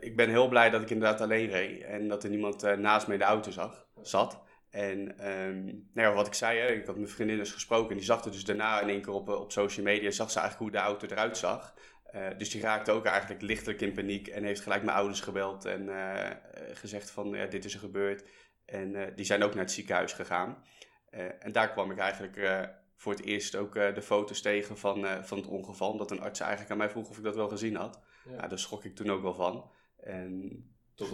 ik 0.00 0.16
ben 0.16 0.28
heel 0.28 0.48
blij 0.48 0.70
dat 0.70 0.82
ik 0.82 0.90
inderdaad 0.90 1.20
alleen 1.20 1.50
reed. 1.50 1.82
En 1.82 2.08
dat 2.08 2.24
er 2.24 2.30
niemand 2.30 2.64
uh, 2.64 2.72
naast 2.76 3.06
me 3.06 3.12
in 3.12 3.18
de 3.18 3.24
auto 3.24 3.50
zag, 3.50 3.86
zat. 4.02 4.40
En 4.70 5.28
um, 5.30 5.64
nou 5.92 6.08
ja, 6.08 6.12
wat 6.12 6.26
ik 6.26 6.34
zei, 6.34 6.58
hè, 6.58 6.66
ik 6.66 6.86
had 6.86 6.96
mijn 6.96 7.08
vriendin 7.08 7.36
dus 7.36 7.52
gesproken 7.52 7.90
en 7.90 7.96
die 7.96 8.04
zag 8.04 8.24
het 8.24 8.32
dus 8.32 8.44
daarna 8.44 8.80
in 8.80 8.88
één 8.88 9.02
keer 9.02 9.12
op, 9.12 9.28
eh, 9.28 9.40
op 9.40 9.52
social 9.52 9.84
media, 9.84 10.10
zag 10.10 10.30
ze 10.30 10.38
eigenlijk 10.38 10.70
hoe 10.70 10.80
de 10.80 10.86
auto 10.86 11.06
eruit 11.06 11.36
zag. 11.36 11.74
Uh, 12.14 12.26
dus 12.38 12.50
die 12.50 12.60
raakte 12.60 12.90
ook 12.90 13.04
eigenlijk 13.04 13.42
lichtelijk 13.42 13.80
in 13.80 13.92
paniek 13.92 14.28
en 14.28 14.44
heeft 14.44 14.60
gelijk 14.60 14.82
mijn 14.82 14.96
ouders 14.96 15.20
gebeld 15.20 15.64
en 15.64 15.82
uh, 15.82 16.30
gezegd 16.72 17.10
van 17.10 17.28
ja, 17.28 17.46
dit 17.46 17.64
is 17.64 17.74
er 17.74 17.80
gebeurd. 17.80 18.24
En 18.64 19.14
die 19.14 19.24
zijn 19.24 19.42
ook 19.42 19.54
naar 19.54 19.64
het 19.64 19.72
ziekenhuis 19.72 20.12
gegaan. 20.12 20.64
en 21.38 21.52
daar 21.52 21.72
kwam 21.72 21.90
ik 21.90 21.98
eigenlijk 21.98 22.68
voor 22.96 23.12
het 23.12 23.24
eerst 23.24 23.56
ook 23.56 23.74
de 23.74 24.02
foto's 24.02 24.40
tegen 24.40 24.78
van, 24.78 25.24
van 25.24 25.38
het 25.38 25.46
ongeval, 25.46 25.90
omdat 25.90 26.10
een 26.10 26.20
arts 26.20 26.40
eigenlijk 26.40 26.70
aan 26.70 26.78
mij 26.78 26.90
vroeg 26.90 27.08
of 27.08 27.18
ik 27.18 27.24
dat 27.24 27.34
wel 27.34 27.48
gezien 27.48 27.76
had. 27.76 28.00
Ja. 28.24 28.36
Nou, 28.36 28.48
daar 28.48 28.58
schrok 28.58 28.84
ik 28.84 28.96
toen 28.96 29.10
ook 29.10 29.22
wel 29.22 29.34
van. 29.34 29.70
En 29.96 30.64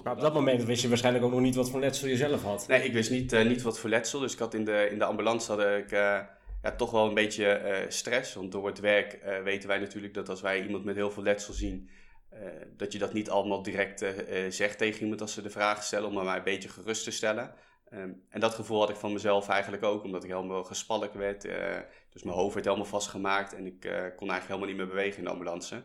maar 0.05 0.13
op 0.13 0.21
dat 0.21 0.35
moment 0.35 0.65
wist 0.65 0.83
je 0.83 0.89
waarschijnlijk 0.89 1.25
ook 1.25 1.31
nog 1.31 1.41
niet 1.41 1.55
wat 1.55 1.71
voor 1.71 1.81
letsel 1.81 2.09
je 2.09 2.17
zelf 2.17 2.43
had. 2.43 2.67
Nee, 2.69 2.83
ik 2.83 2.93
wist 2.93 3.11
niet, 3.11 3.33
uh, 3.33 3.47
niet 3.47 3.63
wat 3.63 3.79
voor 3.79 3.91
letsel. 3.91 4.21
Dus 4.21 4.33
ik 4.33 4.39
had 4.39 4.55
in 4.55 4.65
de, 4.65 4.89
in 4.91 4.99
de 4.99 5.05
ambulance 5.05 5.53
had 5.53 5.61
ik 5.61 5.93
uh, 5.93 6.21
ja, 6.63 6.73
toch 6.77 6.91
wel 6.91 7.07
een 7.07 7.15
beetje 7.15 7.61
uh, 7.65 7.91
stress. 7.91 8.35
Want 8.35 8.53
door 8.53 8.67
het 8.67 8.81
werk 8.81 9.19
weten 9.45 9.69
wij 9.69 9.79
natuurlijk 9.79 10.15
dat 10.15 10.29
als 10.29 10.41
wij 10.41 10.63
iemand 10.63 10.85
met 10.85 10.97
heel 10.97 11.11
veel 11.11 11.23
letsel 11.23 11.53
zien, 11.53 11.91
dat 12.77 12.93
je 12.93 12.99
dat 12.99 13.13
niet 13.13 13.31
allemaal 13.31 13.63
direct 13.63 14.05
zegt 14.49 14.79
tegen 14.79 15.03
iemand 15.03 15.21
als 15.21 15.33
ze 15.33 15.43
de 15.43 15.51
vraag 15.51 15.83
stellen, 15.83 16.09
om 16.09 16.25
mij 16.25 16.37
een 16.37 16.43
beetje 16.43 16.69
gerust 16.69 17.05
te 17.05 17.11
stellen. 17.11 17.55
Um, 17.93 18.23
en 18.29 18.41
dat 18.41 18.55
gevoel 18.55 18.79
had 18.79 18.91
ik 18.91 18.97
van 18.97 19.13
mezelf 19.13 19.49
eigenlijk 19.49 19.83
ook, 19.83 20.05
omdat 20.05 20.25
ik 20.25 20.31
helemaal 20.31 20.65
gespalk 20.65 21.13
werd. 21.13 21.43
dus 22.13 22.23
mijn 22.23 22.37
hoofd 22.37 22.55
werd 22.55 22.67
helemaal 22.67 22.87
vastgemaakt 22.87 23.55
en 23.55 23.67
ik 23.67 23.81
kon 23.81 24.31
eigenlijk 24.31 24.47
helemaal 24.47 24.69
niet 24.69 24.77
meer 24.77 24.89
bewegen 24.89 25.19
in 25.19 25.25
de 25.25 25.31
ambulance. 25.31 25.83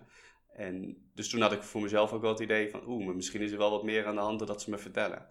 En 0.53 0.97
dus 1.13 1.29
toen 1.29 1.41
had 1.41 1.51
ik 1.51 1.63
voor 1.63 1.81
mezelf 1.81 2.13
ook 2.13 2.21
wel 2.21 2.31
het 2.31 2.39
idee 2.39 2.69
van, 2.69 2.81
oeh, 2.87 3.15
misschien 3.15 3.41
is 3.41 3.51
er 3.51 3.57
wel 3.57 3.71
wat 3.71 3.83
meer 3.83 4.05
aan 4.05 4.15
de 4.15 4.21
hand 4.21 4.39
dan 4.39 4.47
dat 4.47 4.61
ze 4.61 4.69
me 4.69 4.77
vertellen. 4.77 5.25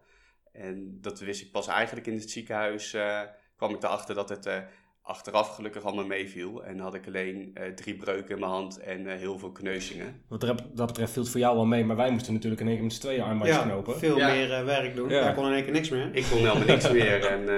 En 0.52 0.98
dat 1.00 1.20
wist 1.20 1.40
ik 1.40 1.50
pas 1.50 1.66
eigenlijk 1.66 2.06
in 2.06 2.14
het 2.14 2.30
ziekenhuis, 2.30 2.94
uh, 2.94 3.20
kwam 3.56 3.74
ik 3.74 3.82
erachter 3.82 4.14
dat 4.14 4.28
het 4.28 4.46
uh, 4.46 4.58
achteraf 5.02 5.54
gelukkig 5.54 5.84
allemaal 5.84 6.06
meeviel. 6.06 6.64
En 6.64 6.78
had 6.78 6.94
ik 6.94 7.06
alleen 7.06 7.50
uh, 7.54 7.64
drie 7.74 7.94
breuken 7.94 8.34
in 8.34 8.40
mijn 8.40 8.52
hand 8.52 8.78
en 8.78 9.06
heel 9.06 9.38
veel 9.38 9.52
kneuzingen. 9.52 10.22
Wat 10.28 10.40
dat 10.74 10.86
betreft 10.86 11.12
viel 11.12 11.22
het 11.22 11.30
voor 11.30 11.40
jou 11.40 11.56
wel 11.56 11.66
mee, 11.66 11.84
maar 11.84 11.96
wij 11.96 12.10
moesten 12.10 12.32
natuurlijk 12.32 12.60
in 12.60 12.66
één 12.66 12.76
keer 12.76 12.84
met 12.84 12.94
z'n 12.94 13.00
tweeën 13.00 13.22
armbandjes 13.22 13.56
ja, 13.56 13.62
knopen. 13.62 13.98
veel 13.98 14.16
meer 14.16 14.64
werk 14.64 14.94
doen. 14.94 15.08
Ja. 15.08 15.22
Jij 15.22 15.34
kon 15.34 15.46
in 15.46 15.52
één 15.52 15.64
keer 15.64 15.72
niks 15.72 15.88
meer. 15.88 16.14
Ik 16.14 16.26
kon 16.30 16.38
helemaal 16.38 16.66
niks 16.66 16.90
meer 16.90 17.24
en 17.24 17.48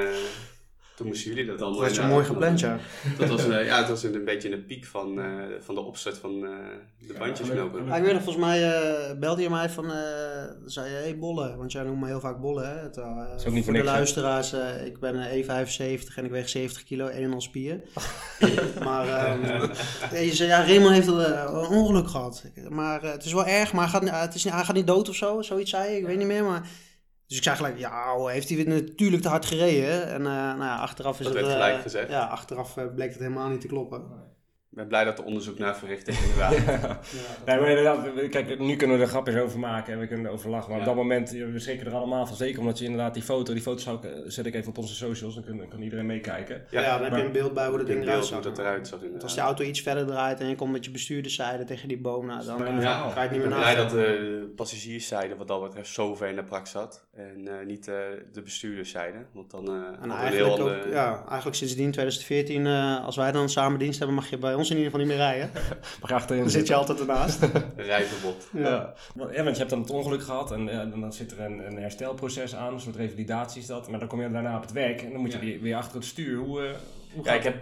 toen 1.03 1.11
moesten 1.11 1.31
jullie 1.35 1.51
dat 1.51 1.62
allemaal. 1.62 1.81
Dat 1.81 1.88
was 1.88 1.99
je 1.99 2.12
mooi 2.12 2.25
gepland, 2.25 2.61
ja. 2.61 2.79
Dat 3.19 3.29
was, 3.29 3.47
uh, 3.47 3.67
ja, 3.67 3.79
het 3.79 3.88
was 3.88 4.03
een 4.03 4.25
beetje 4.25 4.53
een 4.53 4.67
piek 4.67 4.85
van, 4.85 5.19
uh, 5.19 5.25
van 5.61 5.75
de 5.75 5.81
opzet 5.81 6.19
van 6.19 6.35
uh, 6.35 6.51
de 7.07 7.15
bandjes 7.19 7.49
knopen. 7.49 7.87
Ja, 7.87 7.97
ik 7.97 8.03
weet 8.03 8.12
nog, 8.12 8.23
volgens 8.23 8.45
mij 8.45 9.17
belde 9.19 9.43
je 9.43 9.51
mij 9.51 9.71
van, 9.71 9.91
zei 10.65 10.91
je, 10.91 10.97
hey 10.97 11.19
Bolle, 11.19 11.57
want 11.57 11.73
jij 11.73 11.83
noemt 11.83 12.01
me 12.01 12.07
heel 12.07 12.21
vaak 12.21 12.41
Bolle, 12.41 12.65
hè. 12.65 12.79
Het, 12.79 12.97
is 13.37 13.47
ook 13.47 13.53
niet 13.53 13.65
voor 13.65 13.73
niks, 13.73 13.85
de 13.85 13.93
luisteraars, 13.93 14.55
ik 14.85 14.99
ben 15.01 15.45
1,75 15.45 16.15
en 16.15 16.25
ik 16.25 16.31
weeg 16.31 16.49
70 16.49 16.85
kilo, 16.85 17.07
een 17.07 17.23
en 17.23 17.33
al 17.33 17.41
spier. 17.41 17.81
maar 18.85 19.33
um, 19.33 19.71
je 20.11 20.35
zei, 20.35 20.49
ja, 20.49 20.65
Raymond 20.65 20.95
heeft 20.95 21.07
een 21.07 21.49
ongeluk 21.49 22.09
gehad. 22.09 22.45
Maar 22.69 23.03
het 23.03 23.25
is 23.25 23.33
wel 23.33 23.47
erg, 23.47 23.73
maar 23.73 23.91
hij 23.91 24.01
gaat, 24.01 24.21
het 24.21 24.35
is, 24.35 24.45
hij 24.45 24.65
gaat 24.65 24.75
niet 24.75 24.87
dood 24.87 25.09
of 25.09 25.15
zo, 25.15 25.43
zoiets 25.43 25.71
zei 25.71 25.91
je, 25.91 25.99
ik 25.99 26.07
weet 26.07 26.19
niet 26.19 26.27
meer, 26.27 26.45
maar... 26.45 26.62
Dus 27.33 27.40
ik 27.40 27.47
zei 27.47 27.57
gelijk, 27.57 27.79
ja, 27.79 28.27
heeft 28.27 28.49
hij 28.49 28.64
natuurlijk 28.64 29.23
te 29.23 29.29
hard 29.29 29.47
gereden. 29.47 30.09
En 30.09 30.21
uh, 30.21 30.27
nou 30.27 30.64
ja, 30.64 30.77
achteraf 30.77 31.21
is 31.21 31.27
dat 31.27 31.35
het... 31.35 31.45
werd 31.45 31.55
gelijk 31.55 31.77
uh, 31.77 31.83
gezegd. 31.83 32.11
Ja, 32.11 32.25
achteraf 32.25 32.77
uh, 32.77 32.85
bleek 32.95 33.11
het 33.11 33.18
helemaal 33.18 33.49
niet 33.49 33.61
te 33.61 33.66
kloppen. 33.66 34.03
Ik 34.73 34.79
ben 34.79 34.89
blij 34.89 35.05
dat 35.05 35.19
er 35.19 35.25
onderzoek 35.25 35.59
naar 35.59 35.77
verricht 35.77 36.09
is, 36.09 36.23
inderdaad. 36.23 36.55
ja. 36.55 37.01
Nee, 37.47 37.61
maar 37.61 37.69
inderdaad, 37.69 38.29
kijk, 38.29 38.59
nu 38.59 38.77
kunnen 38.77 38.97
we 38.97 39.03
er 39.03 39.09
grapjes 39.09 39.37
over 39.37 39.59
maken 39.59 39.93
en 39.93 39.99
we 39.99 40.07
kunnen 40.07 40.27
erover 40.27 40.51
lachen. 40.51 40.69
Maar 40.71 40.81
ja. 40.81 40.89
op 40.89 40.95
dat 40.95 41.03
moment, 41.03 41.31
we 41.31 41.59
schrikken 41.59 41.87
er 41.87 41.95
allemaal 41.95 42.27
van. 42.27 42.37
Zeker 42.37 42.61
omdat 42.61 42.79
je 42.79 42.85
inderdaad 42.85 43.15
die 43.15 43.23
foto, 43.23 43.53
die 43.53 43.63
foto 43.63 44.01
zet 44.27 44.47
ik 44.47 44.55
even 44.55 44.69
op 44.69 44.79
onze 44.79 44.95
socials, 44.95 45.35
dan 45.35 45.45
kan, 45.45 45.69
kan 45.69 45.83
iedereen 45.83 46.07
meekijken. 46.07 46.65
Ja, 46.71 46.81
ja 46.81 46.99
dan 46.99 47.05
heb 47.05 47.17
je 47.17 47.25
een 47.25 47.33
beeld 47.33 47.55
bij 47.55 47.69
hoe 47.69 47.79
dat 47.79 47.87
ding 47.87 48.03
eruit 48.03 48.25
zag. 48.25 48.45
Het 48.45 48.59
eruit 48.59 48.89
zag 48.89 49.01
als 49.23 49.35
de 49.35 49.41
auto 49.41 49.65
iets 49.65 49.81
verder 49.81 50.07
draait 50.07 50.41
en 50.41 50.49
je 50.49 50.55
komt 50.55 50.73
met 50.73 50.85
je 50.85 50.91
bestuurderszijde 50.91 51.65
tegen 51.65 51.89
die 51.89 51.99
boom, 51.99 52.27
nou, 52.27 52.45
dan 52.45 52.59
ja, 52.59 52.81
ja, 52.81 53.09
ga 53.09 53.15
je 53.15 53.21
het 53.21 53.31
niet 53.31 53.41
meer 53.41 53.49
naar. 53.49 53.71
Ik 53.71 53.77
ben 53.77 53.87
blij 53.87 54.05
dat 54.05 54.21
de 54.21 54.53
passagierszijde 54.57 55.37
wat 55.37 55.49
dat 55.49 55.63
betreft 55.63 55.93
zo 55.93 56.15
ver 56.15 56.29
in 56.29 56.37
de 56.37 56.45
prak 56.45 56.67
zat. 56.67 57.07
En 57.15 57.41
uh, 57.41 57.53
niet 57.67 57.89
uh, 57.89 57.95
de 58.33 58.43
bestuurderszijde. 58.43 59.19
Want 59.33 59.51
dan 59.51 59.71
uh, 59.71 60.03
en 60.03 60.11
eigenlijk, 60.11 60.61
ook, 60.61 60.93
ja, 60.93 61.25
eigenlijk 61.27 61.57
sindsdien 61.57 61.91
2014, 61.91 62.67
als 63.05 63.17
wij 63.17 63.33
dan 63.33 63.49
samen 63.49 63.79
dienst 63.79 63.99
hebben, 63.99 64.17
mag 64.17 64.31
je 64.31 64.39
bij 64.39 64.55
ons 64.55 64.62
in 64.70 64.77
ieder 64.77 64.92
geval 64.92 65.07
niet 65.07 65.16
meer 65.16 65.27
rijden. 65.27 65.51
Maar 66.01 66.12
achterin 66.12 66.42
dan 66.42 66.51
zit 66.51 66.66
je 66.66 66.75
altijd 66.75 67.01
ernaast. 67.01 67.48
Rijverbod. 67.77 68.48
Ja. 68.53 68.94
want 69.14 69.35
je 69.35 69.42
hebt 69.42 69.70
dan 69.70 69.81
het 69.81 69.90
ongeluk 69.90 70.22
gehad 70.22 70.53
en, 70.53 70.90
dan 71.01 71.12
zit 71.12 71.33
er 71.33 71.40
een, 71.40 71.66
een, 71.66 71.77
herstelproces 71.77 72.55
aan, 72.55 72.72
een 72.72 72.81
soort 72.81 72.96
revalidatie 72.96 73.61
is 73.61 73.66
dat. 73.66 73.88
Maar 73.88 73.98
dan 73.98 74.09
kom 74.09 74.22
je 74.22 74.31
daarna 74.31 74.57
op 74.57 74.62
het 74.62 74.72
werk 74.72 75.03
en 75.03 75.12
dan 75.12 75.20
moet 75.20 75.33
je 75.33 75.38
weer, 75.38 75.61
weer 75.61 75.77
achter 75.77 75.96
het 75.96 76.05
stuur. 76.05 76.38
Hoe, 76.38 76.62
uh, 76.62 76.70
hoe 77.14 77.25
ja, 77.25 77.33
ik 77.33 77.42
heb 77.42 77.57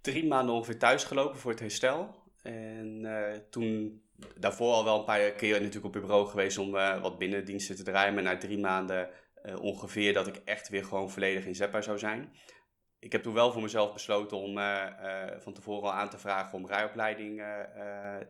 drie 0.00 0.26
maanden 0.26 0.54
ongeveer 0.54 0.78
thuis 0.78 1.04
gelopen 1.04 1.38
voor 1.38 1.50
het 1.50 1.60
herstel. 1.60 2.14
En 2.42 3.00
uh, 3.02 3.20
toen 3.50 4.02
daarvoor 4.38 4.72
al 4.72 4.84
wel 4.84 4.98
een 4.98 5.04
paar 5.04 5.30
keer 5.30 5.52
natuurlijk 5.52 5.84
op 5.84 5.94
je 5.94 6.00
bureau 6.00 6.26
geweest 6.26 6.58
om 6.58 6.74
uh, 6.74 7.02
wat 7.02 7.18
binnendiensten 7.18 7.76
te 7.76 7.82
draaien. 7.82 8.14
Maar 8.14 8.22
na 8.22 8.36
drie 8.36 8.58
maanden 8.58 9.08
ongeveer 9.60 10.12
dat 10.12 10.26
ik 10.26 10.40
echt 10.44 10.68
weer 10.68 10.84
gewoon 10.84 11.10
volledig 11.10 11.46
in 11.46 11.54
Zeppa 11.54 11.80
zou 11.80 11.98
zijn 11.98 12.32
ik 13.04 13.12
heb 13.12 13.22
toen 13.22 13.34
wel 13.34 13.52
voor 13.52 13.62
mezelf 13.62 13.92
besloten 13.92 14.36
om 14.36 14.58
uh, 14.58 14.64
uh, 14.64 15.10
van 15.38 15.52
tevoren 15.52 15.82
al 15.82 15.92
aan 15.92 16.08
te 16.08 16.18
vragen 16.18 16.58
om 16.58 16.66
rijopleiding 16.66 17.40
uh, 17.40 17.46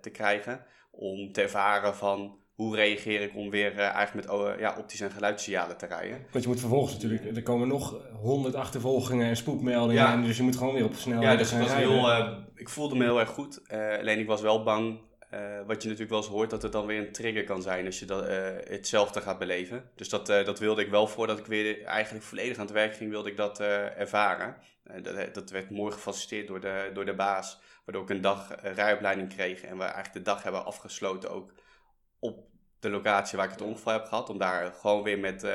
te 0.01 0.11
krijgen. 0.11 0.65
Om 0.91 1.33
te 1.33 1.43
ervaren 1.43 1.95
van 1.95 2.39
hoe 2.55 2.77
reageer 2.77 3.21
ik 3.21 3.37
om 3.37 3.51
weer 3.51 3.79
eigenlijk 3.79 4.29
met 4.29 4.59
ja, 4.59 4.77
optische 4.79 5.05
en 5.05 5.11
geluidssignalen 5.11 5.77
te 5.77 5.87
rijden. 5.87 6.27
Want 6.31 6.45
je 6.45 6.51
moet 6.51 6.61
vervolgens 6.61 6.93
natuurlijk, 6.93 7.37
er 7.37 7.43
komen 7.43 7.69
nog 7.69 7.97
honderd 8.13 8.55
achtervolgingen 8.55 9.27
en 9.27 9.37
spoedmeldingen. 9.37 10.03
Ja. 10.03 10.13
En 10.13 10.23
dus 10.23 10.37
je 10.37 10.43
moet 10.43 10.57
gewoon 10.57 10.75
weer 10.75 10.85
op 10.85 10.95
snelheid 10.95 11.31
ja, 11.31 11.37
dus 11.37 11.51
gaan 11.51 11.79
heel, 11.79 12.09
ik 12.55 12.69
voelde 12.69 12.97
me 12.97 13.05
heel 13.05 13.21
erg 13.21 13.29
goed. 13.29 13.63
alleen 13.71 14.19
ik 14.19 14.27
was 14.27 14.41
wel 14.41 14.63
bang 14.63 14.99
uh, 15.35 15.67
wat 15.67 15.83
je 15.83 15.89
natuurlijk 15.89 16.11
wel 16.11 16.19
eens 16.19 16.29
hoort, 16.29 16.51
dat 16.51 16.63
het 16.63 16.73
dan 16.73 16.87
weer 16.87 16.99
een 16.99 17.13
trigger 17.13 17.45
kan 17.45 17.63
zijn 17.63 17.87
als 17.87 17.99
je 17.99 18.07
dat, 18.07 18.29
uh, 18.29 18.37
hetzelfde 18.65 19.21
gaat 19.21 19.39
beleven. 19.39 19.91
Dus 19.95 20.09
dat, 20.09 20.31
uh, 20.31 20.45
dat 20.45 20.59
wilde 20.59 20.83
ik 20.83 20.91
wel 20.91 21.07
voordat 21.07 21.39
ik 21.39 21.47
weer 21.47 21.85
eigenlijk 21.85 22.25
volledig 22.25 22.57
aan 22.57 22.65
het 22.65 22.75
werk 22.75 22.95
ging, 22.95 23.11
wilde 23.11 23.31
ik 23.31 23.37
dat 23.37 23.61
ervaren. 23.61 24.57
Dat, 25.03 25.35
dat, 25.35 25.51
werd 25.51 25.71
mooi 25.71 25.93
gefaciliteerd 25.93 26.47
door 26.47 26.61
de, 26.61 26.91
door 26.95 27.05
de 27.05 27.15
baas, 27.15 27.61
waardoor 27.85 28.03
ik 28.05 28.11
een 28.11 28.21
dag 28.21 28.55
rijopleiding 28.63 29.35
kreeg 29.35 29.63
en 29.63 29.77
we 29.77 29.83
eigenlijk 29.83 30.15
de 30.15 30.23
dag 30.23 30.43
hebben 30.43 30.65
afgesloten 30.65 31.31
ook 31.31 31.53
op 32.19 32.47
de 32.81 32.91
locatie 32.91 33.37
waar 33.37 33.47
ik 33.47 33.53
het 33.53 33.63
ongeval 33.63 33.93
heb 33.93 34.05
gehad. 34.05 34.31
Om 34.31 34.39
daar 34.39 34.73
gewoon 34.73 35.03
weer 35.03 35.19
met, 35.19 35.47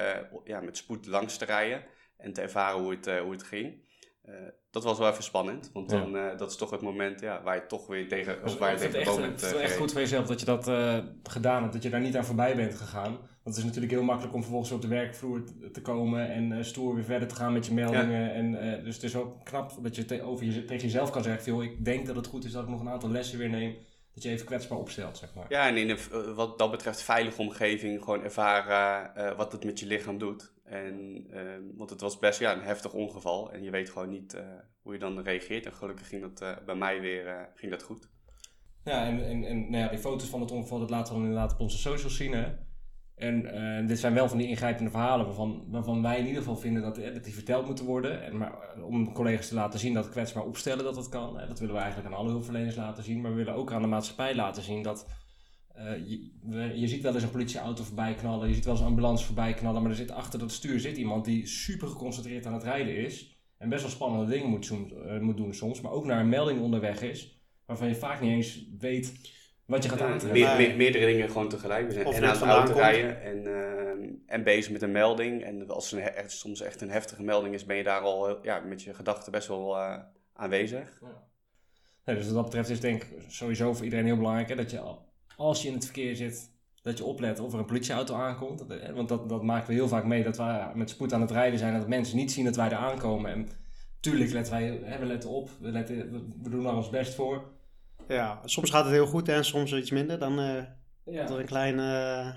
ja, 0.43 0.59
met 0.59 0.77
spoed 0.77 1.05
langs 1.05 1.37
te 1.37 1.45
rijden 1.45 1.85
en 2.17 2.33
te 2.33 2.41
ervaren 2.41 2.79
hoe 2.79 2.91
het, 2.91 3.05
hoe 3.19 3.31
het 3.31 3.43
ging. 3.43 3.87
Uh, 4.29 4.35
dat 4.71 4.83
was 4.83 4.97
wel 4.97 5.09
even 5.09 5.23
spannend, 5.23 5.69
want 5.73 5.89
dan, 5.89 6.15
uh, 6.15 6.37
dat 6.37 6.49
is 6.51 6.57
toch 6.57 6.69
het 6.69 6.81
moment 6.81 7.21
ja, 7.21 7.41
waar 7.43 7.55
je 7.55 7.65
toch 7.67 7.87
weer 7.87 8.07
tegen, 8.07 8.43
of 8.43 8.57
waar 8.57 8.71
je 8.71 8.77
tegen 8.77 8.99
echt, 8.99 9.17
bent. 9.17 9.41
Het 9.41 9.53
is 9.53 9.61
echt 9.61 9.77
goed 9.77 9.91
voor 9.91 10.01
jezelf 10.01 10.27
dat 10.27 10.39
je 10.39 10.45
dat 10.45 10.67
uh, 10.67 10.97
gedaan 11.23 11.61
hebt, 11.61 11.73
dat 11.73 11.83
je 11.83 11.89
daar 11.89 12.01
niet 12.01 12.17
aan 12.17 12.25
voorbij 12.25 12.55
bent 12.55 12.75
gegaan. 12.75 13.11
Want 13.11 13.55
het 13.55 13.57
is 13.57 13.63
natuurlijk 13.63 13.91
heel 13.91 14.03
makkelijk 14.03 14.33
om 14.33 14.41
vervolgens 14.41 14.71
op 14.71 14.81
de 14.81 14.87
werkvloer 14.87 15.43
te 15.71 15.81
komen 15.81 16.31
en 16.31 16.65
stoer 16.65 16.95
weer 16.95 17.03
verder 17.03 17.27
te 17.27 17.35
gaan 17.35 17.53
met 17.53 17.65
je 17.65 17.73
meldingen. 17.73 18.21
Ja. 18.21 18.29
En, 18.29 18.83
dus 18.83 18.95
het 18.95 19.03
is 19.03 19.15
ook 19.15 19.45
knap 19.45 19.71
dat 19.81 19.95
je, 19.95 20.05
te, 20.05 20.23
over 20.23 20.45
je 20.45 20.65
tegen 20.65 20.83
jezelf 20.83 21.09
kan 21.09 21.23
zeggen, 21.23 21.43
veel, 21.43 21.61
ik 21.61 21.85
denk 21.85 22.05
dat 22.05 22.15
het 22.15 22.27
goed 22.27 22.45
is 22.45 22.51
dat 22.51 22.63
ik 22.63 22.69
nog 22.69 22.79
een 22.79 22.89
aantal 22.89 23.09
lessen 23.09 23.37
weer 23.37 23.49
neem. 23.49 23.75
dat 24.13 24.23
je 24.23 24.29
even 24.29 24.45
kwetsbaar 24.45 24.77
opstelt, 24.77 25.17
zeg 25.17 25.33
maar. 25.35 25.45
Ja, 25.49 25.67
en 25.67 25.77
in 25.77 25.89
een, 25.89 25.97
eh, 25.97 26.35
wat 26.35 26.57
dat 26.57 26.71
betreft 26.71 27.01
veilige 27.01 27.41
omgeving 27.41 28.03
gewoon 28.03 28.23
ervaren 28.23 29.15
eh, 29.15 29.37
wat 29.37 29.51
het 29.51 29.63
met 29.63 29.79
je 29.79 29.85
lichaam 29.85 30.17
doet. 30.17 30.51
En, 30.69 31.25
ehm, 31.31 31.61
want 31.75 31.89
het 31.89 32.01
was 32.01 32.19
best 32.19 32.39
ja, 32.39 32.53
een 32.53 32.61
heftig 32.61 32.93
ongeval 32.93 33.51
en 33.51 33.63
je 33.63 33.69
weet 33.69 33.89
gewoon 33.89 34.09
niet 34.09 34.33
eh, 34.33 34.43
hoe 34.81 34.93
je 34.93 34.99
dan 34.99 35.19
reageert. 35.19 35.65
En 35.65 35.73
gelukkig 35.73 36.07
ging 36.07 36.21
dat 36.21 36.41
eh, 36.41 36.65
bij 36.65 36.75
mij 36.75 37.01
weer 37.01 37.27
eh, 37.27 37.41
ging 37.55 37.71
dat 37.71 37.83
goed. 37.83 38.09
Ja, 38.83 39.05
en, 39.05 39.25
en, 39.25 39.43
en 39.43 39.59
nou 39.59 39.83
ja, 39.83 39.87
die 39.87 39.99
foto's 39.99 40.29
van 40.29 40.41
het 40.41 40.51
ongeval, 40.51 40.79
dat 40.79 40.89
laten 40.89 41.13
we 41.13 41.19
dan 41.19 41.27
inderdaad 41.27 41.53
op 41.53 41.59
onze 41.59 41.77
socials 41.77 42.15
zien. 42.15 42.57
En 43.15 43.87
dit 43.87 43.99
zijn 43.99 44.13
wel 44.13 44.29
van 44.29 44.37
die 44.37 44.47
ingrijpende 44.47 44.89
verhalen 44.89 45.25
waarvan, 45.25 45.65
waarvan 45.67 46.01
wij 46.01 46.19
in 46.19 46.25
ieder 46.25 46.41
geval 46.41 46.57
vinden 46.57 46.81
dat, 46.81 46.95
dat 46.95 47.23
die 47.23 47.33
verteld 47.33 47.65
moeten 47.65 47.85
worden. 47.85 48.23
En, 48.23 48.37
maar 48.37 48.53
om 48.81 49.13
collega's 49.13 49.47
te 49.47 49.53
laten 49.53 49.79
zien 49.79 49.93
dat 49.93 50.09
kwetsbaar 50.09 50.43
opstellen 50.43 50.83
dat 50.83 50.95
dat 50.95 51.09
kan. 51.09 51.39
Hè? 51.39 51.47
Dat 51.47 51.59
willen 51.59 51.75
we 51.75 51.81
eigenlijk 51.81 52.13
aan 52.13 52.19
alle 52.19 52.29
hulpverleners 52.29 52.75
laten 52.75 53.03
zien. 53.03 53.21
Maar 53.21 53.31
we 53.31 53.37
willen 53.37 53.55
ook 53.55 53.71
aan 53.71 53.81
de 53.81 53.87
maatschappij 53.87 54.35
laten 54.35 54.63
zien 54.63 54.83
dat... 54.83 55.07
eh, 55.79 56.77
je, 56.79 56.87
ziet 56.87 57.01
wel 57.01 57.13
eens 57.13 57.23
een 57.23 57.29
politieauto 57.31 57.83
voorbij 57.83 58.13
knallen, 58.13 58.47
je 58.47 58.53
ziet 58.53 58.63
wel 58.63 58.73
eens 58.73 58.81
een 58.83 58.89
ambulance 58.89 59.25
voorbij 59.25 59.53
knallen. 59.53 59.81
Maar 59.81 59.91
er 59.91 59.97
zit 59.97 60.11
achter 60.11 60.39
dat 60.39 60.51
stuur 60.51 60.79
zit 60.79 60.97
iemand 60.97 61.25
die 61.25 61.45
super 61.47 61.87
geconcentreerd 61.87 62.45
aan 62.45 62.53
het 62.53 62.63
rijden 62.63 62.95
is. 62.95 63.37
En 63.57 63.69
best 63.69 63.81
wel 63.81 63.91
spannende 63.91 64.31
dingen 64.31 64.47
moet, 64.49 64.71
eh, 64.71 65.19
moet 65.19 65.37
doen 65.37 65.53
soms. 65.53 65.81
Maar 65.81 65.91
ook 65.91 66.05
naar 66.05 66.19
een 66.19 66.29
melding 66.29 66.61
onderweg 66.61 67.01
is. 67.01 67.41
Waarvan 67.65 67.87
je 67.87 67.95
vaak 67.95 68.21
niet 68.21 68.31
eens 68.31 68.67
weet 68.79 69.13
wat 69.65 69.83
je 69.83 69.89
gaat 69.89 70.01
aantreffen. 70.01 70.57
Meer- 70.57 70.75
meerdere 70.75 71.05
dingen 71.05 71.29
gewoon 71.29 71.49
tegelijk. 71.49 71.87
We 71.87 71.93
zijn 71.93 72.05
Of 72.05 72.15
en 72.15 72.23
aan 72.23 72.29
het 72.29 72.41
auto 72.41 72.73
rijden 72.73 73.21
en, 73.21 73.47
ehm, 73.47 74.09
en 74.25 74.43
bezig 74.43 74.71
met 74.71 74.81
een 74.81 74.91
melding. 74.91 75.43
En 75.43 75.69
als 75.69 75.91
er 75.91 75.99
echt, 75.99 76.31
soms 76.31 76.61
echt 76.61 76.81
een 76.81 76.89
heftige 76.89 77.23
melding 77.23 77.53
is, 77.53 77.65
ben 77.65 77.75
je 77.77 77.83
daar 77.83 78.01
al 78.01 78.43
ja, 78.45 78.59
met 78.59 78.81
je 78.81 78.93
gedachten 78.93 79.31
best 79.31 79.47
wel 79.47 79.75
eh, 79.77 79.99
aanwezig. 80.33 81.01
Nee, 82.05 82.15
dus 82.15 82.25
wat 82.25 82.33
dat 82.35 82.43
betreft 82.43 82.69
is 82.69 82.79
denk 82.79 83.03
ik 83.03 83.21
sowieso 83.27 83.73
voor 83.73 83.83
iedereen 83.83 84.05
heel 84.05 84.17
belangrijk 84.17 84.49
hè, 84.49 84.55
dat 84.55 84.71
je 84.71 84.79
al- 84.79 85.07
als 85.39 85.61
je 85.61 85.67
in 85.67 85.73
het 85.73 85.85
verkeer 85.85 86.15
zit, 86.15 86.51
dat 86.81 86.97
je 86.97 87.03
oplet 87.03 87.39
of 87.39 87.53
er 87.53 87.59
een 87.59 87.65
politieauto 87.65 88.15
aankomt. 88.15 88.65
Want 88.93 89.09
dat, 89.09 89.29
dat 89.29 89.43
maken 89.43 89.67
we 89.67 89.73
heel 89.73 89.87
vaak 89.87 90.05
mee 90.05 90.23
dat 90.23 90.37
we 90.37 90.71
met 90.73 90.89
spoed 90.89 91.13
aan 91.13 91.21
het 91.21 91.31
rijden 91.31 91.59
zijn 91.59 91.73
dat 91.73 91.87
mensen 91.87 92.17
niet 92.17 92.31
zien 92.31 92.45
dat 92.45 92.55
wij 92.55 92.69
er 92.69 92.77
aankomen. 92.77 93.31
En 93.31 93.49
tuurlijk 93.99 94.31
letten 94.31 94.53
wij, 94.53 94.79
hè, 94.83 94.99
we 94.99 95.05
letten 95.05 95.29
op, 95.29 95.49
we, 95.59 95.71
letten, 95.71 96.11
we, 96.11 96.49
doen 96.49 96.65
er 96.65 96.75
ons 96.75 96.89
best 96.89 97.13
voor. 97.13 97.51
Ja, 98.07 98.41
soms 98.45 98.69
gaat 98.69 98.83
het 98.83 98.93
heel 98.93 99.07
goed 99.07 99.27
en 99.29 99.45
soms 99.45 99.73
iets 99.73 99.91
minder. 99.91 100.19
Dan 100.19 100.39
eh 100.39 100.63
Ja. 101.03 101.29
er 101.29 101.39
een 101.39 101.45
klein 101.45 101.79
eh, 101.79 102.27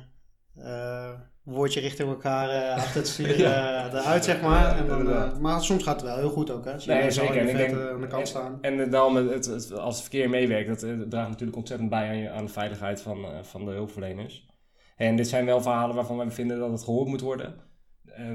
eh, 0.54 1.20
woordje 1.44 1.81
richting 1.81 2.09
elkaar 2.09 2.48
eh, 2.50 2.74
achter 2.76 2.96
het 3.00 3.09
stuur 3.12 3.38
Ja. 3.38 3.87
eh, 3.87 4.00
eruit, 4.00 4.24
zeg 4.24 4.42
maar. 4.42 4.76
En 4.78 4.87
dan, 4.87 5.11
eh, 5.11 5.38
maar 5.38 5.62
soms 5.62 5.83
gaat 5.83 6.00
het 6.00 6.11
wel 6.11 6.16
heel 6.18 6.31
goed 6.31 6.50
ook, 6.50 6.64
hè. 6.64 6.74
Nee, 6.87 7.11
zo 7.11 7.20
zeker. 7.22 7.37
En 7.37 7.48
ik 7.48 7.57
denk- 7.57 7.90
aan 7.90 8.00
de 8.00 8.07
kant 8.07 8.28
staan. 8.28 8.59
En 8.61 8.90
daarom 8.90 9.16
het, 9.16 9.72
als 9.72 9.94
het 9.94 10.00
verkeer 10.02 10.28
meewerkt, 10.31 10.81
dat 10.81 11.11
draagt 11.11 11.28
natuurlijk 11.28 11.59
ontzettend 11.59 11.90
bij 11.90 12.09
aan, 12.09 12.16
je, 12.16 12.31
aan 12.31 12.44
de 12.44 12.52
veiligheid 12.52 13.00
van, 13.02 13.26
van 13.42 13.64
de 13.64 13.70
hulpverleners. 13.70 14.46
En 14.96 15.16
dit 15.16 15.28
zijn 15.28 15.44
wel 15.44 15.62
verhalen 15.62 15.94
waarvan 15.94 16.16
wij 16.16 16.31
vinden 16.31 16.59
dat 16.59 16.70
het 16.70 16.83
gehoord 16.85 17.09
moet 17.09 17.20
worden. 17.20 17.55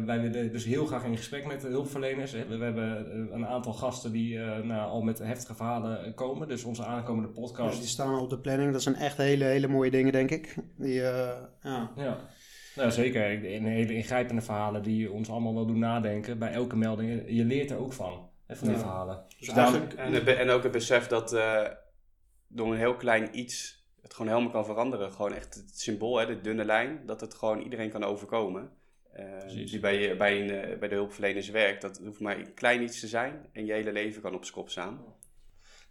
Wij 0.06 0.22
willen 0.22 0.52
dus 0.52 0.66
heel 0.66 0.86
graag 0.86 1.04
in 1.04 1.18
gesprek 1.18 1.46
met 1.48 1.62
de 1.62 1.68
hulpverleners. 1.68 2.32
We, 2.32 2.58
we 2.58 2.64
hebben 2.64 3.08
een 3.34 3.46
aantal 3.48 3.74
gasten 3.74 4.12
die 4.12 4.38
nou, 4.40 4.90
al 4.90 5.02
met 5.02 5.20
heftige 5.20 5.56
verhalen 5.56 6.14
komen. 6.14 6.48
Dus 6.48 6.64
onze 6.64 6.84
aankomende 6.86 7.30
podcast. 7.30 7.80
die 7.80 7.88
staan 7.88 8.14
al 8.14 8.22
op 8.24 8.30
de 8.30 8.40
planning. 8.40 8.72
Dat 8.72 8.82
zijn 8.82 8.96
echt 8.96 9.18
hele, 9.18 9.44
hele 9.44 9.68
mooie 9.68 9.92
dingen, 9.92 10.12
denk 10.12 10.32
ik. 10.32 10.56
Die, 10.78 10.94
ja. 10.94 11.50
Ja, 11.96 12.18
nou, 12.78 12.92
zeker. 12.92 13.32
Ik- 13.32 13.44
In 13.44 13.66
hele 13.66 13.94
ingrijpende 13.94 14.42
verhalen 14.42 14.84
die 14.84 15.12
ons 15.12 15.30
allemaal 15.30 15.54
wel 15.54 15.66
doen 15.66 15.80
nadenken. 15.80 16.40
Bij 16.40 16.52
elke 16.52 16.76
melding. 16.76 17.24
Je- 17.28 17.46
leert 17.46 17.72
er 17.72 17.78
ook 17.78 17.94
van, 17.94 18.30
hè, 18.46 18.56
van 18.56 18.68
die 18.68 18.76
Ja. 18.78 18.82
verhalen. 18.84 19.26
Dus 19.40 19.48
eigenlijk, 19.48 19.94
En, 19.94 20.38
en 20.38 20.50
ook 20.50 20.64
het 20.64 20.72
besef 20.72 21.08
dat 21.08 21.34
eh, 21.34 21.64
door 22.48 22.72
een 22.72 22.78
heel 22.78 22.96
klein 22.96 23.40
iets 23.40 23.86
het 24.02 24.14
gewoon 24.14 24.32
helemaal 24.32 24.52
kan 24.52 24.66
veranderen. 24.66 25.12
Gewoon 25.12 25.34
echt 25.34 25.54
het 25.56 25.80
symbool, 25.80 26.18
hè, 26.20 26.26
de 26.26 26.42
dunne 26.42 26.66
lijn, 26.66 27.02
dat 27.06 27.22
het 27.22 27.34
gewoon 27.34 27.62
iedereen 27.62 27.90
kan 27.90 28.04
overkomen. 28.04 28.70
Eh, 29.14 29.26
die 29.48 29.80
bij, 29.80 30.00
je- 30.00 30.16
bij, 30.16 30.42
een, 30.42 30.50
eh, 30.50 30.80
bij 30.80 30.88
de 30.90 30.96
hulpverleners 30.96 31.50
werkt. 31.50 31.82
Dat 31.82 32.02
hoeft 32.06 32.20
maar 32.20 32.38
een 32.40 32.54
klein 32.54 32.82
iets 32.82 33.00
te 33.00 33.08
zijn 33.08 33.46
en 33.52 33.66
je 33.66 33.74
hele 33.74 33.92
leven 33.92 34.22
kan 34.22 34.36
op 34.36 34.46
z'n 34.46 34.54
kop 34.54 34.70
staan. 34.70 35.00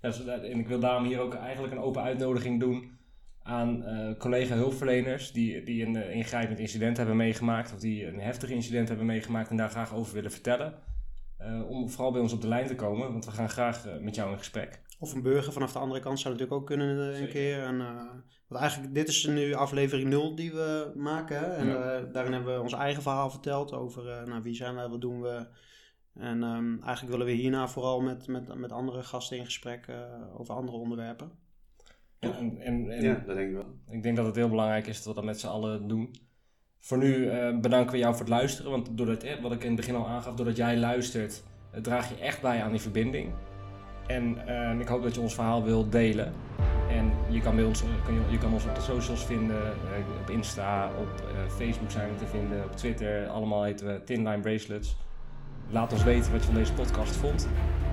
Ja, 0.00 0.08
dus, 0.08 0.24
eh, 0.24 0.32
en 0.34 0.58
ik 0.58 0.68
wil 0.68 0.78
daarom 0.80 1.04
hier 1.04 1.20
ook 1.20 1.34
eigenlijk 1.34 1.72
een 1.74 1.80
open 1.80 2.02
uitnodiging 2.02 2.60
doen 2.60 2.95
aan 3.46 3.84
eh, 3.84 4.16
collega 4.18 4.54
hulpverleners 4.54 5.32
die, 5.32 5.64
die 5.64 5.86
een 5.86 5.96
eh, 5.96 6.14
ingrijpend 6.14 6.58
incident 6.58 6.96
hebben 6.96 7.16
meegemaakt 7.16 7.72
of 7.72 7.80
die 7.80 8.06
een 8.06 8.20
heftig 8.20 8.50
incident 8.50 8.88
hebben 8.88 9.06
meegemaakt 9.06 9.50
en 9.50 9.56
daar 9.56 9.70
graag 9.70 9.94
over 9.94 10.14
willen 10.14 10.30
vertellen. 10.30 10.74
Eh, 11.36 11.68
om 11.68 11.90
vooral 11.90 12.12
bij 12.12 12.20
ons 12.20 12.32
op 12.32 12.40
de 12.40 12.48
lijn 12.48 12.66
te 12.66 12.74
komen, 12.74 13.12
want 13.12 13.24
we 13.24 13.30
gaan 13.30 13.48
graag 13.48 13.84
met 14.00 14.14
jou 14.14 14.30
in 14.32 14.38
gesprek. 14.38 14.80
Of 14.98 15.14
een 15.14 15.22
burger 15.22 15.52
vanaf 15.52 15.72
de 15.72 15.78
andere 15.78 16.00
kant 16.00 16.20
zou 16.20 16.34
natuurlijk 16.34 16.60
ook 16.60 16.66
kunnen 16.66 17.20
een 17.22 17.28
keer. 17.28 17.62
En, 17.62 17.78
want 18.48 18.60
eigenlijk, 18.60 18.94
dit 18.94 19.08
is 19.08 19.26
nu 19.26 19.54
aflevering 19.54 20.08
0 20.08 20.34
die 20.34 20.52
we 20.52 20.92
maken. 20.94 21.38
Hè? 21.38 21.46
En 21.46 21.66
Ja. 21.66 22.00
daarin 22.00 22.32
hebben 22.32 22.54
we 22.54 22.60
ons 22.60 22.72
eigen 22.72 23.02
verhaal 23.02 23.30
verteld 23.30 23.72
over 23.72 24.22
nou, 24.26 24.42
wie 24.42 24.54
zijn 24.54 24.74
wij, 24.74 24.88
wat 24.88 25.00
doen 25.00 25.20
we. 25.20 25.46
En 26.14 26.42
ehm, 26.42 26.82
eigenlijk 26.82 27.08
willen 27.08 27.26
we 27.26 27.32
hierna 27.32 27.68
vooral 27.68 28.00
met, 28.00 28.26
met, 28.26 28.54
met 28.54 28.72
andere 28.72 29.02
gasten 29.02 29.36
in 29.36 29.44
gesprek 29.44 29.86
over 30.36 30.54
andere 30.54 30.76
onderwerpen. 30.76 31.45
Ja, 32.20 32.36
en, 32.38 32.58
en, 32.60 32.90
en 32.90 33.02
Ja, 33.02 33.22
dat 33.26 33.36
denk 33.36 33.48
ik 33.48 33.54
wel. 33.54 33.66
ik 33.90 34.02
denk 34.02 34.16
dat 34.16 34.26
het 34.26 34.36
heel 34.36 34.48
belangrijk 34.48 34.86
is 34.86 34.96
dat 34.96 35.06
we 35.06 35.14
dat 35.14 35.24
met 35.24 35.40
z'n 35.40 35.46
allen 35.46 35.88
doen. 35.88 36.14
Voor 36.78 36.98
nu 36.98 37.28
eh, 37.28 37.58
bedanken 37.58 37.92
we 37.92 37.98
jou 37.98 38.12
voor 38.12 38.24
het 38.24 38.34
luisteren, 38.34 38.70
want 38.70 38.88
doordat, 38.98 39.22
eh, 39.22 39.42
wat 39.42 39.52
ik 39.52 39.60
in 39.60 39.66
het 39.66 39.76
begin 39.76 39.94
al 39.94 40.08
aangaf, 40.08 40.34
doordat 40.34 40.56
jij 40.56 40.76
luistert, 40.76 41.42
eh, 41.70 41.80
draag 41.80 42.08
je 42.08 42.18
echt 42.18 42.42
bij 42.42 42.62
aan 42.62 42.70
die 42.70 42.80
verbinding. 42.80 43.32
En 44.06 44.38
ik 44.80 44.88
hoop 44.88 45.02
dat 45.02 45.14
je 45.14 45.20
ons 45.20 45.34
verhaal 45.34 45.64
wilt 45.64 45.92
delen. 45.92 46.32
En 46.88 47.12
je 47.28 47.40
kan, 47.40 47.56
bij 47.56 47.64
ons, 47.64 47.82
kan 48.04 48.14
je, 48.14 48.20
je 48.30 48.38
kan 48.38 48.52
ons 48.52 48.64
op 48.64 48.74
de 48.74 48.80
socials 48.80 49.24
vinden, 49.24 49.62
eh, 49.62 50.20
op 50.20 50.30
Insta, 50.30 50.90
op 50.98 51.08
eh, 51.20 51.50
Facebook 51.56 51.90
zijn 51.90 52.08
we 52.12 52.14
te 52.18 52.26
vinden, 52.26 52.64
op 52.64 52.76
Twitter. 52.76 53.28
Allemaal 53.28 53.62
heten 53.62 53.86
we 53.86 54.04
Tinline 54.04 54.40
Bracelets. 54.40 54.96
Laat 55.70 55.92
ons 55.92 56.04
weten 56.04 56.32
wat 56.32 56.40
je 56.40 56.46
van 56.46 56.54
deze 56.54 56.72
podcast 56.72 57.16
vond. 57.16 57.48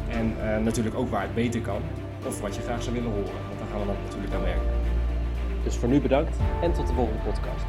En 0.10 0.36
eh, 0.42 0.58
natuurlijk 0.64 0.96
ook 0.96 1.10
waar 1.10 1.22
het 1.22 1.36
beter 1.36 1.62
kan. 1.62 1.82
Of 2.26 2.42
wat 2.42 2.56
je 2.56 2.62
graag 2.62 2.84
zou 2.84 2.96
willen 2.96 3.12
horen, 3.12 3.34
dan 3.80 3.96
natuurlijk 4.04 4.34
aan 4.34 4.42
werken. 4.42 4.72
Dus 5.64 5.76
voor 5.76 5.90
nu 5.90 6.02
bedankt 6.02 6.38
en 6.62 6.74
tot 6.74 6.88
de 6.88 6.94
volgende 6.94 7.22
podcast. 7.24 7.66